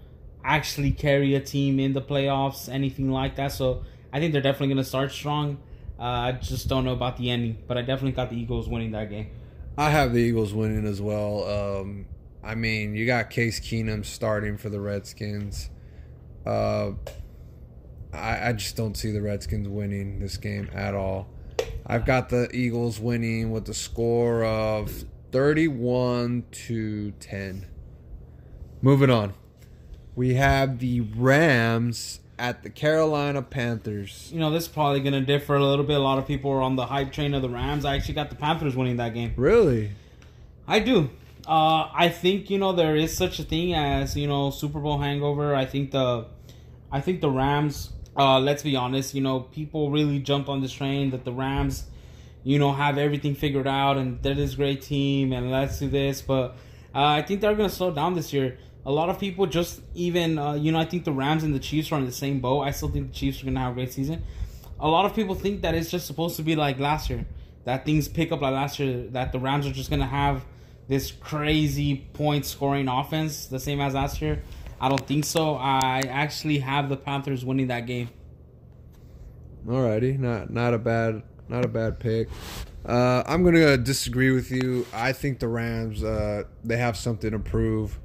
actually 0.42 0.92
carry 0.92 1.34
a 1.34 1.40
team 1.40 1.78
in 1.78 1.92
the 1.92 2.00
playoffs, 2.00 2.68
anything 2.68 3.10
like 3.10 3.36
that. 3.36 3.52
So 3.52 3.84
I 4.12 4.20
think 4.20 4.32
they're 4.32 4.42
definitely 4.42 4.68
going 4.68 4.78
to 4.78 4.84
start 4.84 5.12
strong. 5.12 5.58
Uh, 5.98 6.02
I 6.02 6.32
just 6.32 6.68
don't 6.68 6.84
know 6.84 6.92
about 6.92 7.16
the 7.16 7.30
ending, 7.30 7.62
but 7.66 7.76
I 7.76 7.82
definitely 7.82 8.12
got 8.12 8.30
the 8.30 8.36
Eagles 8.36 8.68
winning 8.68 8.92
that 8.92 9.10
game. 9.10 9.30
I 9.76 9.90
have 9.90 10.12
the 10.12 10.18
Eagles 10.18 10.52
winning 10.52 10.86
as 10.86 11.00
well. 11.00 11.44
Um, 11.44 12.06
I 12.42 12.54
mean, 12.54 12.94
you 12.94 13.06
got 13.06 13.30
Case 13.30 13.60
Keenum 13.60 14.04
starting 14.04 14.56
for 14.56 14.70
the 14.70 14.80
Redskins. 14.80 15.70
Uh, 16.46 16.92
I, 18.12 18.48
I 18.48 18.52
just 18.54 18.76
don't 18.76 18.96
see 18.96 19.10
the 19.12 19.20
Redskins 19.20 19.68
winning 19.68 20.20
this 20.20 20.36
game 20.36 20.70
at 20.74 20.94
all. 20.94 21.28
I've 21.86 22.06
got 22.06 22.28
the 22.30 22.48
Eagles 22.54 22.98
winning 22.98 23.50
with 23.50 23.68
a 23.68 23.74
score 23.74 24.44
of 24.44 25.04
31 25.32 26.44
to 26.50 27.10
10. 27.12 27.66
Moving 28.80 29.10
on. 29.10 29.34
We 30.16 30.34
have 30.34 30.78
the 30.78 31.00
Rams 31.00 32.19
at 32.40 32.62
the 32.62 32.70
Carolina 32.70 33.42
Panthers. 33.42 34.30
You 34.32 34.40
know, 34.40 34.50
this 34.50 34.64
is 34.64 34.68
probably 34.68 35.00
going 35.00 35.12
to 35.12 35.20
differ 35.20 35.56
a 35.56 35.64
little 35.64 35.84
bit. 35.84 35.96
A 35.96 36.02
lot 36.02 36.18
of 36.18 36.26
people 36.26 36.50
are 36.50 36.62
on 36.62 36.74
the 36.74 36.86
hype 36.86 37.12
train 37.12 37.34
of 37.34 37.42
the 37.42 37.50
Rams. 37.50 37.84
I 37.84 37.94
actually 37.96 38.14
got 38.14 38.30
the 38.30 38.36
Panthers 38.36 38.74
winning 38.74 38.96
that 38.96 39.12
game. 39.12 39.34
Really? 39.36 39.90
I 40.66 40.80
do. 40.80 41.10
Uh, 41.46 41.90
I 41.92 42.08
think 42.08 42.48
you 42.50 42.58
know 42.58 42.72
there 42.72 42.96
is 42.96 43.16
such 43.16 43.38
a 43.38 43.42
thing 43.42 43.74
as 43.74 44.16
you 44.16 44.26
know 44.26 44.50
Super 44.50 44.80
Bowl 44.80 44.98
hangover. 44.98 45.54
I 45.54 45.66
think 45.66 45.90
the, 45.90 46.26
I 46.90 47.00
think 47.00 47.20
the 47.20 47.30
Rams. 47.30 47.90
Uh, 48.16 48.40
let's 48.40 48.62
be 48.62 48.74
honest. 48.74 49.14
You 49.14 49.20
know, 49.20 49.40
people 49.40 49.90
really 49.90 50.18
jumped 50.18 50.48
on 50.48 50.62
this 50.62 50.72
train 50.72 51.10
that 51.10 51.24
the 51.24 51.32
Rams, 51.32 51.84
you 52.42 52.58
know, 52.58 52.72
have 52.72 52.98
everything 52.98 53.34
figured 53.34 53.66
out 53.68 53.98
and 53.98 54.22
they're 54.22 54.34
this 54.34 54.54
great 54.54 54.82
team 54.82 55.32
and 55.32 55.50
let's 55.50 55.78
do 55.78 55.88
this. 55.88 56.22
But 56.22 56.56
uh, 56.94 57.04
I 57.04 57.22
think 57.22 57.42
they're 57.42 57.54
gonna 57.54 57.68
slow 57.68 57.92
down 57.92 58.14
this 58.14 58.32
year. 58.32 58.58
A 58.86 58.90
lot 58.90 59.08
of 59.10 59.18
people 59.18 59.46
just 59.46 59.80
even 59.94 60.38
uh, 60.38 60.54
you 60.54 60.72
know 60.72 60.78
I 60.78 60.84
think 60.84 61.04
the 61.04 61.12
Rams 61.12 61.42
and 61.42 61.54
the 61.54 61.58
Chiefs 61.58 61.92
are 61.92 61.98
in 61.98 62.06
the 62.06 62.12
same 62.12 62.40
boat. 62.40 62.62
I 62.62 62.70
still 62.70 62.88
think 62.88 63.08
the 63.08 63.14
Chiefs 63.14 63.42
are 63.42 63.46
gonna 63.46 63.60
have 63.60 63.72
a 63.72 63.74
great 63.74 63.92
season. 63.92 64.22
A 64.78 64.88
lot 64.88 65.04
of 65.04 65.14
people 65.14 65.34
think 65.34 65.62
that 65.62 65.74
it's 65.74 65.90
just 65.90 66.06
supposed 66.06 66.36
to 66.36 66.42
be 66.42 66.56
like 66.56 66.78
last 66.78 67.10
year, 67.10 67.26
that 67.64 67.84
things 67.84 68.08
pick 68.08 68.32
up 68.32 68.40
like 68.40 68.54
last 68.54 68.78
year. 68.78 69.08
That 69.08 69.32
the 69.32 69.38
Rams 69.38 69.66
are 69.66 69.72
just 69.72 69.90
gonna 69.90 70.06
have 70.06 70.44
this 70.88 71.12
crazy 71.12 72.08
point 72.14 72.46
scoring 72.46 72.88
offense, 72.88 73.46
the 73.46 73.60
same 73.60 73.80
as 73.80 73.94
last 73.94 74.20
year. 74.22 74.42
I 74.80 74.88
don't 74.88 75.06
think 75.06 75.24
so. 75.24 75.56
I 75.56 76.00
actually 76.08 76.58
have 76.58 76.88
the 76.88 76.96
Panthers 76.96 77.44
winning 77.44 77.68
that 77.68 77.86
game. 77.86 78.08
Alrighty, 79.66 80.18
not 80.18 80.50
not 80.50 80.72
a 80.72 80.78
bad 80.78 81.22
not 81.48 81.64
a 81.64 81.68
bad 81.68 82.00
pick. 82.00 82.28
Uh, 82.84 83.22
I'm 83.26 83.44
gonna 83.44 83.76
disagree 83.76 84.30
with 84.30 84.50
you. 84.50 84.86
I 84.92 85.12
think 85.12 85.38
the 85.38 85.48
Rams 85.48 86.02
uh, 86.02 86.44
they 86.64 86.78
have 86.78 86.96
something 86.96 87.30
to 87.30 87.38
prove. 87.38 87.98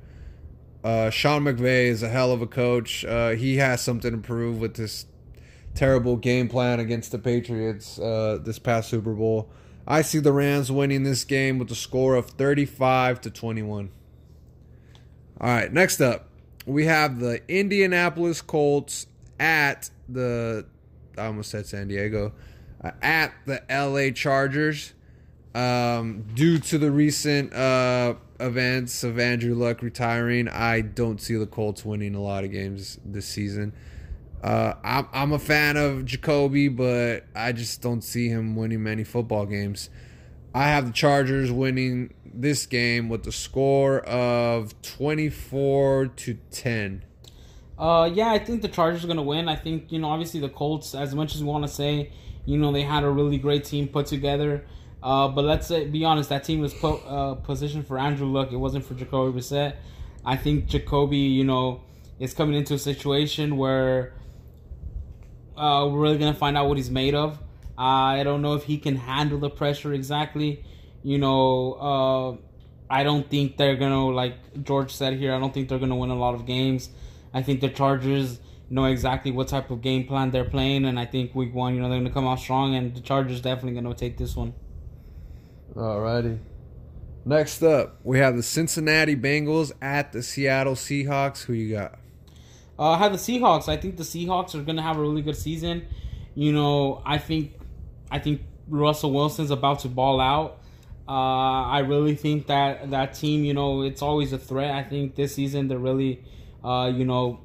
Uh, 0.86 1.10
Sean 1.10 1.44
McVay 1.44 1.88
is 1.88 2.04
a 2.04 2.10
hell 2.10 2.32
of 2.32 2.44
a 2.44 2.48
coach. 2.48 3.04
Uh, 3.04 3.32
he 3.32 3.58
has 3.58 3.82
something 3.82 4.12
to 4.12 4.20
prove 4.20 4.60
with 4.60 4.76
this 4.76 5.08
terrible 5.74 6.16
game 6.16 6.48
plan 6.48 6.80
against 6.80 7.12
the 7.12 7.18
Patriots 7.18 7.98
uh, 7.98 8.38
this 8.40 8.60
past 8.60 8.92
Super 8.92 9.14
Bowl. 9.14 9.50
I 9.88 10.04
see 10.04 10.20
the 10.20 10.32
Rams 10.32 10.72
winning 10.72 11.02
this 11.02 11.24
game 11.24 11.58
with 11.58 11.72
a 11.72 11.76
score 11.76 12.14
of 12.14 12.30
35 12.30 13.20
to 13.22 13.32
21. 13.32 13.90
All 15.42 15.48
right, 15.48 15.74
next 15.74 16.02
up, 16.02 16.30
we 16.68 16.86
have 16.86 17.20
the 17.20 17.42
Indianapolis 17.48 18.44
Colts 18.44 19.08
at 19.40 19.90
the 20.08 20.68
I 21.18 21.26
almost 21.26 21.50
said 21.50 21.66
San 21.66 21.88
Diego 21.88 22.34
uh, 22.84 22.92
at 23.02 23.34
the 23.48 23.64
LA 23.72 24.14
Chargers. 24.14 24.94
Um, 25.56 26.26
due 26.36 26.60
to 26.60 26.78
the 26.78 26.92
recent 26.92 27.54
uh, 27.54 28.16
events 28.40 29.04
of 29.04 29.20
Andrew 29.20 29.56
Luck 29.56 29.82
retiring, 29.82 30.48
I 30.48 30.82
don't 30.82 31.22
see 31.22 31.36
the 31.36 31.48
Colts 31.48 31.86
winning 31.86 32.16
a 32.16 32.22
lot 32.22 32.44
of 32.44 32.52
games 32.52 33.00
this 33.06 33.28
season. 33.28 33.74
Uh, 34.44 34.74
I'm, 34.84 35.08
I'm 35.12 35.34
a 35.34 35.40
fan 35.40 35.78
of 35.78 36.06
Jacoby, 36.06 36.68
but 36.68 37.26
I 37.36 37.52
just 37.52 37.82
don't 37.82 38.04
see 38.04 38.30
him 38.30 38.56
winning 38.56 38.84
many 38.84 39.04
football 39.04 39.46
games. 39.46 39.90
I 40.54 40.68
have 40.68 40.86
the 40.86 40.94
Chargers 40.94 41.52
winning 41.52 42.14
this 42.24 42.66
game 42.66 43.10
with 43.10 43.24
the 43.24 43.32
score 43.32 44.02
of 44.02 44.80
24 44.82 46.08
to 46.08 46.38
10. 46.52 47.04
Uh, 47.78 48.10
yeah, 48.14 48.32
I 48.32 48.40
think 48.40 48.62
the 48.62 48.68
Chargers 48.68 49.04
are 49.04 49.08
gonna 49.08 49.24
win. 49.24 49.50
I 49.50 49.56
think 49.56 49.92
you 49.92 50.00
know, 50.00 50.10
obviously 50.10 50.40
the 50.40 50.50
Colts. 50.50 50.96
As 50.96 51.14
much 51.14 51.36
as 51.36 51.44
we 51.44 51.50
want 51.50 51.66
to 51.66 51.68
say, 51.68 52.12
you 52.46 52.58
know, 52.58 52.72
they 52.72 52.84
had 52.84 53.04
a 53.04 53.10
really 53.10 53.38
great 53.38 53.66
team 53.66 53.88
put 53.88 54.06
together. 54.06 54.66
Uh, 55.06 55.28
but 55.28 55.46
let's 55.46 55.68
say, 55.68 55.86
be 55.86 56.04
honest, 56.04 56.30
that 56.30 56.44
team 56.44 56.62
was 56.62 56.74
put 56.74 57.00
uh, 57.06 57.36
positioned 57.36 57.86
for 57.86 58.00
Andrew 58.00 58.26
Luck. 58.26 58.52
It 58.52 58.56
wasn't 58.58 58.84
for 58.84 58.96
Jacoby 58.96 59.40
Brissett. 59.40 59.76
I 60.26 60.36
think 60.36 60.66
Jacoby, 60.66 61.20
you 61.20 61.44
know, 61.44 61.84
is 62.20 62.34
coming 62.34 62.56
into 62.56 62.74
a 62.74 62.80
situation 62.80 63.56
where 63.56 64.14
uh, 65.56 65.88
we're 65.92 66.00
really 66.00 66.18
gonna 66.18 66.34
find 66.34 66.58
out 66.58 66.68
what 66.68 66.78
he's 66.78 66.90
made 66.90 67.14
of. 67.14 67.38
I 67.78 68.24
don't 68.24 68.42
know 68.42 68.56
if 68.56 68.64
he 68.64 68.80
can 68.80 68.96
handle 68.96 69.38
the 69.38 69.52
pressure 69.52 69.94
exactly. 69.94 70.66
You 71.04 71.20
know, 71.20 71.74
uh, 71.74 72.38
I 72.92 73.04
don't 73.04 73.30
think 73.30 73.58
they're 73.58 73.76
gonna 73.76 74.08
like 74.08 74.64
George 74.64 74.92
said 74.92 75.20
here. 75.20 75.36
I 75.36 75.40
don't 75.40 75.54
think 75.54 75.70
they're 75.70 75.78
gonna 75.78 75.96
win 75.96 76.10
a 76.10 76.18
lot 76.18 76.34
of 76.34 76.48
games. 76.48 76.90
I 77.32 77.44
think 77.44 77.62
the 77.62 77.70
Chargers 77.70 78.40
know 78.72 78.86
exactly 78.86 79.30
what 79.30 79.50
type 79.50 79.70
of 79.70 79.84
game 79.84 80.08
plan 80.08 80.32
they're 80.32 80.50
playing, 80.50 80.86
and 80.86 81.00
I 81.00 81.06
think 81.06 81.36
week 81.36 81.54
one, 81.54 81.76
you 81.76 81.82
know, 81.82 81.90
they're 81.90 82.00
gonna 82.00 82.10
come 82.10 82.26
out 82.26 82.40
strong, 82.40 82.74
and 82.74 82.96
the 82.96 83.02
Chargers 83.02 83.40
definitely 83.40 83.80
gonna 83.80 83.94
take 83.94 84.18
this 84.18 84.36
one. 84.36 84.56
Alrighty. 85.76 86.40
Next 87.26 87.64
up, 87.64 88.00
we 88.04 88.20
have 88.20 88.36
the 88.36 88.44
Cincinnati 88.44 89.16
Bengals 89.16 89.72
at 89.82 90.14
the 90.14 90.22
Seattle 90.22 90.76
Seahawks. 90.76 91.44
Who 91.44 91.54
you 91.54 91.76
got? 91.76 92.00
Uh, 92.78 92.92
I 92.92 92.98
have 93.00 93.12
the 93.12 93.18
Seahawks. 93.18 93.68
I 93.68 93.78
think 93.78 93.98
the 93.98 94.04
Seahawks 94.04 94.56
are 94.56 94.62
gonna 94.62 94.82
have 94.82 94.98
a 94.98 95.02
really 95.02 95.22
good 95.22 95.36
season. 95.36 95.86
You 96.36 96.52
know, 96.52 97.02
I 97.06 97.18
think, 97.18 97.54
I 98.12 98.20
think 98.20 98.42
Russell 98.68 99.12
Wilson's 99.12 99.52
about 99.52 99.80
to 99.80 99.88
ball 99.88 100.20
out. 100.20 100.60
Uh, 101.08 101.12
I 101.68 101.80
really 101.80 102.16
think 102.16 102.48
that 102.48 102.92
that 102.92 103.14
team, 103.14 103.44
you 103.44 103.54
know, 103.54 103.84
it's 103.84 104.02
always 104.02 104.34
a 104.34 104.38
threat. 104.38 104.72
I 104.72 104.84
think 104.84 105.16
this 105.16 105.36
season 105.36 105.68
they're 105.68 105.78
really, 105.78 106.24
uh, 106.64 106.92
you 106.94 107.06
know, 107.06 107.42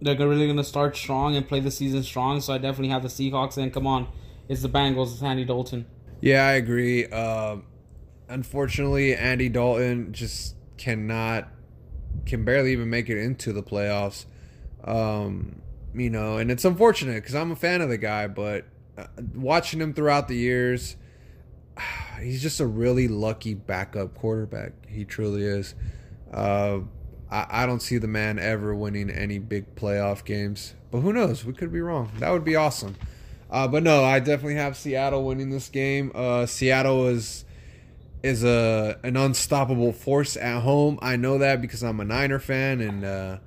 they're 0.00 0.16
really 0.16 0.46
going 0.46 0.56
to 0.56 0.64
start 0.64 0.96
strong 0.96 1.36
and 1.36 1.46
play 1.46 1.60
the 1.60 1.70
season 1.70 2.02
strong. 2.02 2.40
So 2.40 2.52
I 2.52 2.58
definitely 2.58 2.88
have 2.88 3.02
the 3.02 3.08
Seahawks. 3.08 3.56
And 3.56 3.72
come 3.72 3.86
on, 3.86 4.08
it's 4.48 4.62
the 4.62 4.68
Bengals. 4.68 5.12
It's 5.12 5.22
Andy 5.22 5.44
Dalton. 5.44 5.86
Yeah, 6.20 6.46
I 6.46 6.52
agree. 6.52 7.06
Uh, 7.06 7.58
unfortunately, 8.28 9.14
Andy 9.14 9.48
Dalton 9.48 10.12
just 10.12 10.56
cannot, 10.76 11.48
can 12.26 12.44
barely 12.44 12.72
even 12.72 12.90
make 12.90 13.08
it 13.08 13.18
into 13.18 13.52
the 13.52 13.62
playoffs. 13.62 14.26
Um, 14.84 15.62
you 15.94 16.10
know, 16.10 16.38
and 16.38 16.50
it's 16.50 16.64
unfortunate 16.64 17.16
because 17.16 17.34
I'm 17.34 17.50
a 17.50 17.56
fan 17.56 17.80
of 17.80 17.88
the 17.88 17.98
guy, 17.98 18.26
but 18.26 18.64
uh, 18.96 19.06
watching 19.34 19.80
him 19.80 19.94
throughout 19.94 20.28
the 20.28 20.36
years 20.36 20.96
he's 22.20 22.42
just 22.42 22.60
a 22.60 22.66
really 22.66 23.08
lucky 23.08 23.54
backup 23.54 24.14
quarterback. 24.14 24.72
He 24.86 25.04
truly 25.04 25.42
is. 25.44 25.74
Uh, 26.32 26.80
I, 27.30 27.46
I 27.62 27.66
don't 27.66 27.80
see 27.80 27.98
the 27.98 28.08
man 28.08 28.38
ever 28.38 28.74
winning 28.74 29.10
any 29.10 29.38
big 29.38 29.74
playoff 29.74 30.24
games, 30.24 30.74
but 30.90 31.00
who 31.00 31.12
knows? 31.12 31.44
We 31.44 31.52
could 31.52 31.72
be 31.72 31.80
wrong. 31.80 32.12
That 32.18 32.30
would 32.30 32.44
be 32.44 32.56
awesome. 32.56 32.96
Uh, 33.50 33.66
but 33.66 33.82
no, 33.82 34.04
I 34.04 34.20
definitely 34.20 34.56
have 34.56 34.76
Seattle 34.76 35.24
winning 35.24 35.50
this 35.50 35.68
game. 35.68 36.12
Uh, 36.14 36.46
Seattle 36.46 37.06
is 37.06 37.44
is 38.22 38.44
a 38.44 38.98
an 39.02 39.16
unstoppable 39.16 39.92
force 39.92 40.36
at 40.36 40.60
home. 40.60 40.98
I 41.00 41.16
know 41.16 41.38
that 41.38 41.60
because 41.62 41.82
I'm 41.82 42.00
a 42.00 42.04
Niner 42.04 42.38
fan, 42.38 42.80
and 42.80 43.04
uh, 43.04 43.38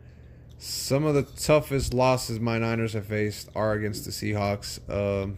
some 0.58 1.06
of 1.06 1.14
the 1.14 1.24
toughest 1.24 1.94
losses 1.94 2.40
my 2.40 2.58
Niners 2.58 2.94
have 2.94 3.06
faced 3.06 3.50
are 3.56 3.74
against 3.74 4.06
the 4.06 4.12
Seahawks. 4.12 4.80
Um, 4.90 5.38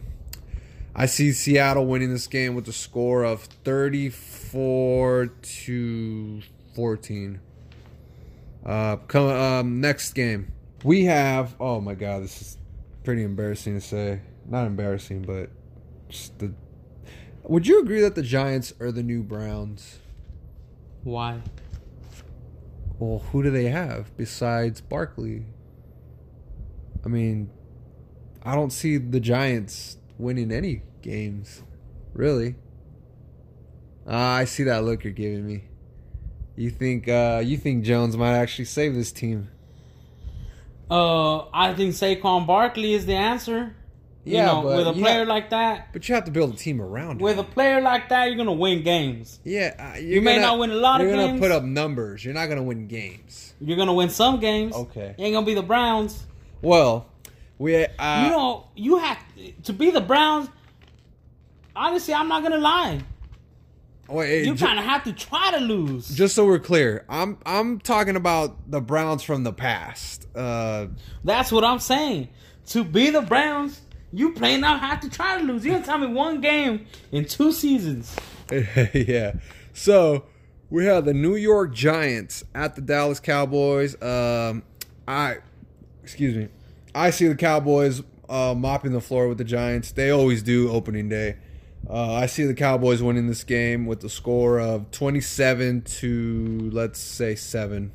I 0.94 1.06
see 1.06 1.32
Seattle 1.32 1.86
winning 1.86 2.10
this 2.10 2.26
game 2.26 2.54
with 2.54 2.68
a 2.68 2.72
score 2.72 3.24
of 3.24 3.42
34 3.64 5.26
to 5.26 6.42
14. 6.74 7.40
Uh, 8.64 8.96
come 8.96 9.26
um, 9.28 9.80
next 9.80 10.14
game. 10.14 10.52
We 10.84 11.04
have 11.04 11.54
oh 11.60 11.82
my 11.82 11.94
god, 11.94 12.22
this 12.22 12.40
is 12.40 12.58
pretty 13.02 13.24
embarrassing 13.24 13.74
to 13.74 13.80
say. 13.80 14.20
Not 14.46 14.66
embarrassing, 14.66 15.22
but 15.22 15.50
just 16.08 16.38
the 16.38 16.52
Would 17.44 17.66
you 17.66 17.80
agree 17.80 18.00
that 18.00 18.14
the 18.14 18.22
Giants 18.22 18.72
are 18.80 18.92
the 18.92 19.02
new 19.02 19.22
Browns? 19.22 19.98
Why? 21.02 21.40
Well, 22.98 23.20
who 23.30 23.42
do 23.42 23.50
they 23.50 23.66
have 23.66 24.16
besides 24.16 24.80
Barkley? 24.80 25.46
I 27.04 27.08
mean, 27.08 27.50
I 28.42 28.54
don't 28.54 28.70
see 28.70 28.96
the 28.96 29.20
Giants 29.20 29.98
winning 30.18 30.52
any 30.52 30.82
games, 31.02 31.62
really. 32.12 32.56
Uh, 34.06 34.14
I 34.14 34.44
see 34.44 34.62
that 34.64 34.84
look 34.84 35.04
you're 35.04 35.12
giving 35.12 35.46
me. 35.46 35.64
You 36.56 36.70
think 36.70 37.08
uh, 37.08 37.42
you 37.44 37.56
think 37.56 37.84
Jones 37.84 38.16
might 38.16 38.34
actually 38.36 38.66
save 38.66 38.94
this 38.94 39.10
team? 39.10 39.48
Uh, 40.90 41.46
I 41.52 41.74
think 41.74 41.94
Saquon 41.94 42.46
Barkley 42.46 42.94
is 42.94 43.06
the 43.06 43.14
answer. 43.14 43.74
You 44.24 44.36
Yeah, 44.38 44.46
know, 44.46 44.62
but 44.62 44.76
with 44.78 44.86
a 44.88 44.92
player 44.94 45.18
have- 45.20 45.28
like 45.28 45.50
that, 45.50 45.92
But 45.92 46.08
you 46.08 46.14
have 46.14 46.24
to 46.24 46.30
build 46.30 46.54
a 46.54 46.56
team 46.56 46.80
around 46.80 47.16
him. 47.16 47.18
with 47.18 47.38
a 47.38 47.44
player 47.44 47.80
like 47.82 48.08
that, 48.08 48.26
you're 48.28 48.36
gonna 48.38 48.52
win 48.52 48.82
games. 48.82 49.38
yeah, 49.44 49.74
uh, 49.94 49.98
You 49.98 50.22
may 50.22 50.36
gonna- 50.36 50.46
not 50.46 50.58
win 50.58 50.70
a 50.70 50.74
lot 50.76 51.00
of 51.02 51.06
games. 51.08 51.16
You're 51.18 51.26
gonna 51.28 51.40
put 51.40 51.50
up 51.50 51.62
numbers. 51.64 52.24
You're 52.24 52.32
not 52.32 52.46
gonna 52.48 52.62
win 52.62 52.86
games. 52.88 53.52
You're 53.60 53.76
gonna 53.76 53.92
win 53.92 54.08
some 54.08 54.40
games. 54.40 54.74
Okay. 54.74 55.14
You 55.18 55.26
ain't 55.26 55.34
gonna 55.34 55.44
be 55.46 55.52
the 55.54 55.62
Browns. 55.62 56.24
Well, 56.62 57.06
we 57.58 57.76
uh, 57.84 58.24
you 58.24 58.30
know, 58.30 58.64
you 58.74 58.96
have 58.96 59.18
to 59.64 59.72
be 59.74 59.90
the 59.90 60.00
Browns. 60.00 60.48
Honestly, 61.76 62.14
I'm 62.14 62.28
not 62.28 62.42
gonna 62.42 62.58
lie. 62.58 63.00
wait, 64.08 64.44
You 64.46 64.54
ju- 64.54 64.64
kind 64.64 64.78
of 64.78 64.84
have 64.84 65.04
to 65.04 65.12
try 65.12 65.50
to 65.50 65.58
lose. 65.58 66.08
just 66.08 66.34
so 66.34 66.46
we're 66.46 66.58
clear, 66.58 67.04
I'm 67.08 67.36
I'm 67.44 67.78
talking 67.80 68.16
about 68.16 68.70
the 68.70 68.80
Browns 68.80 69.22
from 69.22 69.44
the 69.44 69.52
past. 69.52 70.26
Uh, 70.34 70.86
That's 71.24 71.50
what 71.52 71.64
I'm 71.64 71.78
saying. 71.78 72.28
To 72.68 72.82
be 72.84 73.10
the 73.10 73.20
Browns, 73.22 73.80
you 74.14 74.32
plain 74.32 74.60
now 74.60 74.78
have 74.78 75.00
to 75.00 75.10
try 75.10 75.38
to 75.38 75.44
lose. 75.44 75.64
You 75.64 75.72
didn't 75.72 75.86
tell 75.86 75.98
me 75.98 76.06
one 76.06 76.40
game 76.40 76.86
in 77.10 77.24
two 77.24 77.50
seasons. 77.50 78.14
yeah. 78.94 79.34
So 79.72 80.26
we 80.70 80.86
have 80.86 81.04
the 81.04 81.14
New 81.14 81.34
York 81.34 81.74
Giants 81.74 82.44
at 82.54 82.76
the 82.76 82.80
Dallas 82.80 83.18
Cowboys. 83.18 84.00
Um, 84.00 84.62
I, 85.08 85.38
excuse 86.02 86.36
me, 86.36 86.48
I 86.94 87.10
see 87.10 87.26
the 87.26 87.34
Cowboys 87.34 88.02
uh, 88.28 88.54
mopping 88.56 88.92
the 88.92 89.00
floor 89.00 89.28
with 89.28 89.38
the 89.38 89.44
Giants. 89.44 89.90
They 89.90 90.10
always 90.10 90.42
do 90.42 90.70
opening 90.70 91.08
day. 91.08 91.36
Uh, 91.90 92.14
I 92.14 92.26
see 92.26 92.44
the 92.44 92.54
Cowboys 92.54 93.02
winning 93.02 93.26
this 93.26 93.44
game 93.44 93.84
with 93.84 94.00
the 94.00 94.08
score 94.08 94.58
of 94.58 94.90
twenty-seven 94.90 95.82
to 95.82 96.70
let's 96.72 96.98
say 96.98 97.34
seven. 97.34 97.92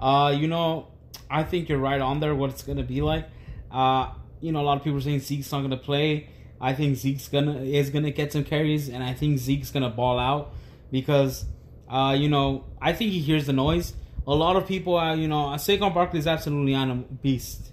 Uh, 0.00 0.34
you 0.36 0.48
know, 0.48 0.88
I 1.30 1.44
think 1.44 1.68
you're 1.68 1.78
right 1.78 2.00
on 2.00 2.18
there. 2.18 2.34
What 2.34 2.50
it's 2.50 2.62
gonna 2.62 2.82
be 2.82 3.02
like. 3.02 3.28
Uh, 3.70 4.10
you 4.40 4.52
know, 4.52 4.60
a 4.60 4.62
lot 4.62 4.76
of 4.78 4.84
people 4.84 4.98
are 4.98 5.02
saying 5.02 5.20
Zeke's 5.20 5.50
not 5.52 5.62
gonna 5.62 5.76
play. 5.76 6.28
I 6.60 6.74
think 6.74 6.96
Zeke's 6.96 7.28
gonna 7.28 7.60
is 7.62 7.90
gonna 7.90 8.10
get 8.10 8.32
some 8.32 8.44
carries, 8.44 8.88
and 8.88 9.02
I 9.02 9.12
think 9.14 9.38
Zeke's 9.38 9.70
gonna 9.70 9.90
ball 9.90 10.18
out 10.18 10.52
because, 10.90 11.44
uh, 11.88 12.14
you 12.18 12.28
know, 12.28 12.64
I 12.80 12.92
think 12.92 13.12
he 13.12 13.20
hears 13.20 13.46
the 13.46 13.52
noise. 13.52 13.94
A 14.26 14.34
lot 14.34 14.56
of 14.56 14.66
people, 14.68 14.96
uh, 14.98 15.14
you 15.14 15.26
know, 15.28 15.46
Saquon 15.56 15.92
Barkley 15.94 16.18
is 16.18 16.26
absolutely 16.26 16.74
on 16.74 16.90
a 16.90 16.94
beast. 16.96 17.70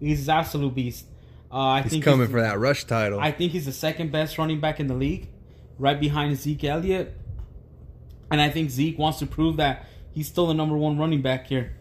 He's 0.00 0.28
an 0.28 0.36
absolute 0.36 0.74
beast. 0.74 1.04
Uh, 1.50 1.56
I 1.68 1.76
think 1.80 1.84
He's 1.84 1.92
think 1.92 2.04
coming 2.04 2.20
he's- 2.20 2.30
for 2.30 2.40
that 2.40 2.58
rush 2.58 2.84
title. 2.84 3.18
I 3.20 3.32
think 3.32 3.52
he's 3.52 3.64
the 3.66 3.72
second 3.72 4.12
best 4.12 4.38
running 4.38 4.60
back 4.60 4.78
in 4.80 4.86
the 4.86 4.94
league, 4.94 5.28
right 5.78 5.98
behind 5.98 6.36
Zeke 6.36 6.64
Elliott. 6.64 7.16
And 8.30 8.40
I 8.40 8.50
think 8.50 8.70
Zeke 8.70 8.98
wants 8.98 9.18
to 9.20 9.26
prove 9.26 9.56
that 9.56 9.86
he's 10.12 10.28
still 10.28 10.46
the 10.46 10.54
number 10.54 10.76
one 10.76 10.98
running 10.98 11.22
back 11.22 11.46
here. 11.46 11.72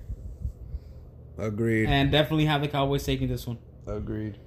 Agreed. 1.38 1.88
And 1.88 2.12
definitely 2.12 2.46
have 2.46 2.62
the 2.62 2.68
Cowboys 2.68 3.04
taking 3.04 3.28
this 3.28 3.46
one. 3.46 3.58
Agreed. 3.88 4.38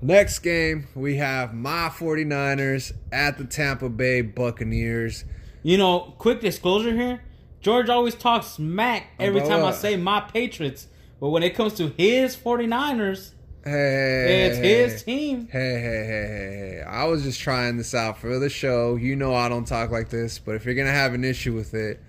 Next 0.00 0.40
game, 0.40 0.88
we 0.94 1.16
have 1.16 1.54
my 1.54 1.88
49ers 1.88 2.92
at 3.12 3.38
the 3.38 3.44
Tampa 3.44 3.88
Bay 3.88 4.20
Buccaneers. 4.20 5.24
You 5.62 5.78
know, 5.78 6.14
quick 6.18 6.40
disclosure 6.40 6.92
here. 6.92 7.22
George 7.60 7.88
always 7.88 8.16
talks 8.16 8.48
smack 8.48 9.06
every 9.20 9.40
About 9.40 9.48
time 9.48 9.64
I 9.64 9.70
say 9.70 9.96
my 9.96 10.20
Patriots. 10.20 10.88
But 11.20 11.28
when 11.28 11.44
it 11.44 11.54
comes 11.54 11.74
to 11.74 11.88
his 11.96 12.36
49ers, 12.36 13.30
Hey, 13.64 14.46
it's 14.50 14.58
his 14.58 15.02
team. 15.04 15.46
Hey, 15.46 15.80
hey, 15.80 15.80
hey, 15.80 16.06
hey, 16.06 16.78
hey. 16.78 16.82
I 16.84 17.04
was 17.04 17.22
just 17.22 17.40
trying 17.40 17.76
this 17.76 17.94
out 17.94 18.18
for 18.18 18.40
the 18.40 18.50
show. 18.50 18.96
You 18.96 19.14
know 19.14 19.32
I 19.32 19.48
don't 19.48 19.64
talk 19.64 19.92
like 19.92 20.08
this, 20.08 20.40
but 20.40 20.56
if 20.56 20.64
you're 20.64 20.74
going 20.74 20.88
to 20.88 20.92
have 20.92 21.14
an 21.14 21.22
issue 21.22 21.54
with 21.54 21.72
it, 21.74 22.00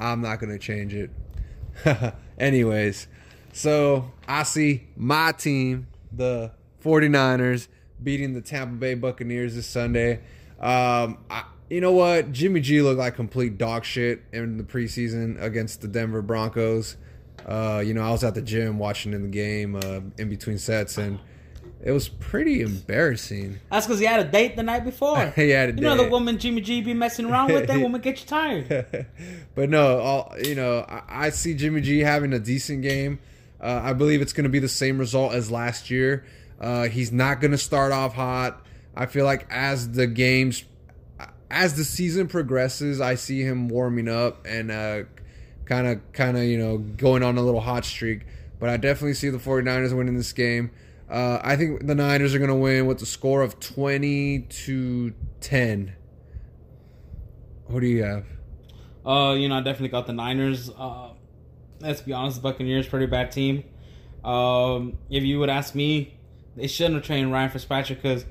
I'm 0.00 0.20
not 0.22 0.40
going 0.40 0.50
to 0.50 0.58
change 0.58 0.94
it. 0.94 1.10
Anyways, 2.38 3.06
so 3.52 4.10
I 4.26 4.42
see 4.42 4.88
my 4.96 5.30
team, 5.30 5.86
the 6.12 6.52
49ers, 6.84 7.68
beating 8.02 8.34
the 8.34 8.40
Tampa 8.40 8.74
Bay 8.74 8.94
Buccaneers 8.94 9.54
this 9.54 9.66
Sunday. 9.66 10.20
Um, 10.60 11.18
I, 11.30 11.44
you 11.70 11.80
know 11.80 11.92
what? 11.92 12.32
Jimmy 12.32 12.60
G 12.60 12.80
looked 12.82 12.98
like 12.98 13.14
complete 13.14 13.58
dog 13.58 13.84
shit 13.84 14.22
in 14.32 14.56
the 14.56 14.64
preseason 14.64 15.40
against 15.40 15.80
the 15.80 15.88
Denver 15.88 16.22
Broncos. 16.22 16.96
Uh, 17.46 17.82
you 17.84 17.94
know, 17.94 18.02
I 18.02 18.10
was 18.10 18.24
at 18.24 18.34
the 18.34 18.42
gym 18.42 18.78
watching 18.78 19.12
in 19.12 19.22
the 19.22 19.28
game 19.28 19.76
uh, 19.76 20.00
in 20.18 20.28
between 20.28 20.58
sets, 20.58 20.98
and 20.98 21.18
it 21.82 21.92
was 21.92 22.08
pretty 22.08 22.60
embarrassing. 22.60 23.58
That's 23.70 23.86
because 23.86 24.00
he 24.00 24.06
had 24.06 24.20
a 24.20 24.24
date 24.24 24.56
the 24.56 24.62
night 24.62 24.84
before. 24.84 25.26
He 25.36 25.50
had 25.50 25.70
a 25.70 25.72
You 25.72 25.80
know 25.80 25.96
the 25.96 26.08
woman 26.08 26.38
Jimmy 26.38 26.60
G 26.60 26.80
be 26.80 26.94
messing 26.94 27.26
around 27.26 27.52
with, 27.52 27.68
that 27.68 27.80
woman 27.80 28.00
get 28.00 28.20
you 28.20 28.26
tired. 28.26 29.06
but 29.54 29.70
no, 29.70 29.98
all, 29.98 30.34
you 30.42 30.54
know, 30.54 30.84
I, 30.88 31.26
I 31.26 31.30
see 31.30 31.54
Jimmy 31.54 31.80
G 31.80 32.00
having 32.00 32.32
a 32.32 32.38
decent 32.38 32.82
game. 32.82 33.20
Uh, 33.60 33.80
I 33.82 33.92
believe 33.92 34.20
it's 34.22 34.32
going 34.32 34.44
to 34.44 34.50
be 34.50 34.58
the 34.58 34.68
same 34.68 34.98
result 34.98 35.32
as 35.32 35.50
last 35.50 35.90
year. 35.90 36.24
Uh, 36.60 36.88
he's 36.88 37.12
not 37.12 37.40
going 37.40 37.50
to 37.50 37.58
start 37.58 37.92
off 37.92 38.14
hot. 38.14 38.64
I 38.96 39.06
feel 39.06 39.24
like 39.24 39.46
as 39.50 39.92
the 39.92 40.06
games, 40.06 40.64
as 41.50 41.74
the 41.74 41.84
season 41.84 42.28
progresses, 42.28 43.00
I 43.00 43.14
see 43.14 43.42
him 43.42 43.68
warming 43.68 44.08
up 44.08 44.44
and 44.46 44.70
kind 45.64 45.86
of, 45.86 46.12
kind 46.12 46.36
of, 46.36 46.44
you 46.44 46.58
know, 46.58 46.78
going 46.78 47.22
on 47.22 47.36
a 47.38 47.42
little 47.42 47.60
hot 47.60 47.84
streak. 47.84 48.22
But 48.58 48.70
I 48.70 48.76
definitely 48.76 49.14
see 49.14 49.28
the 49.28 49.38
49ers 49.38 49.96
winning 49.96 50.16
this 50.16 50.32
game. 50.32 50.70
Uh, 51.08 51.38
I 51.42 51.56
think 51.56 51.86
the 51.86 51.94
Niners 51.94 52.34
are 52.34 52.38
going 52.38 52.50
to 52.50 52.56
win 52.56 52.86
with 52.86 53.00
a 53.00 53.06
score 53.06 53.42
of 53.42 53.58
20 53.60 54.40
to 54.40 55.14
10. 55.40 55.94
Who 57.70 57.80
do 57.80 57.86
you 57.86 58.02
have? 58.02 58.26
Uh, 59.06 59.34
you 59.34 59.48
know, 59.48 59.56
I 59.56 59.60
definitely 59.60 59.88
got 59.88 60.06
the 60.06 60.12
Niners. 60.12 60.70
Uh, 60.76 61.10
let's 61.80 62.00
be 62.00 62.12
honest, 62.12 62.36
the 62.36 62.42
Buccaneers 62.42 62.86
pretty 62.88 63.06
bad 63.06 63.32
team. 63.32 63.64
Um, 64.24 64.98
if 65.10 65.22
you 65.22 65.38
would 65.38 65.50
ask 65.50 65.74
me, 65.74 66.14
they 66.56 66.66
shouldn't 66.66 66.96
have 66.96 67.04
trained 67.04 67.32
Ryan 67.32 67.50
Fitzpatrick 67.50 68.02
because 68.02 68.24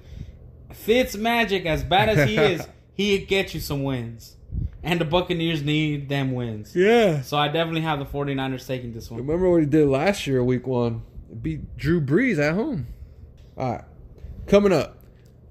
Fitz 0.73 1.15
Magic, 1.15 1.65
as 1.65 1.83
bad 1.83 2.09
as 2.09 2.29
he 2.29 2.37
is, 2.37 2.67
he'd 2.93 3.27
get 3.27 3.53
you 3.53 3.59
some 3.59 3.83
wins. 3.83 4.35
And 4.83 5.01
the 5.01 5.05
Buccaneers 5.05 5.63
need 5.63 6.07
them 6.07 6.33
wins. 6.33 6.75
Yeah. 6.75 7.21
So 7.21 7.37
I 7.37 7.47
definitely 7.47 7.81
have 7.81 7.99
the 7.99 8.05
49ers 8.05 8.65
taking 8.65 8.93
this 8.93 9.09
one. 9.09 9.19
Remember 9.19 9.49
what 9.49 9.61
he 9.61 9.65
did 9.65 9.87
last 9.87 10.27
year, 10.27 10.43
week 10.43 10.67
one? 10.67 11.03
Beat 11.41 11.77
Drew 11.77 11.99
Brees 11.99 12.37
at 12.39 12.53
home. 12.55 12.87
All 13.57 13.73
right. 13.73 13.83
Coming 14.45 14.71
up, 14.71 15.03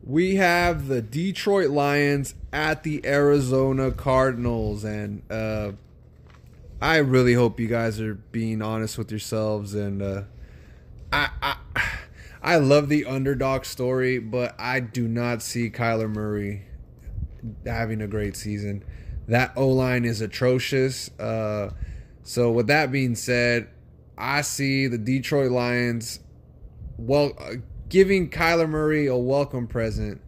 we 0.03 0.37
have 0.37 0.87
the 0.87 1.03
Detroit 1.03 1.71
Lions 1.71 2.35
at 2.53 2.83
the 2.83 3.05
Arizona 3.05 3.91
Cardinals. 3.91 4.85
And 4.85 5.23
uh, 5.31 5.73
I 6.81 6.97
really 6.99 7.33
hope 7.33 7.59
you 7.59 7.69
guys 7.69 8.01
are 8.01 8.15
being 8.15 8.61
honest 8.61 8.99
with 8.99 9.11
yourselves. 9.11 9.75
And 9.75 10.03
uh, 10.03 10.23
I, 11.13 11.31
I, 11.43 11.57
I 12.43 12.57
love 12.57 12.89
the 12.89 13.07
underdog 13.07 13.65
story, 13.65 14.19
but 14.19 14.55
I 14.59 14.81
do 14.81 15.09
not 15.09 15.43
see 15.43 15.71
Kyler 15.71 16.11
Murray 16.11 16.67
having 17.65 18.03
a 18.03 18.07
great 18.07 18.37
season. 18.37 18.85
That 19.27 19.53
O 19.57 19.69
line 19.69 20.05
is 20.05 20.21
atrocious. 20.21 21.11
Uh, 21.19 21.71
so 22.23 22.51
with 22.51 22.67
that 22.69 22.93
being 22.93 23.15
said, 23.15 23.69
I 24.19 24.43
see 24.43 24.87
the 24.87 24.99
Detroit 24.99 25.51
Lions 25.51 26.21
well 26.99 27.33
uh, 27.39 27.55
giving 27.89 28.31
Kyler 28.31 28.69
Murray 28.69 29.07
a 29.07 29.17
welcome 29.17 29.67
present 29.67 30.21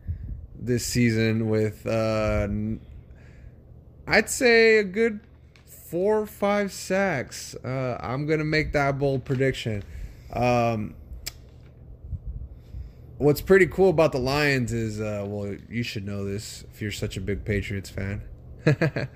this 0.58 0.84
season 0.84 1.48
with 1.48 1.86
uh, 1.86 2.48
I'd 4.06 4.28
say 4.28 4.78
a 4.78 4.84
good 4.84 5.20
four 5.90 6.20
or 6.20 6.26
five 6.26 6.72
sacks. 6.72 7.54
Uh, 7.64 7.98
I'm 8.00 8.26
gonna 8.26 8.44
make 8.44 8.72
that 8.72 8.98
bold 8.98 9.24
prediction. 9.24 9.82
Um, 10.32 10.94
what's 13.16 13.40
pretty 13.40 13.66
cool 13.66 13.90
about 13.90 14.12
the 14.12 14.18
Lions 14.18 14.72
is, 14.72 15.00
uh, 15.00 15.24
well, 15.26 15.56
you 15.68 15.82
should 15.82 16.06
know 16.06 16.24
this 16.24 16.64
if 16.72 16.82
you're 16.82 16.90
such 16.90 17.16
a 17.16 17.20
big 17.20 17.44
Patriots 17.44 17.90
fan. 17.90 18.22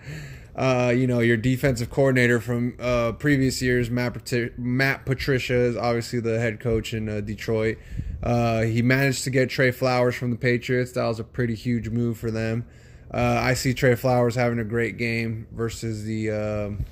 uh, 0.56 0.92
you 0.94 1.06
know, 1.06 1.20
your 1.20 1.36
defensive 1.36 1.90
coordinator 1.90 2.40
from 2.40 2.76
uh, 2.80 3.12
previous 3.12 3.60
years, 3.60 3.90
Matt, 3.90 4.24
Pat- 4.24 4.58
Matt 4.58 5.04
Patricia, 5.04 5.54
is 5.54 5.76
obviously 5.76 6.20
the 6.20 6.38
head 6.38 6.58
coach 6.58 6.94
in 6.94 7.08
uh, 7.08 7.20
Detroit. 7.20 7.78
Uh, 8.22 8.62
he 8.62 8.82
managed 8.82 9.24
to 9.24 9.30
get 9.30 9.50
Trey 9.50 9.70
Flowers 9.70 10.14
from 10.14 10.30
the 10.30 10.36
Patriots. 10.36 10.92
That 10.92 11.04
was 11.04 11.20
a 11.20 11.24
pretty 11.24 11.54
huge 11.54 11.88
move 11.88 12.16
for 12.18 12.30
them. 12.30 12.66
Uh, 13.12 13.40
I 13.42 13.54
see 13.54 13.74
Trey 13.74 13.94
Flowers 13.94 14.34
having 14.34 14.58
a 14.58 14.64
great 14.64 14.96
game 14.96 15.46
versus 15.52 16.04
the 16.04 16.30
um 16.30 16.84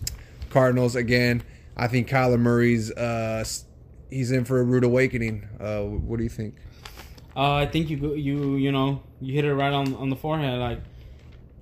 Cardinals 0.50 0.96
again. 0.96 1.42
I 1.76 1.88
think 1.88 2.08
Kyler 2.08 2.38
Murray's 2.38 2.90
uh, 2.92 3.44
he's 4.10 4.32
in 4.32 4.44
for 4.44 4.60
a 4.60 4.64
rude 4.64 4.84
awakening. 4.84 5.48
Uh, 5.58 5.82
what 5.82 6.18
do 6.18 6.24
you 6.24 6.28
think? 6.28 6.56
Uh, 7.34 7.54
I 7.54 7.66
think 7.66 7.88
you 7.88 8.14
you 8.14 8.56
you 8.56 8.72
know 8.72 9.02
you 9.20 9.34
hit 9.34 9.44
it 9.44 9.54
right 9.54 9.72
on 9.72 9.94
on 9.94 10.10
the 10.10 10.16
forehead. 10.16 10.58
Like, 10.58 10.80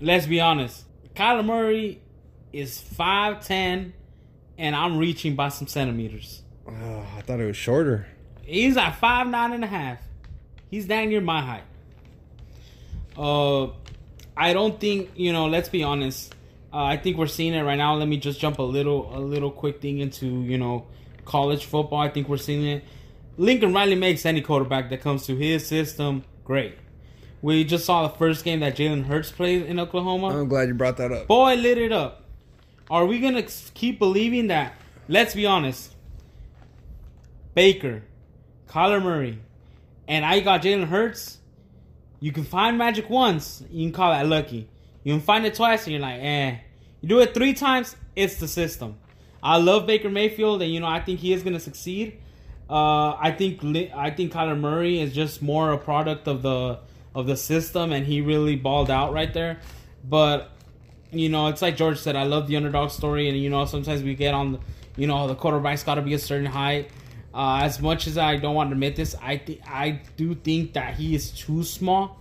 let's 0.00 0.26
be 0.26 0.40
honest, 0.40 0.84
Kyler 1.14 1.44
Murray 1.44 2.00
is 2.52 2.80
five 2.80 3.46
ten, 3.46 3.92
and 4.56 4.74
I'm 4.74 4.98
reaching 4.98 5.36
by 5.36 5.50
some 5.50 5.68
centimeters. 5.68 6.42
Oh, 6.66 7.06
I 7.16 7.20
thought 7.20 7.40
it 7.40 7.46
was 7.46 7.56
shorter. 7.56 8.08
He's 8.42 8.76
at 8.76 8.92
five 8.92 9.26
nine 9.26 9.52
and 9.52 9.62
a 9.62 9.68
half. 9.68 9.98
He's 10.70 10.86
dang 10.86 11.10
near 11.10 11.20
my 11.20 11.42
height. 11.42 11.64
Uh, 13.16 13.72
I 14.38 14.52
don't 14.52 14.78
think 14.78 15.10
you 15.16 15.32
know. 15.32 15.46
Let's 15.46 15.68
be 15.68 15.82
honest. 15.82 16.34
Uh, 16.72 16.84
I 16.84 16.96
think 16.96 17.16
we're 17.16 17.26
seeing 17.26 17.54
it 17.54 17.62
right 17.62 17.76
now. 17.76 17.94
Let 17.94 18.08
me 18.08 18.18
just 18.18 18.38
jump 18.38 18.58
a 18.58 18.62
little, 18.62 19.16
a 19.16 19.18
little 19.18 19.50
quick 19.50 19.80
thing 19.80 19.98
into 19.98 20.26
you 20.26 20.58
know 20.58 20.86
college 21.24 21.64
football. 21.64 22.00
I 22.00 22.08
think 22.08 22.28
we're 22.28 22.36
seeing 22.36 22.64
it. 22.64 22.84
Lincoln 23.36 23.72
Riley 23.72 23.94
makes 23.96 24.24
any 24.24 24.40
quarterback 24.40 24.90
that 24.90 25.00
comes 25.00 25.26
to 25.26 25.36
his 25.36 25.66
system 25.66 26.24
great. 26.44 26.76
We 27.40 27.64
just 27.64 27.84
saw 27.84 28.06
the 28.06 28.14
first 28.16 28.44
game 28.44 28.60
that 28.60 28.76
Jalen 28.76 29.04
Hurts 29.04 29.30
played 29.30 29.62
in 29.62 29.78
Oklahoma. 29.78 30.28
I'm 30.28 30.48
glad 30.48 30.68
you 30.68 30.74
brought 30.74 30.96
that 30.96 31.12
up. 31.12 31.26
Boy, 31.26 31.54
lit 31.54 31.78
it 31.78 31.92
up. 31.92 32.24
Are 32.90 33.06
we 33.06 33.20
gonna 33.20 33.42
keep 33.74 33.98
believing 33.98 34.48
that? 34.48 34.74
Let's 35.08 35.34
be 35.34 35.46
honest. 35.46 35.94
Baker, 37.54 38.02
Kyler 38.68 39.02
Murray, 39.02 39.38
and 40.06 40.24
I 40.24 40.40
got 40.40 40.62
Jalen 40.62 40.88
Hurts. 40.88 41.37
You 42.20 42.32
can 42.32 42.44
find 42.44 42.76
magic 42.76 43.08
once, 43.08 43.62
you 43.70 43.86
can 43.86 43.92
call 43.92 44.12
that 44.12 44.26
lucky. 44.26 44.68
You 45.04 45.14
can 45.14 45.22
find 45.22 45.46
it 45.46 45.54
twice, 45.54 45.84
and 45.84 45.92
you're 45.92 46.02
like, 46.02 46.20
eh. 46.20 46.58
You 47.00 47.08
do 47.08 47.20
it 47.20 47.32
three 47.32 47.54
times, 47.54 47.94
it's 48.16 48.36
the 48.36 48.48
system. 48.48 48.96
I 49.42 49.58
love 49.58 49.86
Baker 49.86 50.10
Mayfield, 50.10 50.62
and 50.62 50.72
you 50.72 50.80
know 50.80 50.88
I 50.88 51.00
think 51.00 51.20
he 51.20 51.32
is 51.32 51.42
gonna 51.42 51.60
succeed. 51.60 52.18
Uh, 52.68 53.16
I 53.18 53.34
think 53.36 53.64
I 53.94 54.10
think 54.10 54.32
Kyler 54.32 54.58
Murray 54.58 55.00
is 55.00 55.14
just 55.14 55.40
more 55.40 55.72
a 55.72 55.78
product 55.78 56.26
of 56.28 56.42
the 56.42 56.80
of 57.14 57.26
the 57.26 57.36
system, 57.36 57.92
and 57.92 58.04
he 58.04 58.20
really 58.20 58.56
balled 58.56 58.90
out 58.90 59.12
right 59.12 59.32
there. 59.32 59.60
But 60.04 60.50
you 61.10 61.28
know, 61.28 61.46
it's 61.46 61.62
like 61.62 61.76
George 61.76 61.98
said. 61.98 62.16
I 62.16 62.24
love 62.24 62.48
the 62.48 62.56
underdog 62.56 62.90
story, 62.90 63.28
and 63.28 63.38
you 63.38 63.48
know, 63.48 63.64
sometimes 63.64 64.02
we 64.02 64.14
get 64.14 64.34
on, 64.34 64.52
the, 64.52 64.58
you 64.96 65.06
know, 65.06 65.26
the 65.28 65.34
quarterback's 65.34 65.82
got 65.82 65.94
to 65.94 66.02
be 66.02 66.14
a 66.14 66.18
certain 66.18 66.46
height. 66.46 66.90
Uh, 67.38 67.60
as 67.62 67.80
much 67.80 68.08
as 68.08 68.18
I 68.18 68.34
don't 68.34 68.56
want 68.56 68.70
to 68.70 68.72
admit 68.72 68.96
this, 68.96 69.14
I 69.22 69.36
think 69.36 69.60
I 69.64 70.00
do 70.16 70.34
think 70.34 70.72
that 70.72 70.94
he 70.94 71.14
is 71.14 71.30
too 71.30 71.62
small, 71.62 72.18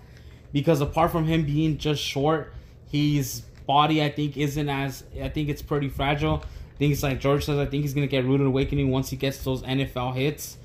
because 0.54 0.80
apart 0.80 1.12
from 1.12 1.26
him 1.26 1.44
being 1.44 1.80
just 1.80 2.04
short, 2.04 2.54
his 2.92 3.42
body 3.66 4.04
I 4.04 4.12
think 4.12 4.38
isn't 4.38 4.70
as 4.70 5.06
I 5.20 5.30
think 5.30 5.50
it's 5.50 5.64
pretty 5.64 5.90
fragile. 5.90 6.44
I 6.44 6.78
think 6.78 6.94
it's 6.94 7.02
like 7.02 7.20
George 7.20 7.46
says. 7.46 7.58
I 7.58 7.66
think 7.66 7.82
he's 7.82 7.96
gonna 7.96 8.06
get 8.06 8.26
rooted 8.26 8.46
awakening 8.46 8.92
once 8.92 9.10
he 9.10 9.16
gets 9.18 9.44
those 9.44 9.64
NFL 9.64 10.14
hits. 10.14 10.58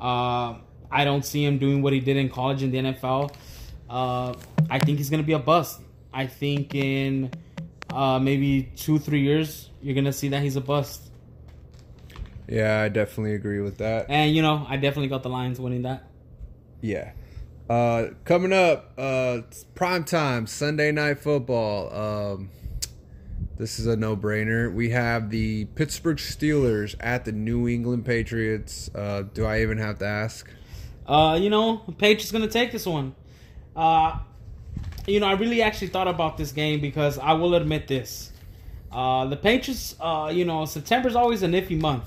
Uh, 0.00 0.54
I 0.90 1.04
don't 1.04 1.24
see 1.24 1.44
him 1.44 1.58
doing 1.58 1.80
what 1.80 1.92
he 1.92 2.00
did 2.00 2.16
in 2.16 2.28
college 2.30 2.64
in 2.64 2.72
the 2.72 2.78
NFL. 2.78 3.32
Uh, 3.88 4.34
I 4.68 4.80
think 4.80 4.98
he's 4.98 5.08
gonna 5.08 5.22
be 5.22 5.34
a 5.34 5.38
bust. 5.38 5.82
I 6.12 6.26
think 6.26 6.74
in 6.74 7.30
uh, 7.90 8.18
maybe 8.18 8.72
two, 8.74 8.98
three 8.98 9.20
years, 9.20 9.70
you're 9.80 9.94
gonna 9.94 10.12
see 10.12 10.30
that 10.30 10.42
he's 10.42 10.56
a 10.56 10.60
bust. 10.60 11.09
Yeah, 12.50 12.80
I 12.80 12.88
definitely 12.88 13.34
agree 13.34 13.60
with 13.60 13.78
that. 13.78 14.06
And 14.08 14.34
you 14.34 14.42
know, 14.42 14.66
I 14.68 14.76
definitely 14.76 15.08
got 15.08 15.22
the 15.22 15.28
Lions 15.28 15.60
winning 15.60 15.82
that. 15.82 16.04
Yeah. 16.80 17.12
Uh, 17.68 18.08
coming 18.24 18.52
up, 18.52 18.92
uh, 18.98 19.42
prime 19.76 20.02
time 20.02 20.48
Sunday 20.48 20.90
night 20.90 21.20
football. 21.20 21.94
Um, 21.94 22.50
this 23.56 23.78
is 23.78 23.86
a 23.86 23.94
no-brainer. 23.94 24.72
We 24.74 24.90
have 24.90 25.30
the 25.30 25.66
Pittsburgh 25.66 26.16
Steelers 26.16 26.96
at 26.98 27.24
the 27.24 27.30
New 27.30 27.68
England 27.68 28.04
Patriots. 28.04 28.90
Uh, 28.92 29.22
do 29.32 29.44
I 29.44 29.62
even 29.62 29.78
have 29.78 29.98
to 30.00 30.06
ask? 30.06 30.50
Uh, 31.06 31.38
you 31.40 31.50
know, 31.50 31.76
Patriots 31.98 32.32
gonna 32.32 32.48
take 32.48 32.72
this 32.72 32.86
one. 32.86 33.14
Uh, 33.76 34.18
you 35.06 35.20
know, 35.20 35.26
I 35.26 35.32
really 35.32 35.62
actually 35.62 35.88
thought 35.88 36.08
about 36.08 36.36
this 36.36 36.50
game 36.50 36.80
because 36.80 37.16
I 37.16 37.34
will 37.34 37.54
admit 37.54 37.86
this. 37.86 38.32
Uh, 38.90 39.26
the 39.26 39.36
Patriots, 39.36 39.94
uh, 40.00 40.32
you 40.34 40.44
know, 40.44 40.64
September's 40.64 41.14
always 41.14 41.44
a 41.44 41.48
iffy 41.48 41.80
month. 41.80 42.04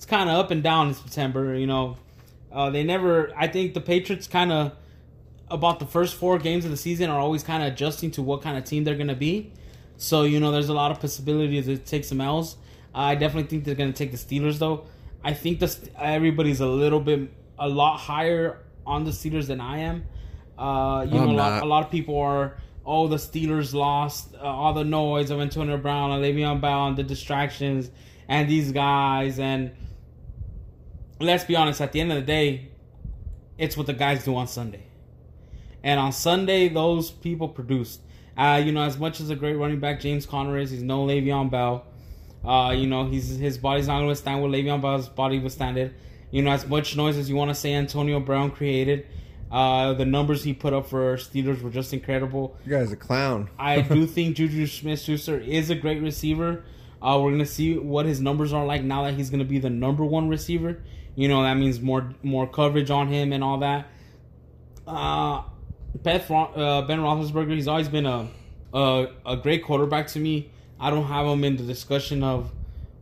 It's 0.00 0.06
kind 0.06 0.30
of 0.30 0.38
up 0.38 0.50
and 0.50 0.62
down 0.62 0.88
in 0.88 0.94
September. 0.94 1.54
You 1.54 1.66
know, 1.66 1.98
uh, 2.50 2.70
they 2.70 2.82
never. 2.82 3.34
I 3.36 3.48
think 3.48 3.74
the 3.74 3.82
Patriots 3.82 4.26
kind 4.26 4.50
of 4.50 4.72
about 5.50 5.78
the 5.78 5.84
first 5.84 6.14
four 6.14 6.38
games 6.38 6.64
of 6.64 6.70
the 6.70 6.78
season 6.78 7.10
are 7.10 7.20
always 7.20 7.42
kind 7.42 7.62
of 7.62 7.74
adjusting 7.74 8.10
to 8.12 8.22
what 8.22 8.40
kind 8.40 8.56
of 8.56 8.64
team 8.64 8.84
they're 8.84 8.96
gonna 8.96 9.14
be. 9.14 9.52
So 9.98 10.22
you 10.22 10.40
know, 10.40 10.52
there's 10.52 10.70
a 10.70 10.72
lot 10.72 10.90
of 10.90 11.02
possibilities 11.02 11.66
to 11.66 11.76
take 11.76 12.06
some 12.06 12.22
L's. 12.22 12.56
I 12.94 13.14
definitely 13.14 13.50
think 13.50 13.64
they're 13.64 13.74
gonna 13.74 13.92
take 13.92 14.10
the 14.10 14.16
Steelers 14.16 14.58
though. 14.58 14.86
I 15.22 15.34
think 15.34 15.60
the 15.60 15.90
everybody's 15.98 16.60
a 16.60 16.66
little 16.66 17.00
bit 17.00 17.30
a 17.58 17.68
lot 17.68 17.98
higher 17.98 18.60
on 18.86 19.04
the 19.04 19.10
Steelers 19.10 19.48
than 19.48 19.60
I 19.60 19.80
am. 19.80 20.04
Uh, 20.56 21.06
you 21.06 21.18
I'm 21.18 21.26
know, 21.26 21.32
a 21.32 21.36
lot, 21.36 21.62
a 21.62 21.66
lot 21.66 21.84
of 21.84 21.90
people 21.90 22.18
are. 22.18 22.56
Oh, 22.86 23.06
the 23.06 23.16
Steelers 23.16 23.74
lost. 23.74 24.34
Uh, 24.34 24.44
all 24.44 24.72
the 24.72 24.82
noise 24.82 25.30
of 25.30 25.40
Antonio 25.40 25.76
Brown 25.76 26.10
and 26.10 26.24
Le'Veon 26.24 26.58
Bell 26.58 26.86
and 26.86 26.96
the 26.96 27.02
distractions 27.02 27.90
and 28.28 28.48
these 28.48 28.72
guys 28.72 29.38
and 29.38 29.72
let's 31.20 31.44
be 31.44 31.54
honest. 31.56 31.80
At 31.80 31.92
the 31.92 32.00
end 32.00 32.12
of 32.12 32.16
the 32.16 32.26
day, 32.26 32.68
it's 33.58 33.76
what 33.76 33.86
the 33.86 33.92
guys 33.92 34.24
do 34.24 34.34
on 34.36 34.48
Sunday. 34.48 34.82
And 35.82 36.00
on 36.00 36.12
Sunday, 36.12 36.68
those 36.68 37.10
people 37.10 37.48
produced. 37.48 38.00
Uh, 38.36 38.60
you 38.64 38.72
know, 38.72 38.82
as 38.82 38.98
much 38.98 39.20
as 39.20 39.30
a 39.30 39.36
great 39.36 39.54
running 39.54 39.80
back 39.80 40.00
James 40.00 40.26
Conner 40.26 40.58
is, 40.58 40.70
he's 40.70 40.82
no 40.82 41.06
Le'Veon 41.06 41.50
Bell. 41.50 41.84
Uh, 42.44 42.74
you 42.76 42.86
know, 42.86 43.06
he's 43.06 43.28
his 43.36 43.58
body's 43.58 43.86
not 43.86 43.98
going 43.98 44.08
to 44.08 44.16
stand 44.16 44.40
what 44.40 44.50
Le'Veon 44.50 44.80
Bell's 44.80 45.08
body 45.08 45.38
withstand 45.38 45.76
it. 45.76 45.92
You 46.30 46.42
know, 46.42 46.52
as 46.52 46.66
much 46.66 46.96
noise 46.96 47.16
as 47.16 47.28
you 47.28 47.36
want 47.36 47.50
to 47.50 47.54
say 47.54 47.74
Antonio 47.74 48.20
Brown 48.20 48.50
created, 48.50 49.06
uh, 49.50 49.94
the 49.94 50.06
numbers 50.06 50.44
he 50.44 50.54
put 50.54 50.72
up 50.72 50.86
for 50.86 51.16
Steelers 51.16 51.60
were 51.60 51.70
just 51.70 51.92
incredible. 51.92 52.56
You 52.64 52.70
guys 52.70 52.92
a 52.92 52.96
clown. 52.96 53.50
I 53.58 53.80
do 53.82 54.06
think 54.06 54.36
Juju 54.36 54.66
Smith-Schuster 54.66 55.38
is 55.38 55.70
a 55.70 55.74
great 55.74 56.00
receiver. 56.00 56.64
Uh, 57.02 57.18
we're 57.20 57.32
gonna 57.32 57.46
see 57.46 57.76
what 57.76 58.06
his 58.06 58.20
numbers 58.20 58.52
are 58.52 58.64
like 58.64 58.82
now 58.82 59.04
that 59.04 59.14
he's 59.14 59.30
gonna 59.30 59.44
be 59.44 59.58
the 59.58 59.70
number 59.70 60.04
one 60.04 60.28
receiver. 60.28 60.82
You 61.14 61.28
know 61.28 61.42
that 61.42 61.54
means 61.54 61.80
more 61.80 62.14
more 62.22 62.46
coverage 62.46 62.90
on 62.90 63.08
him 63.08 63.32
and 63.32 63.42
all 63.42 63.58
that. 63.58 63.88
Uh, 64.86 65.42
Beth, 66.02 66.30
uh, 66.30 66.82
Ben 66.82 67.00
Roethlisberger, 67.00 67.54
he's 67.54 67.68
always 67.68 67.88
been 67.88 68.06
a 68.06 68.28
uh, 68.72 69.06
a 69.26 69.36
great 69.36 69.64
quarterback 69.64 70.06
to 70.08 70.20
me. 70.20 70.50
I 70.78 70.90
don't 70.90 71.04
have 71.04 71.26
him 71.26 71.44
in 71.44 71.56
the 71.56 71.64
discussion 71.64 72.22
of 72.22 72.50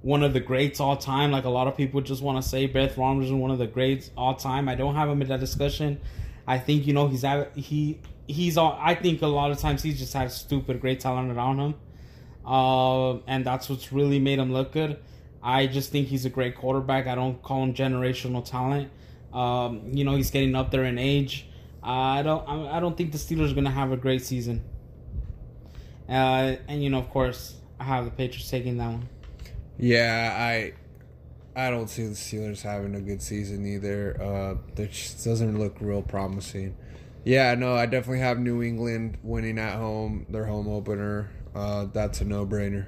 one 0.03 0.23
of 0.23 0.33
the 0.33 0.41
greats 0.41 0.81
all 0.81 0.97
time. 0.97 1.31
Like 1.31 1.45
a 1.45 1.51
lot 1.51 1.69
of 1.69 1.77
people 1.77 2.01
just 2.01 2.23
want 2.23 2.43
to 2.43 2.49
say 2.49 2.67
Favre 2.67 3.23
is 3.23 3.33
one 3.33 3.51
of 3.51 3.59
the 3.59 3.67
greats 3.67 4.11
all 4.17 4.35
time. 4.35 4.69
I 4.69 4.75
don't 4.75 4.95
have 4.95 5.09
him 5.09 5.23
in 5.23 5.29
that 5.29 5.41
discussion. 5.41 6.01
I 6.47 6.59
think 6.59 6.87
you 6.87 6.95
know 6.95 7.09
he's 7.09 7.25
at, 7.25 7.57
he 7.57 8.01
he's 8.27 8.57
all. 8.57 8.79
I 8.81 8.95
think 8.95 9.23
a 9.23 9.27
lot 9.27 9.51
of 9.51 9.59
times 9.59 9.83
he's 9.83 9.99
just 9.99 10.15
had 10.15 10.33
stupid 10.33 10.81
great 10.81 11.01
talent 11.01 11.31
around 11.31 11.59
him, 11.59 11.75
uh, 12.47 13.19
and 13.27 13.45
that's 13.45 13.69
what's 13.69 13.93
really 13.93 14.19
made 14.19 14.39
him 14.39 14.53
look 14.53 14.73
good. 14.73 14.99
I 15.43 15.67
just 15.67 15.91
think 15.93 16.09
he's 16.09 16.25
a 16.25 16.31
great 16.31 16.57
quarterback. 16.57 17.07
I 17.07 17.15
don't 17.15 17.43
call 17.43 17.63
him 17.63 17.75
generational 17.75 18.45
talent. 18.45 18.91
Um, 19.33 19.91
you 19.93 20.05
know 20.05 20.17
he's 20.17 20.31
getting 20.31 20.55
up 20.55 20.71
there 20.71 20.85
in 20.85 20.99
age. 20.99 21.47
I 21.83 22.23
don't. 22.23 22.47
I 22.49 22.81
don't 22.81 22.97
think 22.97 23.13
the 23.13 23.19
Steelers 23.19 23.53
are 23.53 23.55
gonna 23.55 23.71
have 23.71 23.93
a 23.93 23.97
great 23.97 24.23
season. 24.23 24.65
Uh, 26.09 26.57
and 26.67 26.83
you 26.83 26.91
know, 26.91 26.99
of 26.99 27.11
course, 27.11 27.57
I 27.79 27.85
have 27.85 28.05
the 28.05 28.11
Patriots 28.11 28.51
taking 28.51 28.79
that 28.79 28.89
one. 28.89 29.09
Yeah, 29.79 30.35
I 30.37 30.73
I 31.55 31.71
don't 31.71 31.89
see 31.89 32.05
the 32.05 32.15
Steelers 32.15 32.63
having 32.63 32.95
a 32.95 33.01
good 33.01 33.23
season 33.23 33.67
either. 33.67 34.21
Uh, 34.21 34.55
that 34.75 34.91
just 34.91 35.25
doesn't 35.25 35.59
look 35.59 35.77
real 35.81 36.03
promising. 36.03 36.77
Yeah, 37.25 37.55
no, 37.55 37.75
I 37.75 37.87
definitely 37.87 38.21
have 38.21 38.39
New 38.39 38.63
England 38.63 39.19
winning 39.23 39.59
at 39.59 39.75
home, 39.75 40.25
their 40.29 40.47
home 40.47 40.69
opener. 40.69 41.31
Uh, 41.55 41.87
that's 41.93 42.21
a 42.21 42.25
no-brainer. 42.25 42.87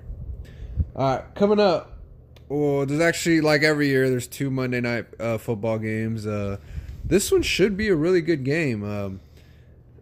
All 0.97 1.17
right, 1.17 1.35
coming 1.35 1.61
up. 1.61 2.00
Well, 2.51 2.85
there's 2.85 3.01
actually 3.01 3.43
like 3.43 3.63
every 3.63 3.87
year 3.87 4.11
there's 4.11 4.27
two 4.27 4.51
Monday 4.51 4.81
night 4.81 5.07
uh, 5.21 5.39
football 5.39 5.79
games. 5.79 6.27
Uh, 6.27 6.57
this 7.05 7.31
one 7.31 7.43
should 7.43 7.77
be 7.77 7.87
a 7.87 7.95
really 7.95 8.21
good 8.23 8.43
game. 8.43 8.83
Um, 8.83 9.21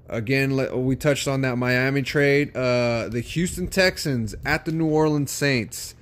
again, 0.09 0.57
we 0.87 0.97
touched 0.97 1.29
on 1.29 1.43
that 1.43 1.57
Miami 1.57 2.01
trade. 2.01 2.57
Uh, 2.57 3.11
the 3.11 3.21
Houston 3.21 3.67
Texans 3.67 4.35
at 4.47 4.65
the 4.65 4.73
New 4.73 4.87
Orleans 4.87 5.31
Saints. 5.31 5.95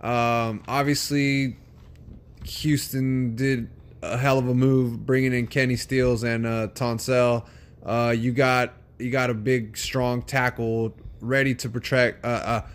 Um, 0.00 0.64
obviously, 0.66 1.56
Houston 2.46 3.36
did 3.36 3.70
a 4.02 4.18
hell 4.18 4.40
of 4.40 4.48
a 4.48 4.54
move 4.54 5.06
bringing 5.06 5.32
in 5.32 5.46
Kenny 5.46 5.76
Stills 5.76 6.24
and 6.24 6.44
uh, 6.44 6.66
Tunsil. 6.74 7.46
Uh, 7.86 8.12
you 8.18 8.32
got 8.32 8.72
you 8.98 9.12
got 9.12 9.30
a 9.30 9.34
big, 9.34 9.76
strong 9.76 10.22
tackle 10.22 10.96
ready 11.20 11.54
to 11.54 11.68
protect. 11.68 12.24
Uh, 12.24 12.28
uh, 12.28 12.66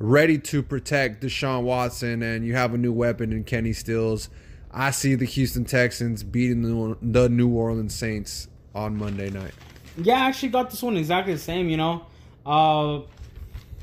ready 0.00 0.38
to 0.38 0.62
protect 0.62 1.22
Deshaun 1.22 1.62
Watson, 1.62 2.22
and 2.22 2.44
you 2.44 2.54
have 2.54 2.72
a 2.74 2.78
new 2.78 2.92
weapon 2.92 3.32
in 3.32 3.44
Kenny 3.44 3.74
Stills. 3.74 4.30
I 4.72 4.90
see 4.90 5.14
the 5.14 5.26
Houston 5.26 5.64
Texans 5.64 6.22
beating 6.22 6.62
the, 7.02 7.28
New 7.28 7.48
Orleans 7.48 7.94
Saints 7.94 8.48
on 8.74 8.96
Monday 8.96 9.30
night. 9.30 9.52
Yeah, 9.98 10.14
I 10.14 10.28
actually 10.28 10.48
got 10.48 10.70
this 10.70 10.82
one 10.82 10.96
exactly 10.96 11.34
the 11.34 11.40
same. 11.40 11.68
You 11.68 11.76
know, 11.76 12.06
uh, 12.46 13.00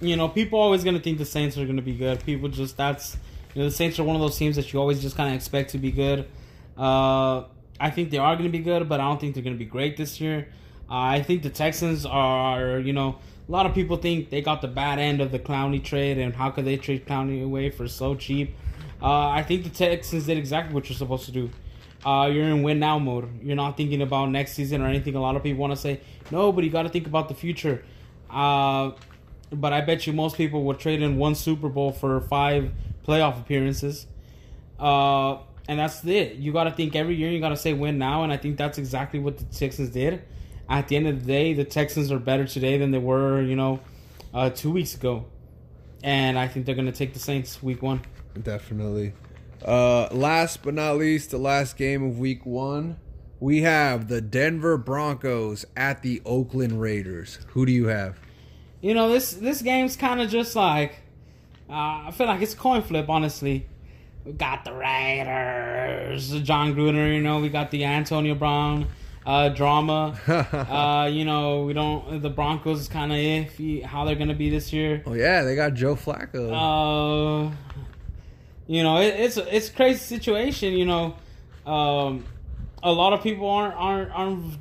you 0.02 0.16
know, 0.16 0.28
people 0.28 0.60
always 0.60 0.84
gonna 0.84 1.00
think 1.00 1.20
the 1.20 1.26
Saints 1.26 1.58
are 1.58 1.66
gonna 1.66 1.82
be 1.82 1.94
good. 1.94 2.24
People 2.24 2.50
just 2.50 2.76
that's 2.76 3.16
you 3.54 3.62
know 3.62 3.70
the 3.70 3.76
Saints 3.76 4.00
are 4.00 4.04
one 4.04 4.16
of 4.16 4.22
those 4.22 4.38
teams 4.38 4.56
that 4.56 4.74
you 4.74 4.80
always 4.80 5.02
just 5.02 5.16
kind 5.16 5.30
of 5.30 5.36
expect 5.36 5.72
to 5.72 5.78
be 5.78 5.92
good. 5.92 6.28
Uh, 6.78 7.44
I 7.80 7.92
think 7.92 8.10
they 8.10 8.18
are 8.18 8.36
gonna 8.36 8.50
be 8.50 8.60
good, 8.60 8.90
but 8.90 9.00
I 9.00 9.04
don't 9.04 9.20
think 9.20 9.36
they're 9.36 9.44
gonna 9.44 9.56
be 9.56 9.66
great 9.66 9.98
this 9.98 10.20
year. 10.20 10.48
Uh, 10.90 10.94
I 10.94 11.22
think 11.22 11.44
the 11.44 11.50
Texans 11.50 12.06
are, 12.06 12.80
you 12.80 12.94
know, 12.94 13.18
a 13.48 13.52
lot 13.52 13.66
of 13.66 13.74
people 13.74 13.98
think 13.98 14.30
they 14.30 14.42
got 14.42 14.62
the 14.62 14.68
bad 14.68 15.00
end 15.00 15.22
of 15.22 15.32
the 15.32 15.40
Clowney 15.40 15.84
trade, 15.84 16.18
and 16.18 16.36
how 16.36 16.50
could 16.50 16.66
they 16.66 16.76
trade 16.76 17.06
Clowney 17.06 17.44
away 17.44 17.70
for 17.70 17.88
so 17.88 18.16
cheap? 18.16 18.56
Uh, 19.02 19.30
I 19.30 19.44
think 19.44 19.64
the 19.64 19.70
Texans 19.70 20.26
did 20.26 20.38
exactly 20.38 20.74
what 20.74 20.90
you're 20.90 20.98
supposed 20.98 21.26
to 21.26 21.32
do. 21.32 21.50
Uh, 22.06 22.30
you're 22.32 22.46
in 22.46 22.62
win 22.64 22.80
now 22.80 23.00
mode. 23.00 23.42
You're 23.42 23.56
not 23.56 23.78
thinking 23.78 24.02
about 24.02 24.30
next 24.30 24.54
season 24.54 24.82
or 24.82 24.88
anything. 24.88 25.16
A 25.16 25.22
lot 25.22 25.36
of 25.36 25.44
people 25.44 25.60
want 25.60 25.74
to 25.74 25.78
say 25.78 26.02
no, 26.32 26.52
but 26.52 26.64
you 26.64 26.70
got 26.70 26.84
to 26.84 26.90
think 26.90 27.08
about 27.08 27.30
the 27.30 27.36
future. 27.36 27.84
Uh, 28.30 28.92
but 29.52 29.72
I 29.72 29.82
bet 29.82 30.06
you 30.06 30.14
most 30.14 30.36
people 30.36 30.64
would 30.64 30.80
trade 30.80 31.02
in 31.02 31.18
one 31.18 31.36
Super 31.36 31.70
Bowl 31.70 31.92
for 31.92 32.20
five 32.22 32.72
playoff 33.08 33.40
appearances. 33.40 34.08
Uh, 34.80 35.38
and 35.68 35.80
that's 35.80 36.04
it. 36.06 36.36
You 36.36 36.52
got 36.54 36.66
to 36.66 36.72
think 36.72 36.96
every 36.96 37.16
year. 37.16 37.30
You 37.30 37.40
got 37.40 37.50
to 37.50 37.58
say 37.58 37.74
win 37.74 37.98
now, 37.98 38.24
and 38.24 38.32
I 38.32 38.38
think 38.38 38.58
that's 38.58 38.78
exactly 38.78 39.20
what 39.20 39.38
the 39.38 39.46
Texans 39.46 39.90
did. 39.90 40.22
At 40.70 40.88
the 40.88 40.96
end 40.96 41.08
of 41.08 41.22
the 41.22 41.26
day, 41.26 41.54
the 41.54 41.64
Texans 41.64 42.12
are 42.12 42.20
better 42.20 42.46
today 42.46 42.78
than 42.78 42.92
they 42.92 42.98
were, 42.98 43.42
you 43.42 43.56
know, 43.56 43.80
uh, 44.34 44.50
two 44.50 44.72
weeks 44.72 44.96
ago, 44.96 45.26
and 46.04 46.38
I 46.38 46.48
think 46.48 46.66
they're 46.66 46.76
going 46.76 46.92
to 46.92 46.92
take 46.92 47.14
the 47.14 47.20
Saints 47.20 47.64
week 47.64 47.82
one. 47.82 48.02
Definitely. 48.42 49.14
Uh, 49.66 50.08
last 50.12 50.64
but 50.64 50.74
not 50.74 50.98
least, 50.98 51.32
the 51.32 51.38
last 51.38 51.78
game 51.78 52.04
of 52.04 52.20
week 52.20 52.46
one, 52.46 52.98
we 53.40 53.62
have 53.62 54.08
the 54.08 54.22
Denver 54.22 54.78
Broncos 54.78 55.66
at 55.76 56.02
the 56.02 56.22
Oakland 56.26 56.82
Raiders. 56.82 57.40
Who 57.50 57.66
do 57.66 57.72
you 57.72 57.88
have? 57.88 58.20
You 58.82 58.94
know 58.94 59.10
this 59.10 59.34
this 59.34 59.62
game's 59.62 59.96
kind 59.96 60.22
of 60.22 60.30
just 60.30 60.56
like 60.56 61.02
uh, 61.70 62.08
I 62.08 62.12
feel 62.12 62.28
like 62.28 62.42
it's 62.42 62.54
a 62.54 62.58
coin 62.58 62.82
flip. 62.84 63.10
Honestly, 63.10 63.66
we 64.24 64.34
got 64.34 64.64
the 64.66 64.74
Raiders, 64.74 66.40
Jon 66.42 66.76
Gruden. 66.76 67.16
You 67.16 67.22
know 67.22 67.40
we 67.40 67.50
got 67.50 67.72
the 67.72 67.86
Antonio 67.86 68.36
Brown 68.36 68.88
uh, 69.28 69.50
drama. 69.50 70.18
uh, 70.28 71.08
you 71.08 71.26
know 71.26 71.64
we 71.64 71.74
don't. 71.74 72.22
The 72.22 72.30
Broncos 72.30 72.80
is 72.80 72.88
kind 72.88 73.12
of 73.12 73.18
iffy 73.18 73.84
how 73.84 74.06
they're 74.06 74.16
gonna 74.16 74.34
be 74.34 74.50
this 74.50 74.72
year. 74.72 75.04
Oh 75.06 75.14
yeah, 75.14 75.44
they 75.44 75.56
got 75.56 75.74
Joe 75.74 75.96
Flacco. 75.96 76.50
Uh, 76.50 77.54
you 78.68 78.82
know 78.82 78.98
it, 78.98 79.20
it's 79.20 79.38
it's 79.38 79.70
a 79.70 79.74
crazy 79.74 80.00
situation. 80.00 80.74
You 80.74 80.86
know, 80.86 81.16
um, 81.66 82.24
a 82.82 82.92
lot 82.92 83.12
of 83.12 83.22
people 83.22 83.50
aren't 83.50 83.76
aren't 83.76 84.12
aren't 84.12 84.54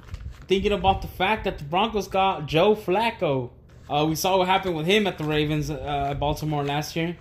thinking 0.48 0.72
about 0.72 1.00
the 1.00 1.08
fact 1.08 1.44
that 1.44 1.58
the 1.58 1.64
Broncos 1.64 2.08
got 2.08 2.46
Joe 2.46 2.74
Flacco. 2.74 3.50
Uh, 3.88 4.04
we 4.08 4.16
saw 4.16 4.36
what 4.36 4.48
happened 4.48 4.76
with 4.76 4.86
him 4.86 5.06
at 5.06 5.16
the 5.16 5.22
Ravens 5.22 5.70
uh, 5.70 6.08
at 6.10 6.18
Baltimore 6.18 6.64
last 6.64 6.96
year. 6.96 7.16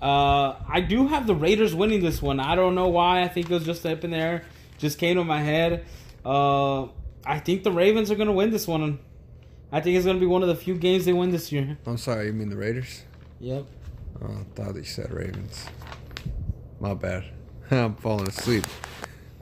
Uh, 0.00 0.54
I 0.68 0.80
do 0.80 1.08
have 1.08 1.26
the 1.26 1.34
Raiders 1.34 1.74
winning 1.74 2.02
this 2.02 2.22
one. 2.22 2.38
I 2.38 2.54
don't 2.54 2.76
know 2.76 2.86
why. 2.86 3.22
I 3.22 3.26
think 3.26 3.50
it 3.50 3.54
was 3.54 3.64
just 3.64 3.84
up 3.84 4.04
in 4.04 4.12
there. 4.12 4.44
Just 4.78 4.98
came 4.98 5.16
to 5.16 5.24
my 5.24 5.40
head. 5.42 5.84
Uh, 6.28 6.88
I 7.24 7.38
think 7.38 7.62
the 7.62 7.72
Ravens 7.72 8.10
are 8.10 8.14
going 8.14 8.26
to 8.26 8.34
win 8.34 8.50
this 8.50 8.68
one. 8.68 8.98
I 9.72 9.80
think 9.80 9.96
it's 9.96 10.04
going 10.04 10.18
to 10.18 10.20
be 10.20 10.26
one 10.26 10.42
of 10.42 10.48
the 10.48 10.54
few 10.54 10.74
games 10.74 11.06
they 11.06 11.14
win 11.14 11.30
this 11.30 11.50
year. 11.50 11.78
I'm 11.86 11.96
sorry, 11.96 12.26
you 12.26 12.34
mean 12.34 12.50
the 12.50 12.56
Raiders? 12.56 13.02
Yep. 13.40 13.64
Oh, 14.20 14.26
I 14.26 14.44
thought 14.54 14.74
you 14.76 14.84
said 14.84 15.10
Ravens. 15.10 15.64
My 16.80 16.92
bad. 16.92 17.24
I'm 17.70 17.94
falling 17.96 18.28
asleep. 18.28 18.64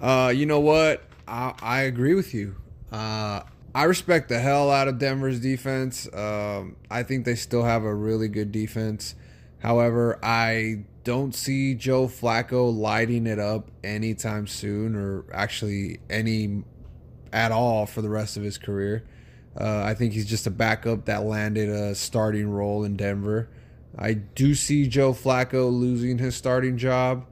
Uh, 0.00 0.32
you 0.34 0.46
know 0.46 0.60
what? 0.60 1.02
I, 1.26 1.54
I 1.60 1.80
agree 1.82 2.14
with 2.14 2.32
you. 2.32 2.54
Uh, 2.92 3.40
I 3.74 3.84
respect 3.84 4.28
the 4.28 4.38
hell 4.38 4.70
out 4.70 4.86
of 4.86 4.98
Denver's 4.98 5.40
defense. 5.40 6.08
Um, 6.14 6.76
I 6.88 7.02
think 7.02 7.24
they 7.24 7.34
still 7.34 7.64
have 7.64 7.82
a 7.82 7.94
really 7.94 8.28
good 8.28 8.52
defense. 8.52 9.16
However, 9.58 10.20
I 10.22 10.84
don't 11.02 11.34
see 11.34 11.74
Joe 11.74 12.06
Flacco 12.06 12.72
lighting 12.72 13.26
it 13.26 13.40
up 13.40 13.72
anytime 13.82 14.46
soon, 14.46 14.94
or 14.94 15.24
actually 15.32 15.98
any 16.08 16.62
at 17.36 17.52
all 17.52 17.84
for 17.84 18.00
the 18.00 18.08
rest 18.08 18.38
of 18.38 18.42
his 18.42 18.56
career. 18.56 19.04
Uh, 19.58 19.82
I 19.84 19.94
think 19.94 20.14
he's 20.14 20.26
just 20.26 20.46
a 20.46 20.50
backup 20.50 21.04
that 21.04 21.24
landed 21.24 21.68
a 21.68 21.94
starting 21.94 22.48
role 22.50 22.82
in 22.82 22.96
Denver. 22.96 23.48
I 23.98 24.14
do 24.14 24.54
see 24.54 24.88
Joe 24.88 25.12
Flacco 25.12 25.70
losing 25.70 26.18
his 26.18 26.34
starting 26.34 26.78
job, 26.78 27.26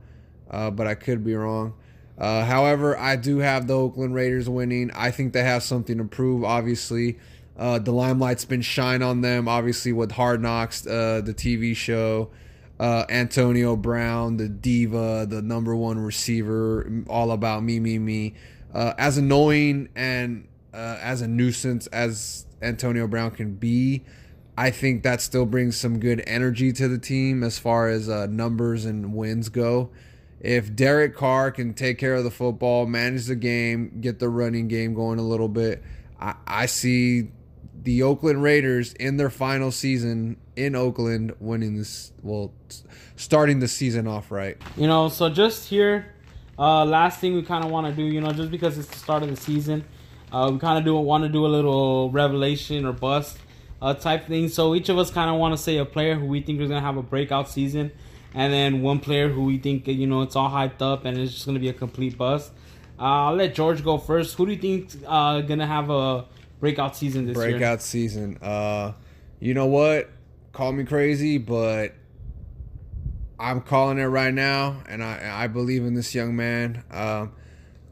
uh, 0.51 0.71
but 0.71 0.87
I 0.87 0.95
could 0.95 1.25
be 1.25 1.35
wrong. 1.35 1.75
Uh, 2.17 2.45
however, 2.45 2.97
I 2.97 3.17
do 3.17 3.39
have 3.39 3.67
the 3.67 3.77
Oakland 3.77 4.15
Raiders 4.15 4.49
winning. 4.49 4.91
I 4.95 5.11
think 5.11 5.33
they 5.33 5.43
have 5.43 5.63
something 5.63 5.99
to 5.99 6.05
prove. 6.05 6.45
Obviously, 6.45 7.19
uh, 7.59 7.79
the 7.79 7.93
limelight's 7.93 8.45
been 8.45 8.63
shine 8.63 9.03
on 9.03 9.21
them. 9.21 9.49
Obviously, 9.49 9.93
with 9.93 10.13
Hard 10.13 10.41
Knocks, 10.41 10.87
uh, 10.87 11.21
the 11.25 11.35
TV 11.35 11.75
show, 11.75 12.31
uh, 12.79 13.05
Antonio 13.09 13.77
Brown, 13.77 14.37
the 14.37 14.49
diva, 14.49 15.27
the 15.29 15.43
number 15.43 15.75
one 15.75 15.99
receiver, 15.99 17.05
all 17.09 17.33
about 17.33 17.63
me, 17.63 17.81
me, 17.81 17.99
me. 17.99 18.35
Uh, 18.75 18.93
as 18.99 19.17
annoying 19.17 19.89
and 19.95 20.49
uh, 20.73 20.99
as 21.01 21.23
a 21.23 21.29
nuisance 21.29 21.87
as 21.87 22.45
Antonio 22.61 23.07
Brown 23.07 23.31
can 23.31 23.55
be, 23.55 24.05
I 24.59 24.71
think 24.71 25.05
that 25.05 25.21
still 25.21 25.47
brings 25.47 25.77
some 25.77 26.01
good 26.01 26.23
energy 26.27 26.73
to 26.73 26.89
the 26.89 26.99
team 26.99 27.43
as 27.43 27.59
far 27.59 27.89
as 27.89 28.09
numbers 28.09 28.85
and 28.85 29.15
wins 29.15 29.49
go 29.49 29.91
if 30.45 30.77
Derek 30.77 31.17
Carr 31.17 31.51
can 31.51 31.73
take 31.73 31.97
care 31.97 32.15
of 32.15 32.23
the 32.23 32.31
football, 32.31 32.85
manage 32.85 33.25
the 33.25 33.35
game, 33.35 33.99
get 34.03 34.19
the 34.19 34.29
running 34.29 34.69
game 34.69 34.93
going 34.93 35.19
a 35.19 35.23
little 35.23 35.49
bit, 35.49 35.83
I, 36.21 36.35
I 36.47 36.67
see 36.67 37.31
the 37.83 38.03
Oakland 38.03 38.43
Raiders 38.43 38.93
in 38.93 39.17
their 39.17 39.31
final 39.31 39.73
season 39.73 40.37
in 40.55 40.77
Oakland 40.77 41.35
winning 41.41 41.77
this, 41.77 42.13
well, 42.23 42.53
starting 43.17 43.61
the 43.61 43.69
season 43.69 44.07
off 44.07 44.31
right. 44.31 44.59
You 44.77 44.87
know, 44.87 45.09
so 45.09 45.31
just 45.31 45.71
here, 45.71 46.14
uh, 46.59 46.85
last 46.85 47.21
thing 47.21 47.35
we 47.35 47.43
kind 47.43 47.65
of 47.65 47.71
want 47.71 47.87
to 47.87 47.93
do, 47.93 48.03
you 48.03 48.21
know, 48.21 48.33
just 48.33 48.51
because 48.51 48.79
it's 48.79 48.89
the 48.89 48.99
start 48.99 49.23
of 49.23 49.31
the 49.31 49.37
season, 49.37 49.85
uh, 50.33 50.51
we 50.53 50.59
kind 50.59 50.79
of 50.79 50.85
do 50.85 50.95
want 50.97 51.25
to 51.25 51.29
do 51.29 51.47
a 51.47 51.49
little 51.49 52.11
revelation 52.11 52.85
or 52.85 52.93
bust 52.93 53.39
uh, 53.83 53.95
type 53.95 54.27
thing. 54.27 54.49
So 54.49 54.75
each 54.75 54.89
of 54.89 54.99
us 54.99 55.11
kind 55.11 55.31
of 55.31 55.37
want 55.37 55.57
to 55.57 55.63
say 55.63 55.79
a 55.79 55.85
player 55.85 56.15
who 56.15 56.27
we 56.27 56.41
think 56.41 56.61
is 56.61 56.69
going 56.69 56.81
to 56.81 56.87
have 56.87 56.97
a 56.97 57.03
breakout 57.03 57.49
season 57.49 57.93
and 58.35 58.53
then 58.53 58.83
one 58.83 58.99
player 58.99 59.29
who 59.29 59.45
we 59.45 59.59
think 59.59 59.87
you 59.87 60.07
know 60.07 60.23
it's 60.23 60.37
all 60.37 60.51
hyped 60.51 60.83
up 60.83 61.05
and 61.05 61.17
it's 61.17 61.33
just 61.33 61.47
gonna 61.47 61.61
be 61.61 61.69
a 61.69 61.73
complete 61.73 62.19
bust. 62.19 62.53
Uh, 62.99 63.29
I'll 63.29 63.35
let 63.35 63.55
George 63.55 63.83
go 63.83 63.99
first. 63.99 64.35
Who 64.37 64.47
do 64.47 64.53
you 64.53 64.59
think 64.59 64.91
uh, 65.07 65.41
gonna 65.41 65.67
have 65.67 65.89
a 65.89 66.27
breakout 66.61 66.97
season 66.97 67.27
this 67.27 67.35
breakout 67.35 67.51
year? 67.51 67.59
Breakout 67.59 67.83
season. 67.83 68.39
Uh, 68.43 68.93
you 69.41 69.55
know 69.55 69.67
what? 69.67 70.11
Call 70.53 70.73
me 70.73 70.85
crazy, 70.85 71.39
but 71.39 71.95
I'm 73.45 73.61
calling 73.61 73.99
it 73.99 74.07
right 74.07 74.33
now, 74.33 74.83
and 74.89 75.05
I 75.05 75.45
I 75.45 75.47
believe 75.49 75.85
in 75.85 75.93
this 75.93 76.15
young 76.15 76.35
man. 76.35 76.83
Um, 76.91 77.33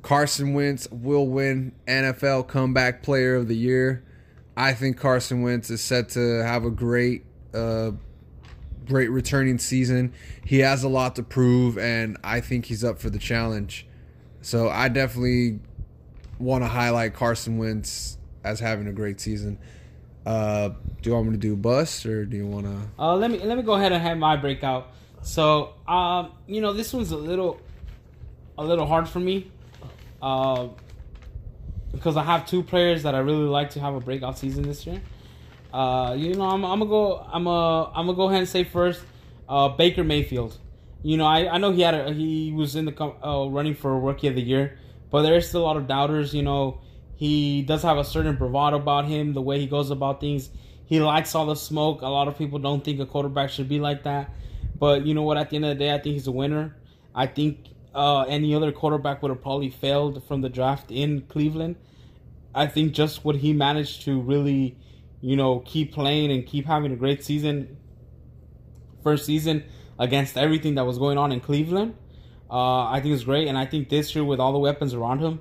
Carson 0.01 0.55
Wentz 0.55 0.89
will 0.91 1.29
win 1.29 1.73
NFL 1.87 2.49
Comeback 2.49 3.03
Player 3.03 3.37
of 3.37 3.49
the 3.49 3.55
Year. 3.55 4.03
I 4.57 4.73
think 4.73 4.97
Carson 4.97 5.43
Wentz 5.43 5.69
is 5.69 5.83
set 5.83 6.09
to 6.11 6.43
have 6.43 6.65
a 6.65 6.71
great, 6.71 7.27
uh, 7.53 7.91
great 8.87 9.11
returning 9.11 9.59
season. 9.59 10.15
He 10.43 10.61
has 10.61 10.85
a 10.85 10.89
lot 10.89 11.17
to 11.17 11.23
prove, 11.23 11.77
and 11.77 12.17
I 12.25 12.41
think 12.41 12.65
he's 12.65 12.83
up 12.83 12.99
for 12.99 13.11
the 13.11 13.19
challenge. 13.19 13.87
So 14.41 14.71
I 14.71 14.89
definitely 14.89 15.61
want 16.39 16.65
to 16.65 16.69
highlight 16.69 17.13
Carson 17.13 17.59
Wentz 17.59 18.17
as 18.43 18.59
having 18.59 18.89
a 18.89 18.93
great 18.93 19.21
season. 19.21 19.59
Uh, 20.25 20.71
do 21.03 21.11
you 21.11 21.15
want 21.15 21.27
me 21.27 21.33
to 21.33 21.39
do 21.39 21.57
bust 21.57 22.07
or 22.07 22.25
do 22.25 22.39
you 22.39 22.47
want 22.47 22.65
to? 22.65 23.03
Uh, 23.03 23.17
let 23.17 23.31
me 23.31 23.39
let 23.39 23.59
me 23.59 23.63
go 23.63 23.75
ahead 23.75 23.93
and 23.93 24.03
have 24.03 24.17
my 24.17 24.37
breakout. 24.37 24.89
So, 25.23 25.75
um, 25.87 26.33
you 26.47 26.61
know, 26.61 26.73
this 26.73 26.93
one's 26.93 27.13
a 27.13 27.17
little, 27.17 27.61
a 28.59 28.65
little 28.65 28.87
hard 28.87 29.09
for 29.09 29.21
me, 29.21 29.51
uh, 30.21 30.69
because 31.93 32.17
I 32.17 32.25
have 32.25 32.47
two 32.47 32.63
players 32.63 33.05
that 33.05 33.15
I 33.15 33.19
really 33.19 33.45
like 33.45 33.71
to 33.71 33.81
have 33.81 33.95
a 33.95 34.01
breakout 34.01 34.39
season 34.39 34.65
this 34.65 34.87
year. 34.87 35.01
Uh, 35.73 36.15
you 36.19 36.35
know, 36.35 36.45
I'm, 36.45 36.65
I'm 36.65 36.81
gonna 36.81 36.91
go. 36.91 37.27
I'm 37.33 37.47
a. 37.47 37.91
I'm 37.95 38.07
gonna 38.07 38.15
go 38.15 38.29
ahead 38.29 38.41
and 38.41 38.49
say 38.49 38.65
first, 38.65 39.01
uh, 39.49 39.69
Baker 39.69 40.05
Mayfield. 40.05 40.59
You 41.03 41.17
know, 41.17 41.25
I, 41.25 41.55
I 41.55 41.59
know 41.59 41.73
he 41.73 41.81
had 41.81 41.95
a, 41.95 42.13
he 42.13 42.53
was 42.53 42.77
in 42.77 42.85
the 42.85 43.03
uh, 43.03 43.49
running 43.49 43.75
for 43.75 43.99
rookie 43.99 44.29
of 44.29 44.35
the 44.35 44.43
year, 44.43 44.79
but 45.11 45.23
there's 45.23 45.49
still 45.49 45.63
a 45.63 45.65
lot 45.65 45.77
of 45.77 45.87
doubters. 45.87 46.35
You 46.35 46.43
know, 46.43 46.81
he 47.17 47.63
does 47.63 47.83
have 47.83 47.97
a 47.97 48.05
certain 48.05 48.37
bravado 48.37 48.77
about 48.77 49.07
him, 49.07 49.33
the 49.33 49.41
way 49.41 49.59
he 49.59 49.67
goes 49.67 49.91
about 49.91 50.21
things. 50.21 50.51
He 50.85 51.01
likes 51.01 51.35
all 51.35 51.47
the 51.47 51.55
smoke. 51.55 52.03
A 52.03 52.09
lot 52.09 52.29
of 52.29 52.37
people 52.37 52.59
don't 52.59 52.85
think 52.85 53.01
a 53.01 53.07
quarterback 53.07 53.49
should 53.49 53.69
be 53.69 53.81
like 53.81 54.03
that. 54.03 54.31
But 54.83 55.07
you 55.07 55.15
know 55.15 55.23
what? 55.23 55.37
At 55.37 55.51
the 55.51 55.55
end 55.55 55.65
of 55.65 55.79
the 55.79 55.85
day, 55.85 55.95
I 55.95 55.99
think 56.01 56.15
he's 56.15 56.27
a 56.27 56.33
winner. 56.33 56.75
I 57.15 57.29
think 57.29 57.69
uh, 57.95 58.23
any 58.23 58.53
other 58.53 58.73
quarterback 58.73 59.23
would 59.23 59.29
have 59.29 59.41
probably 59.41 59.71
failed 59.71 60.25
from 60.27 60.41
the 60.41 60.49
draft 60.49 60.91
in 60.91 61.21
Cleveland. 61.29 61.77
I 62.53 62.67
think 62.67 62.93
just 62.93 63.25
what 63.25 63.37
he 63.37 63.53
managed 63.53 64.03
to 64.07 64.21
really, 64.21 64.77
you 65.21 65.37
know, 65.37 65.61
keep 65.61 65.93
playing 65.93 66.33
and 66.33 66.45
keep 66.45 66.67
having 66.67 66.91
a 66.91 66.97
great 66.97 67.23
season, 67.23 67.77
first 69.05 69.25
season 69.25 69.63
against 70.01 70.37
everything 70.37 70.75
that 70.75 70.85
was 70.85 70.99
going 70.99 71.17
on 71.17 71.31
in 71.31 71.39
Cleveland, 71.39 71.95
uh, 72.51 72.87
I 72.87 72.99
think 73.01 73.15
it's 73.15 73.23
great. 73.23 73.47
And 73.47 73.57
I 73.57 73.67
think 73.67 73.89
this 73.89 74.13
year, 74.17 74.25
with 74.25 74.41
all 74.41 74.53
the 74.53 74.59
weapons 74.59 74.95
around 74.95 75.21
him, 75.21 75.39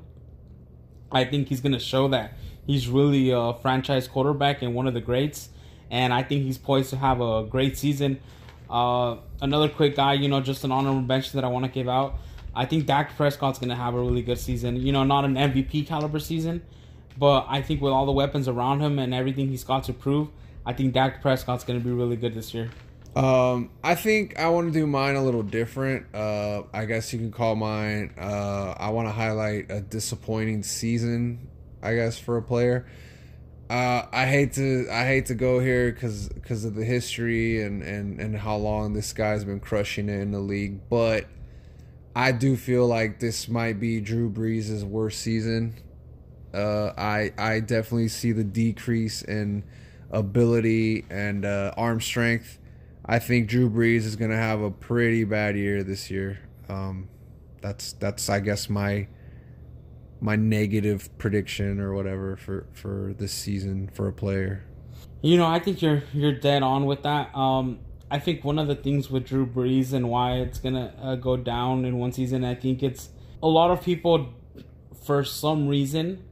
I 1.12 1.24
think 1.24 1.48
he's 1.48 1.62
going 1.62 1.74
to 1.74 1.80
show 1.80 2.08
that 2.10 2.38
he's 2.68 2.88
really 2.88 3.32
a 3.32 3.56
franchise 3.56 4.08
quarterback 4.08 4.62
and 4.62 4.76
one 4.76 4.86
of 4.86 4.94
the 4.94 5.02
greats. 5.02 5.50
And 5.90 6.14
I 6.14 6.22
think 6.22 6.44
he's 6.44 6.60
poised 6.60 6.92
to 6.92 6.98
have 6.98 7.22
a 7.22 7.44
great 7.44 7.76
season. 7.76 8.20
Uh, 8.72 9.18
another 9.42 9.68
quick 9.68 9.96
guy, 9.96 10.14
you 10.14 10.30
know, 10.30 10.40
just 10.40 10.64
an 10.64 10.72
honorable 10.72 11.02
mention 11.02 11.38
that 11.38 11.44
I 11.44 11.50
want 11.50 11.66
to 11.66 11.72
give 11.72 11.90
out. 11.90 12.16
I 12.56 12.66
think 12.66 12.86
Dak 12.86 13.16
Prescott's 13.16 13.60
going 13.60 13.70
to 13.70 13.76
have 13.76 13.94
a 13.94 14.00
really 14.00 14.22
good 14.22 14.40
season. 14.40 14.78
You 14.78 14.92
know, 14.92 15.04
not 15.04 15.26
an 15.26 15.36
MVP 15.36 15.88
caliber 15.88 16.20
season, 16.20 16.62
but 17.18 17.46
I 17.50 17.62
think 17.62 17.82
with 17.82 17.92
all 17.92 18.06
the 18.06 18.12
weapons 18.12 18.48
around 18.48 18.82
him 18.82 19.00
and 19.00 19.14
everything 19.14 19.50
he's 19.50 19.64
got 19.64 19.84
to 19.86 19.94
prove, 19.94 20.30
I 20.66 20.74
think 20.74 20.94
Dak 20.94 21.22
Prescott's 21.22 21.64
going 21.64 21.80
to 21.80 21.86
be 21.86 21.92
really 21.92 22.16
good 22.16 22.34
this 22.34 22.54
year. 22.54 22.70
Um, 23.16 23.72
I 23.84 23.96
think 23.96 24.40
I 24.40 24.48
want 24.48 24.72
to 24.72 24.80
do 24.80 24.88
mine 24.88 25.16
a 25.16 25.24
little 25.24 25.44
different. 25.44 26.16
Uh, 26.16 26.64
I 26.74 26.86
guess 26.86 27.12
you 27.12 27.20
can 27.20 27.32
call 27.32 27.56
mine. 27.56 28.14
Uh, 28.18 28.74
I 28.78 28.90
want 28.92 29.08
to 29.10 29.12
highlight 29.12 29.70
a 29.70 29.82
disappointing 29.82 30.64
season. 30.64 31.50
I 31.84 31.96
guess 31.96 32.18
for 32.18 32.38
a 32.38 32.42
player. 32.42 32.86
Uh, 33.72 34.06
I 34.12 34.26
hate 34.26 34.52
to 34.56 34.86
I 34.92 35.06
hate 35.06 35.28
to 35.28 35.34
go 35.34 35.62
here 35.62 35.94
because 35.94 36.28
because 36.28 36.66
of 36.66 36.76
the 36.76 36.84
history 36.84 37.64
and, 37.64 37.82
and 37.82 38.20
and 38.20 38.36
how 38.36 38.58
long 38.58 38.92
this 38.92 39.14
guy's 39.14 39.46
been 39.46 39.62
crushing 39.62 40.10
it 40.10 40.20
in 40.20 40.32
the 40.32 40.42
league, 40.42 40.90
but 40.90 41.26
I 42.14 42.34
do 42.34 42.58
feel 42.58 42.86
like 42.86 43.22
this 43.22 43.48
might 43.48 43.80
be 43.80 44.02
Drew 44.02 44.30
Brees' 44.30 44.84
worst 44.84 45.22
season. 45.22 45.76
Uh, 46.54 46.92
I 46.98 47.32
I 47.38 47.62
definitely 47.62 48.10
see 48.10 48.34
the 48.34 48.44
decrease 48.44 49.22
in 49.22 49.64
ability 50.12 51.06
and 51.10 51.46
uh, 51.46 51.74
arm 51.78 52.02
strength. 52.02 52.60
I 53.06 53.20
think 53.20 53.48
Drew 53.48 53.70
Brees 53.70 54.04
is 54.04 54.18
gonna 54.18 54.36
have 54.36 54.60
a 54.60 54.70
pretty 54.70 55.24
bad 55.24 55.56
year 55.56 55.82
this 55.82 56.12
year. 56.12 56.42
Um, 56.68 57.08
that's 57.62 57.94
that's 57.94 58.28
I 58.28 58.42
guess 58.42 58.70
my 58.70 59.08
my 60.22 60.36
negative 60.36 61.10
prediction 61.18 61.80
or 61.80 61.94
whatever 61.94 62.38
for 62.38 62.68
for 62.74 63.14
this 63.18 63.34
season 63.34 63.90
for 63.92 64.08
a 64.08 64.14
player. 64.14 64.64
You 65.22 65.36
know, 65.36 65.48
I 65.48 65.60
think 65.60 65.82
you're 65.82 66.04
you're 66.14 66.32
dead 66.32 66.64
on 66.64 66.86
with 66.86 67.04
that. 67.04 67.36
Um, 67.36 67.80
I 68.10 68.20
think 68.20 68.44
one 68.44 68.60
of 68.60 68.68
the 68.68 68.76
things 68.76 69.10
with 69.10 69.26
Drew 69.26 69.46
Brees 69.46 69.94
and 69.94 70.10
why 70.10 70.36
it's 70.36 70.60
gonna 70.60 70.94
uh, 71.02 71.16
go 71.16 71.36
down 71.36 71.86
in 71.86 71.98
one 71.98 72.12
season, 72.12 72.44
I 72.44 72.56
think 72.56 72.84
it's 72.84 73.10
a 73.42 73.48
lot 73.48 73.72
of 73.72 73.84
people 73.84 74.34
for 75.06 75.24
some 75.24 75.68
reason. 75.68 76.24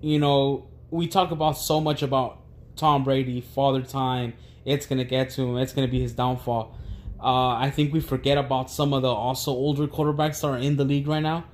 You 0.00 0.18
know, 0.18 0.68
we 0.90 1.06
talk 1.06 1.30
about 1.30 1.52
so 1.52 1.80
much 1.80 2.02
about 2.02 2.40
Tom 2.74 3.04
Brady, 3.04 3.40
father 3.40 3.82
time. 3.82 4.34
It's 4.64 4.84
gonna 4.84 5.04
get 5.04 5.30
to 5.30 5.42
him. 5.42 5.56
It's 5.58 5.72
gonna 5.72 5.88
be 5.88 6.00
his 6.00 6.12
downfall. 6.12 6.76
Uh, 7.22 7.54
I 7.54 7.70
think 7.70 7.92
we 7.92 8.00
forget 8.00 8.36
about 8.36 8.68
some 8.68 8.92
of 8.92 9.02
the 9.02 9.08
also 9.08 9.52
older 9.52 9.86
quarterbacks 9.86 10.40
that 10.40 10.48
are 10.48 10.58
in 10.58 10.76
the 10.76 10.84
league 10.84 11.06
right 11.06 11.22
now. 11.22 11.44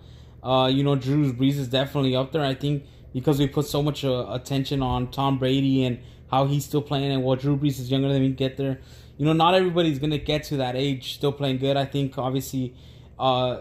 Uh, 0.43 0.71
you 0.73 0.83
know, 0.85 0.95
Drew 0.95 1.33
Brees 1.33 1.57
is 1.57 1.69
definitely 1.69 2.15
up 2.15 2.33
there. 2.33 2.45
I 2.45 2.55
think 2.55 2.85
because 3.13 3.39
we 3.39 3.47
put 3.47 3.67
so 3.67 3.83
much 3.83 4.05
uh, 4.05 4.27
attention 4.31 4.83
on 4.83 5.11
Tom 5.11 5.39
Brady 5.39 5.85
and 5.85 5.99
how 6.31 6.47
he's 6.47 6.65
still 6.65 6.83
playing, 6.83 7.11
and 7.11 7.23
while 7.23 7.37
Drew 7.37 7.57
Brees 7.57 7.81
is 7.81 7.91
younger 7.91 8.13
than 8.13 8.23
me, 8.23 8.31
get 8.31 8.57
there. 8.57 8.81
You 9.17 9.25
know, 9.25 9.33
not 9.33 9.55
everybody's 9.55 9.99
gonna 9.99 10.19
get 10.19 10.45
to 10.45 10.57
that 10.59 10.77
age 10.77 11.15
still 11.15 11.33
playing 11.33 11.59
good. 11.59 11.77
I 11.77 11.85
think 11.85 12.17
obviously, 12.19 12.75
uh, 13.19 13.61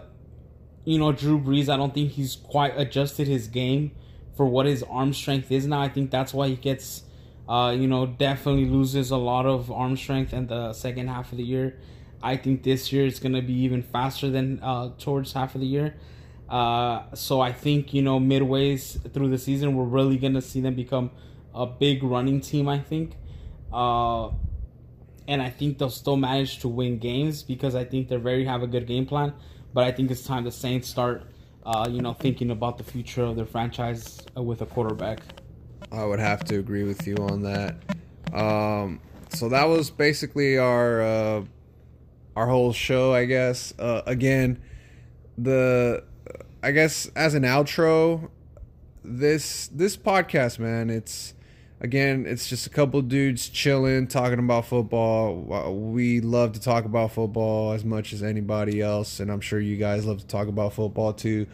you 0.84 0.98
know, 0.98 1.12
Drew 1.12 1.40
Brees. 1.40 1.68
I 1.68 1.76
don't 1.76 1.92
think 1.92 2.12
he's 2.12 2.36
quite 2.36 2.78
adjusted 2.78 3.26
his 3.26 3.48
game 3.48 3.92
for 4.36 4.46
what 4.46 4.66
his 4.66 4.84
arm 4.84 5.12
strength 5.12 5.50
is 5.50 5.66
now. 5.66 5.80
I 5.80 5.88
think 5.88 6.10
that's 6.10 6.32
why 6.32 6.48
he 6.48 6.56
gets, 6.56 7.02
uh, 7.48 7.74
you 7.76 7.88
know, 7.88 8.06
definitely 8.06 8.66
loses 8.66 9.10
a 9.10 9.16
lot 9.16 9.46
of 9.46 9.72
arm 9.72 9.96
strength 9.96 10.32
in 10.32 10.46
the 10.46 10.72
second 10.72 11.08
half 11.08 11.32
of 11.32 11.38
the 11.38 11.44
year. 11.44 11.80
I 12.22 12.36
think 12.36 12.62
this 12.62 12.92
year 12.92 13.06
it's 13.06 13.18
gonna 13.18 13.42
be 13.42 13.54
even 13.54 13.82
faster 13.82 14.30
than 14.30 14.60
uh, 14.62 14.90
towards 14.98 15.32
half 15.32 15.54
of 15.56 15.60
the 15.60 15.66
year. 15.66 15.96
Uh, 16.48 17.02
so 17.14 17.40
I 17.40 17.52
think 17.52 17.92
you 17.92 18.00
know 18.00 18.18
midways 18.18 19.12
through 19.12 19.28
the 19.28 19.38
season 19.38 19.76
we're 19.76 19.84
really 19.84 20.16
gonna 20.16 20.40
see 20.40 20.60
them 20.60 20.74
become 20.74 21.10
a 21.54 21.66
big 21.66 22.02
running 22.02 22.40
team. 22.40 22.68
I 22.68 22.78
think, 22.78 23.16
uh, 23.72 24.28
and 25.26 25.42
I 25.42 25.50
think 25.50 25.78
they'll 25.78 25.90
still 25.90 26.16
manage 26.16 26.60
to 26.60 26.68
win 26.68 26.98
games 26.98 27.42
because 27.42 27.74
I 27.74 27.84
think 27.84 28.08
they 28.08 28.16
very 28.16 28.44
have 28.44 28.62
a 28.62 28.66
good 28.66 28.86
game 28.86 29.06
plan. 29.06 29.34
But 29.74 29.84
I 29.84 29.92
think 29.92 30.10
it's 30.10 30.24
time 30.24 30.44
the 30.44 30.50
Saints 30.50 30.88
start, 30.88 31.24
uh, 31.66 31.86
you 31.90 32.00
know, 32.00 32.14
thinking 32.14 32.50
about 32.50 32.78
the 32.78 32.84
future 32.84 33.22
of 33.22 33.36
their 33.36 33.44
franchise 33.44 34.22
with 34.34 34.62
a 34.62 34.66
quarterback. 34.66 35.20
I 35.92 36.04
would 36.04 36.20
have 36.20 36.44
to 36.44 36.58
agree 36.58 36.84
with 36.84 37.06
you 37.06 37.16
on 37.16 37.42
that. 37.42 37.76
Um, 38.32 39.00
so 39.30 39.48
that 39.50 39.64
was 39.64 39.90
basically 39.90 40.58
our 40.58 41.02
uh, 41.02 41.44
our 42.36 42.46
whole 42.46 42.72
show, 42.72 43.12
I 43.12 43.24
guess. 43.24 43.74
Uh, 43.78 44.02
again, 44.06 44.62
the 45.36 46.04
I 46.68 46.70
guess 46.70 47.06
as 47.16 47.32
an 47.32 47.44
outro, 47.44 48.28
this 49.02 49.68
this 49.68 49.96
podcast, 49.96 50.58
man, 50.58 50.90
it's 50.90 51.32
again, 51.80 52.26
it's 52.28 52.46
just 52.46 52.66
a 52.66 52.68
couple 52.68 53.00
dudes 53.00 53.48
chilling, 53.48 54.06
talking 54.06 54.38
about 54.38 54.66
football. 54.66 55.34
We 55.72 56.20
love 56.20 56.52
to 56.52 56.60
talk 56.60 56.84
about 56.84 57.12
football 57.12 57.72
as 57.72 57.86
much 57.86 58.12
as 58.12 58.22
anybody 58.22 58.82
else, 58.82 59.18
and 59.18 59.32
I'm 59.32 59.40
sure 59.40 59.58
you 59.58 59.78
guys 59.78 60.04
love 60.04 60.18
to 60.18 60.26
talk 60.26 60.46
about 60.46 60.74
football 60.74 61.14
too. 61.14 61.46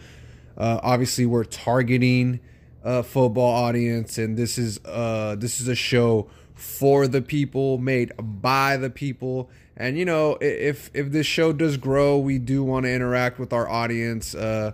Uh, 0.58 0.80
obviously, 0.82 1.26
we're 1.26 1.44
targeting 1.44 2.40
a 2.82 3.04
football 3.04 3.54
audience, 3.54 4.18
and 4.18 4.36
this 4.36 4.58
is 4.58 4.80
uh, 4.84 5.36
this 5.36 5.60
is 5.60 5.68
a 5.68 5.76
show 5.76 6.28
for 6.54 7.06
the 7.06 7.22
people, 7.22 7.78
made 7.78 8.10
by 8.18 8.76
the 8.76 8.90
people. 8.90 9.48
And 9.76 9.96
you 9.96 10.06
know, 10.06 10.38
if 10.40 10.90
if 10.92 11.12
this 11.12 11.28
show 11.28 11.52
does 11.52 11.76
grow, 11.76 12.18
we 12.18 12.40
do 12.40 12.64
want 12.64 12.86
to 12.86 12.92
interact 12.92 13.38
with 13.38 13.52
our 13.52 13.68
audience. 13.68 14.34
Uh, 14.34 14.72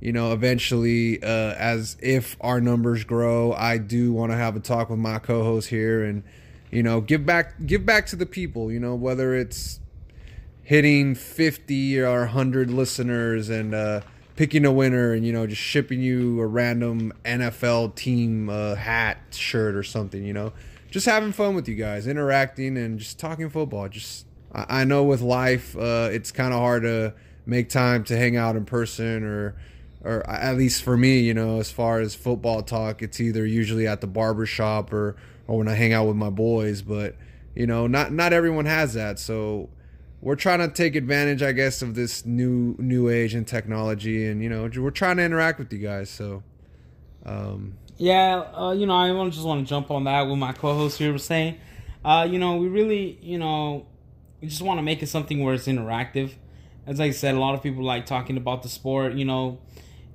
you 0.00 0.12
know, 0.12 0.32
eventually, 0.32 1.22
uh, 1.22 1.54
as 1.54 1.96
if 2.00 2.36
our 2.40 2.60
numbers 2.60 3.04
grow, 3.04 3.52
I 3.52 3.78
do 3.78 4.12
want 4.12 4.32
to 4.32 4.36
have 4.36 4.56
a 4.56 4.60
talk 4.60 4.88
with 4.88 4.98
my 4.98 5.18
co-host 5.18 5.68
here 5.68 6.02
and, 6.02 6.22
you 6.70 6.82
know, 6.82 7.00
give 7.00 7.26
back, 7.26 7.66
give 7.66 7.84
back 7.84 8.06
to 8.06 8.16
the 8.16 8.26
people. 8.26 8.72
You 8.72 8.80
know, 8.80 8.94
whether 8.94 9.34
it's 9.34 9.80
hitting 10.62 11.16
fifty 11.16 11.98
or 11.98 12.26
hundred 12.26 12.70
listeners 12.70 13.48
and 13.48 13.74
uh, 13.74 14.00
picking 14.36 14.64
a 14.64 14.72
winner 14.72 15.12
and 15.12 15.26
you 15.26 15.32
know 15.32 15.44
just 15.46 15.60
shipping 15.60 16.00
you 16.00 16.40
a 16.40 16.46
random 16.46 17.12
NFL 17.24 17.94
team 17.96 18.48
uh, 18.48 18.76
hat, 18.76 19.18
shirt, 19.32 19.74
or 19.74 19.82
something. 19.82 20.24
You 20.24 20.32
know, 20.32 20.52
just 20.90 21.06
having 21.06 21.32
fun 21.32 21.54
with 21.54 21.68
you 21.68 21.74
guys, 21.74 22.06
interacting 22.06 22.78
and 22.78 22.98
just 22.98 23.18
talking 23.18 23.50
football. 23.50 23.88
Just 23.88 24.26
I, 24.54 24.82
I 24.82 24.84
know 24.84 25.04
with 25.04 25.20
life, 25.20 25.76
uh, 25.76 26.08
it's 26.12 26.30
kind 26.30 26.54
of 26.54 26.60
hard 26.60 26.84
to 26.84 27.14
make 27.44 27.68
time 27.68 28.04
to 28.04 28.16
hang 28.16 28.36
out 28.36 28.56
in 28.56 28.64
person 28.64 29.24
or 29.24 29.56
or 30.02 30.28
at 30.28 30.56
least 30.56 30.82
for 30.82 30.96
me, 30.96 31.20
you 31.20 31.34
know, 31.34 31.60
as 31.60 31.70
far 31.70 32.00
as 32.00 32.14
football 32.14 32.62
talk, 32.62 33.02
it's 33.02 33.20
either 33.20 33.44
usually 33.46 33.86
at 33.86 34.00
the 34.00 34.06
barber 34.06 34.46
shop 34.46 34.92
or 34.92 35.16
or 35.46 35.58
when 35.58 35.68
I 35.68 35.74
hang 35.74 35.92
out 35.92 36.06
with 36.06 36.16
my 36.16 36.30
boys. 36.30 36.82
But 36.82 37.16
you 37.54 37.66
know, 37.66 37.86
not 37.86 38.12
not 38.12 38.32
everyone 38.32 38.66
has 38.66 38.94
that, 38.94 39.18
so 39.18 39.68
we're 40.20 40.36
trying 40.36 40.58
to 40.58 40.68
take 40.68 40.96
advantage, 40.96 41.42
I 41.42 41.52
guess, 41.52 41.82
of 41.82 41.94
this 41.94 42.24
new 42.24 42.76
new 42.78 43.08
age 43.08 43.34
and 43.34 43.46
technology, 43.46 44.26
and 44.26 44.42
you 44.42 44.48
know, 44.48 44.70
we're 44.76 44.90
trying 44.90 45.16
to 45.18 45.22
interact 45.22 45.58
with 45.58 45.72
you 45.72 45.78
guys. 45.78 46.10
So, 46.10 46.42
um, 47.24 47.76
yeah, 47.96 48.38
uh, 48.54 48.72
you 48.72 48.86
know, 48.86 48.94
I 48.94 49.28
just 49.28 49.44
want 49.44 49.66
to 49.66 49.68
jump 49.68 49.90
on 49.90 50.04
that. 50.04 50.22
with 50.22 50.38
my 50.38 50.52
co-host 50.52 50.98
here 50.98 51.12
was 51.12 51.24
saying, 51.24 51.58
uh, 52.04 52.26
you 52.30 52.38
know, 52.38 52.56
we 52.56 52.68
really, 52.68 53.18
you 53.20 53.38
know, 53.38 53.86
we 54.40 54.48
just 54.48 54.62
want 54.62 54.78
to 54.78 54.82
make 54.82 55.02
it 55.02 55.08
something 55.08 55.42
where 55.42 55.54
it's 55.54 55.66
interactive. 55.66 56.32
As 56.86 57.00
I 57.00 57.10
said, 57.10 57.34
a 57.34 57.38
lot 57.38 57.54
of 57.54 57.62
people 57.62 57.84
like 57.84 58.06
talking 58.06 58.36
about 58.36 58.62
the 58.62 58.68
sport. 58.68 59.14
You 59.14 59.24
know, 59.24 59.58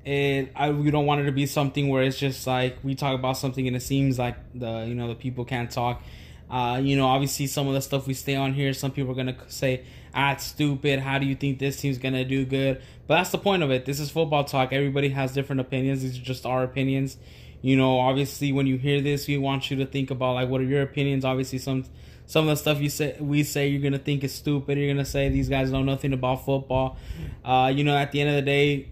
it 0.06 0.52
I 0.56 0.70
we 0.70 0.92
don't 0.92 1.06
want 1.06 1.22
it 1.22 1.26
to 1.26 1.32
be 1.32 1.46
something 1.46 1.90
where 1.90 2.04
it's 2.04 2.18
just 2.18 2.46
like 2.46 2.78
we 2.84 2.96
talk 2.96 3.18
about 3.18 3.38
something 3.38 3.68
and 3.68 3.76
it 3.76 3.82
seems 3.82 4.20
like 4.20 4.38
the 4.54 4.86
you 4.88 4.96
know 4.96 5.08
the 5.08 5.16
people 5.16 5.46
can't 5.46 5.70
talk. 5.70 6.02
Uh, 6.48 6.80
you 6.82 6.96
know, 6.96 7.08
obviously 7.08 7.48
some 7.48 7.68
of 7.68 7.74
the 7.74 7.82
stuff 7.82 8.06
we 8.06 8.14
stay 8.14 8.36
on 8.36 8.54
here, 8.54 8.72
some 8.72 8.92
people 8.92 9.12
are 9.12 9.16
gonna 9.16 9.36
say, 9.48 9.82
"Ah, 10.14 10.36
stupid. 10.36 11.00
How 11.00 11.18
do 11.18 11.26
you 11.26 11.34
think 11.34 11.58
this 11.58 11.82
team's 11.82 11.98
gonna 11.98 12.24
do 12.24 12.46
good?" 12.46 12.82
But 13.08 13.18
that's 13.18 13.32
the 13.32 13.40
point 13.40 13.64
of 13.64 13.72
it. 13.72 13.86
This 13.86 14.00
is 14.00 14.12
football 14.12 14.44
talk. 14.44 14.72
Everybody 14.72 15.10
has 15.10 15.34
different 15.34 15.60
opinions. 15.60 16.04
These 16.04 16.20
are 16.20 16.24
just 16.24 16.46
our 16.46 16.64
opinions. 16.64 17.18
You 17.64 17.76
know, 17.76 17.98
obviously 17.98 18.52
when 18.52 18.68
you 18.68 18.78
hear 18.78 19.02
this, 19.02 19.28
we 19.28 19.40
want 19.40 19.72
you 19.72 19.78
to 19.78 19.88
think 19.88 20.12
about 20.12 20.36
like 20.36 20.50
what 20.50 20.62
are 20.62 20.66
your 20.66 20.84
opinions. 20.84 21.26
Obviously, 21.26 21.58
some 21.58 21.84
some 22.28 22.44
of 22.48 22.50
the 22.50 22.56
stuff 22.58 22.80
you 22.80 22.90
say 22.90 23.16
we 23.20 23.42
say 23.42 23.68
you're 23.68 23.82
gonna 23.82 23.98
think 23.98 24.24
is 24.24 24.34
stupid. 24.34 24.78
You're 24.78 24.94
gonna 24.94 25.04
say 25.04 25.30
these 25.30 25.50
guys 25.50 25.72
know 25.72 25.82
nothing 25.82 26.14
about 26.14 26.46
football. 26.46 26.98
Uh, 27.44 27.72
you 27.76 27.84
know, 27.84 27.98
at 27.98 28.12
the 28.12 28.22
end 28.22 28.30
of 28.30 28.36
the 28.36 28.44
day, 28.44 28.90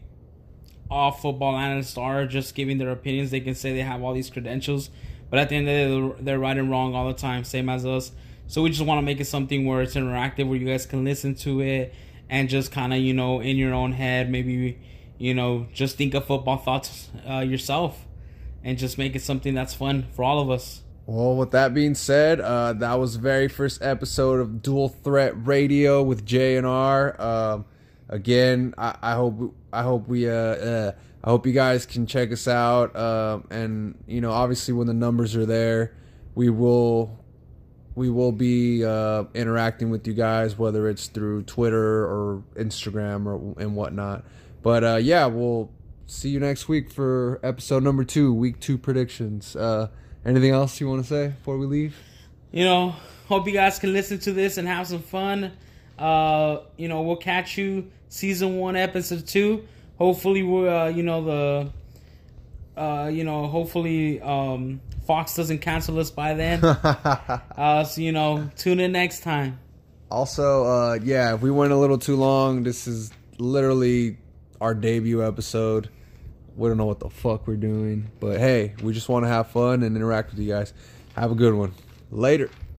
all 0.90 1.12
football 1.12 1.58
analysts 1.58 1.98
are 1.98 2.26
just 2.26 2.56
giving 2.56 2.78
their 2.78 2.92
opinions. 2.92 3.32
They 3.32 3.40
can 3.40 3.56
say 3.56 3.74
they 3.74 3.82
have 3.82 4.04
all 4.04 4.14
these 4.14 4.30
credentials, 4.30 4.90
but 5.30 5.40
at 5.40 5.50
the 5.50 5.56
end 5.56 5.70
of 5.70 5.76
the 5.76 6.16
day, 6.16 6.24
they're 6.24 6.40
right 6.40 6.58
and 6.58 6.70
wrong 6.70 6.96
all 6.96 7.08
the 7.08 7.14
time, 7.14 7.44
same 7.44 7.70
as 7.70 7.86
us. 7.86 8.12
So 8.48 8.62
we 8.62 8.70
just 8.70 8.86
want 8.86 9.00
to 9.00 9.02
make 9.02 9.20
it 9.20 9.26
something 9.26 9.66
where 9.66 9.82
it's 9.82 9.96
interactive, 9.96 10.48
where 10.48 10.58
you 10.58 10.68
guys 10.68 10.86
can 10.86 11.04
listen 11.04 11.34
to 11.36 11.62
it 11.62 11.94
and 12.30 12.50
just 12.50 12.72
kind 12.72 12.94
of, 12.94 13.00
you 13.00 13.14
know, 13.14 13.40
in 13.40 13.58
your 13.58 13.74
own 13.74 13.94
head, 13.94 14.30
maybe, 14.30 14.80
you 15.18 15.34
know, 15.34 15.68
just 15.74 15.98
think 15.98 16.14
of 16.14 16.26
football 16.26 16.58
thoughts 16.58 17.10
uh, 17.30 17.40
yourself 17.40 18.06
and 18.64 18.78
just 18.78 18.98
make 18.98 19.16
it 19.16 19.22
something 19.22 19.54
that's 19.54 19.74
fun 19.74 20.06
for 20.14 20.24
all 20.24 20.40
of 20.40 20.50
us. 20.50 20.82
Well, 21.06 21.36
with 21.36 21.52
that 21.52 21.74
being 21.74 21.96
said, 21.96 22.40
uh, 22.40 22.74
that 22.74 23.00
was 23.00 23.16
the 23.16 23.20
very 23.20 23.50
first 23.50 23.82
episode 23.82 24.40
of 24.40 24.62
Dual 24.62 24.88
Threat 24.88 25.34
Radio 25.46 26.02
with 26.02 26.26
J 26.26 26.56
and 26.56 26.66
R. 26.66 27.20
Um, 27.22 27.66
again, 28.14 28.76
I, 28.78 28.96
I, 29.02 29.14
hope 29.14 29.56
I 29.74 29.82
hope 29.82 30.08
we 30.08 30.30
uh, 30.30 30.34
uh, 30.34 30.92
I 31.24 31.30
hope 31.30 31.48
you 31.48 31.52
guys 31.52 31.86
can 31.86 32.06
check 32.06 32.32
us 32.32 32.48
out. 32.48 32.96
Uh, 32.96 33.40
and 33.50 33.98
you 34.08 34.22
know, 34.22 34.32
obviously, 34.32 34.74
when 34.74 34.88
the 34.88 34.94
numbers 34.94 35.36
are 35.36 35.46
there, 35.46 35.96
we 36.36 36.50
will 36.50 37.20
we 37.96 38.10
will 38.10 38.32
be 38.32 38.86
uh, 38.86 39.26
interacting 39.34 39.90
with 39.90 40.08
you 40.08 40.14
guys, 40.14 40.58
whether 40.58 40.88
it's 40.88 41.08
through 41.08 41.44
Twitter 41.44 42.06
or 42.06 42.44
Instagram 42.56 43.26
or 43.26 43.60
and 43.60 43.76
whatnot. 43.76 44.24
But 44.62 44.84
uh, 44.84 44.96
yeah, 45.02 45.26
we'll 45.26 45.72
see 46.06 46.30
you 46.30 46.40
next 46.40 46.68
week 46.68 46.92
for 46.92 47.40
episode 47.44 47.84
number 47.84 48.04
two, 48.04 48.34
week 48.34 48.60
two 48.60 48.78
predictions. 48.78 49.56
Uh, 49.56 49.90
anything 50.24 50.52
else 50.52 50.80
you 50.80 50.88
want 50.88 51.04
to 51.04 51.08
say 51.08 51.28
before 51.30 51.58
we 51.58 51.66
leave? 51.66 51.98
You 52.52 52.66
know, 52.66 52.96
hope 53.28 53.48
you 53.48 53.54
guys 53.54 53.80
can 53.80 53.92
listen 53.92 54.20
to 54.20 54.32
this 54.32 54.58
and 54.58 54.68
have 54.68 54.88
some 54.88 55.02
fun. 55.02 55.52
Uh, 55.98 56.60
you 56.78 56.88
know, 56.88 57.02
we'll 57.02 57.16
catch 57.16 57.58
you 57.58 57.92
season 58.14 58.58
one, 58.58 58.76
episode 58.76 59.28
two. 59.28 59.68
Hopefully, 59.98 60.44
we're 60.44 60.70
uh, 60.70 60.88
you 60.88 61.04
know 61.04 61.24
the, 62.76 62.80
uh, 62.80 63.08
you 63.08 63.24
know, 63.24 63.48
hopefully 63.48 64.22
um, 64.22 64.80
Fox 65.08 65.36
doesn't 65.36 65.60
cancel 65.60 66.00
us 66.00 66.12
by 66.12 66.34
then. 66.36 66.64
uh, 66.64 67.84
so 67.84 68.02
you 68.02 68.12
know, 68.12 68.50
tune 68.56 68.80
in 68.80 68.92
next 68.92 69.22
time. 69.22 69.60
Also, 70.10 70.66
uh, 70.66 71.00
yeah, 71.04 71.34
if 71.34 71.42
we 71.42 71.50
went 71.50 71.74
a 71.74 71.78
little 71.78 71.98
too 71.98 72.16
long, 72.16 72.64
this 72.64 72.88
is 72.88 73.12
literally 73.40 74.18
our 74.62 74.76
debut 74.76 75.26
episode. 75.26 75.90
We 76.56 76.68
don't 76.68 76.78
know 76.78 76.86
what 76.86 77.00
the 77.00 77.10
fuck 77.10 77.48
we're 77.48 77.56
doing, 77.56 78.12
but 78.20 78.38
hey, 78.38 78.76
we 78.84 78.94
just 78.94 79.10
want 79.10 79.26
to 79.26 79.30
have 79.30 79.48
fun 79.48 79.82
and 79.82 79.96
interact 79.96 80.32
with 80.32 80.40
you 80.40 80.50
guys. 80.50 80.72
Have 81.16 81.32
a 81.32 81.36
good 81.36 81.56
one. 81.56 81.74
Later. 82.12 82.52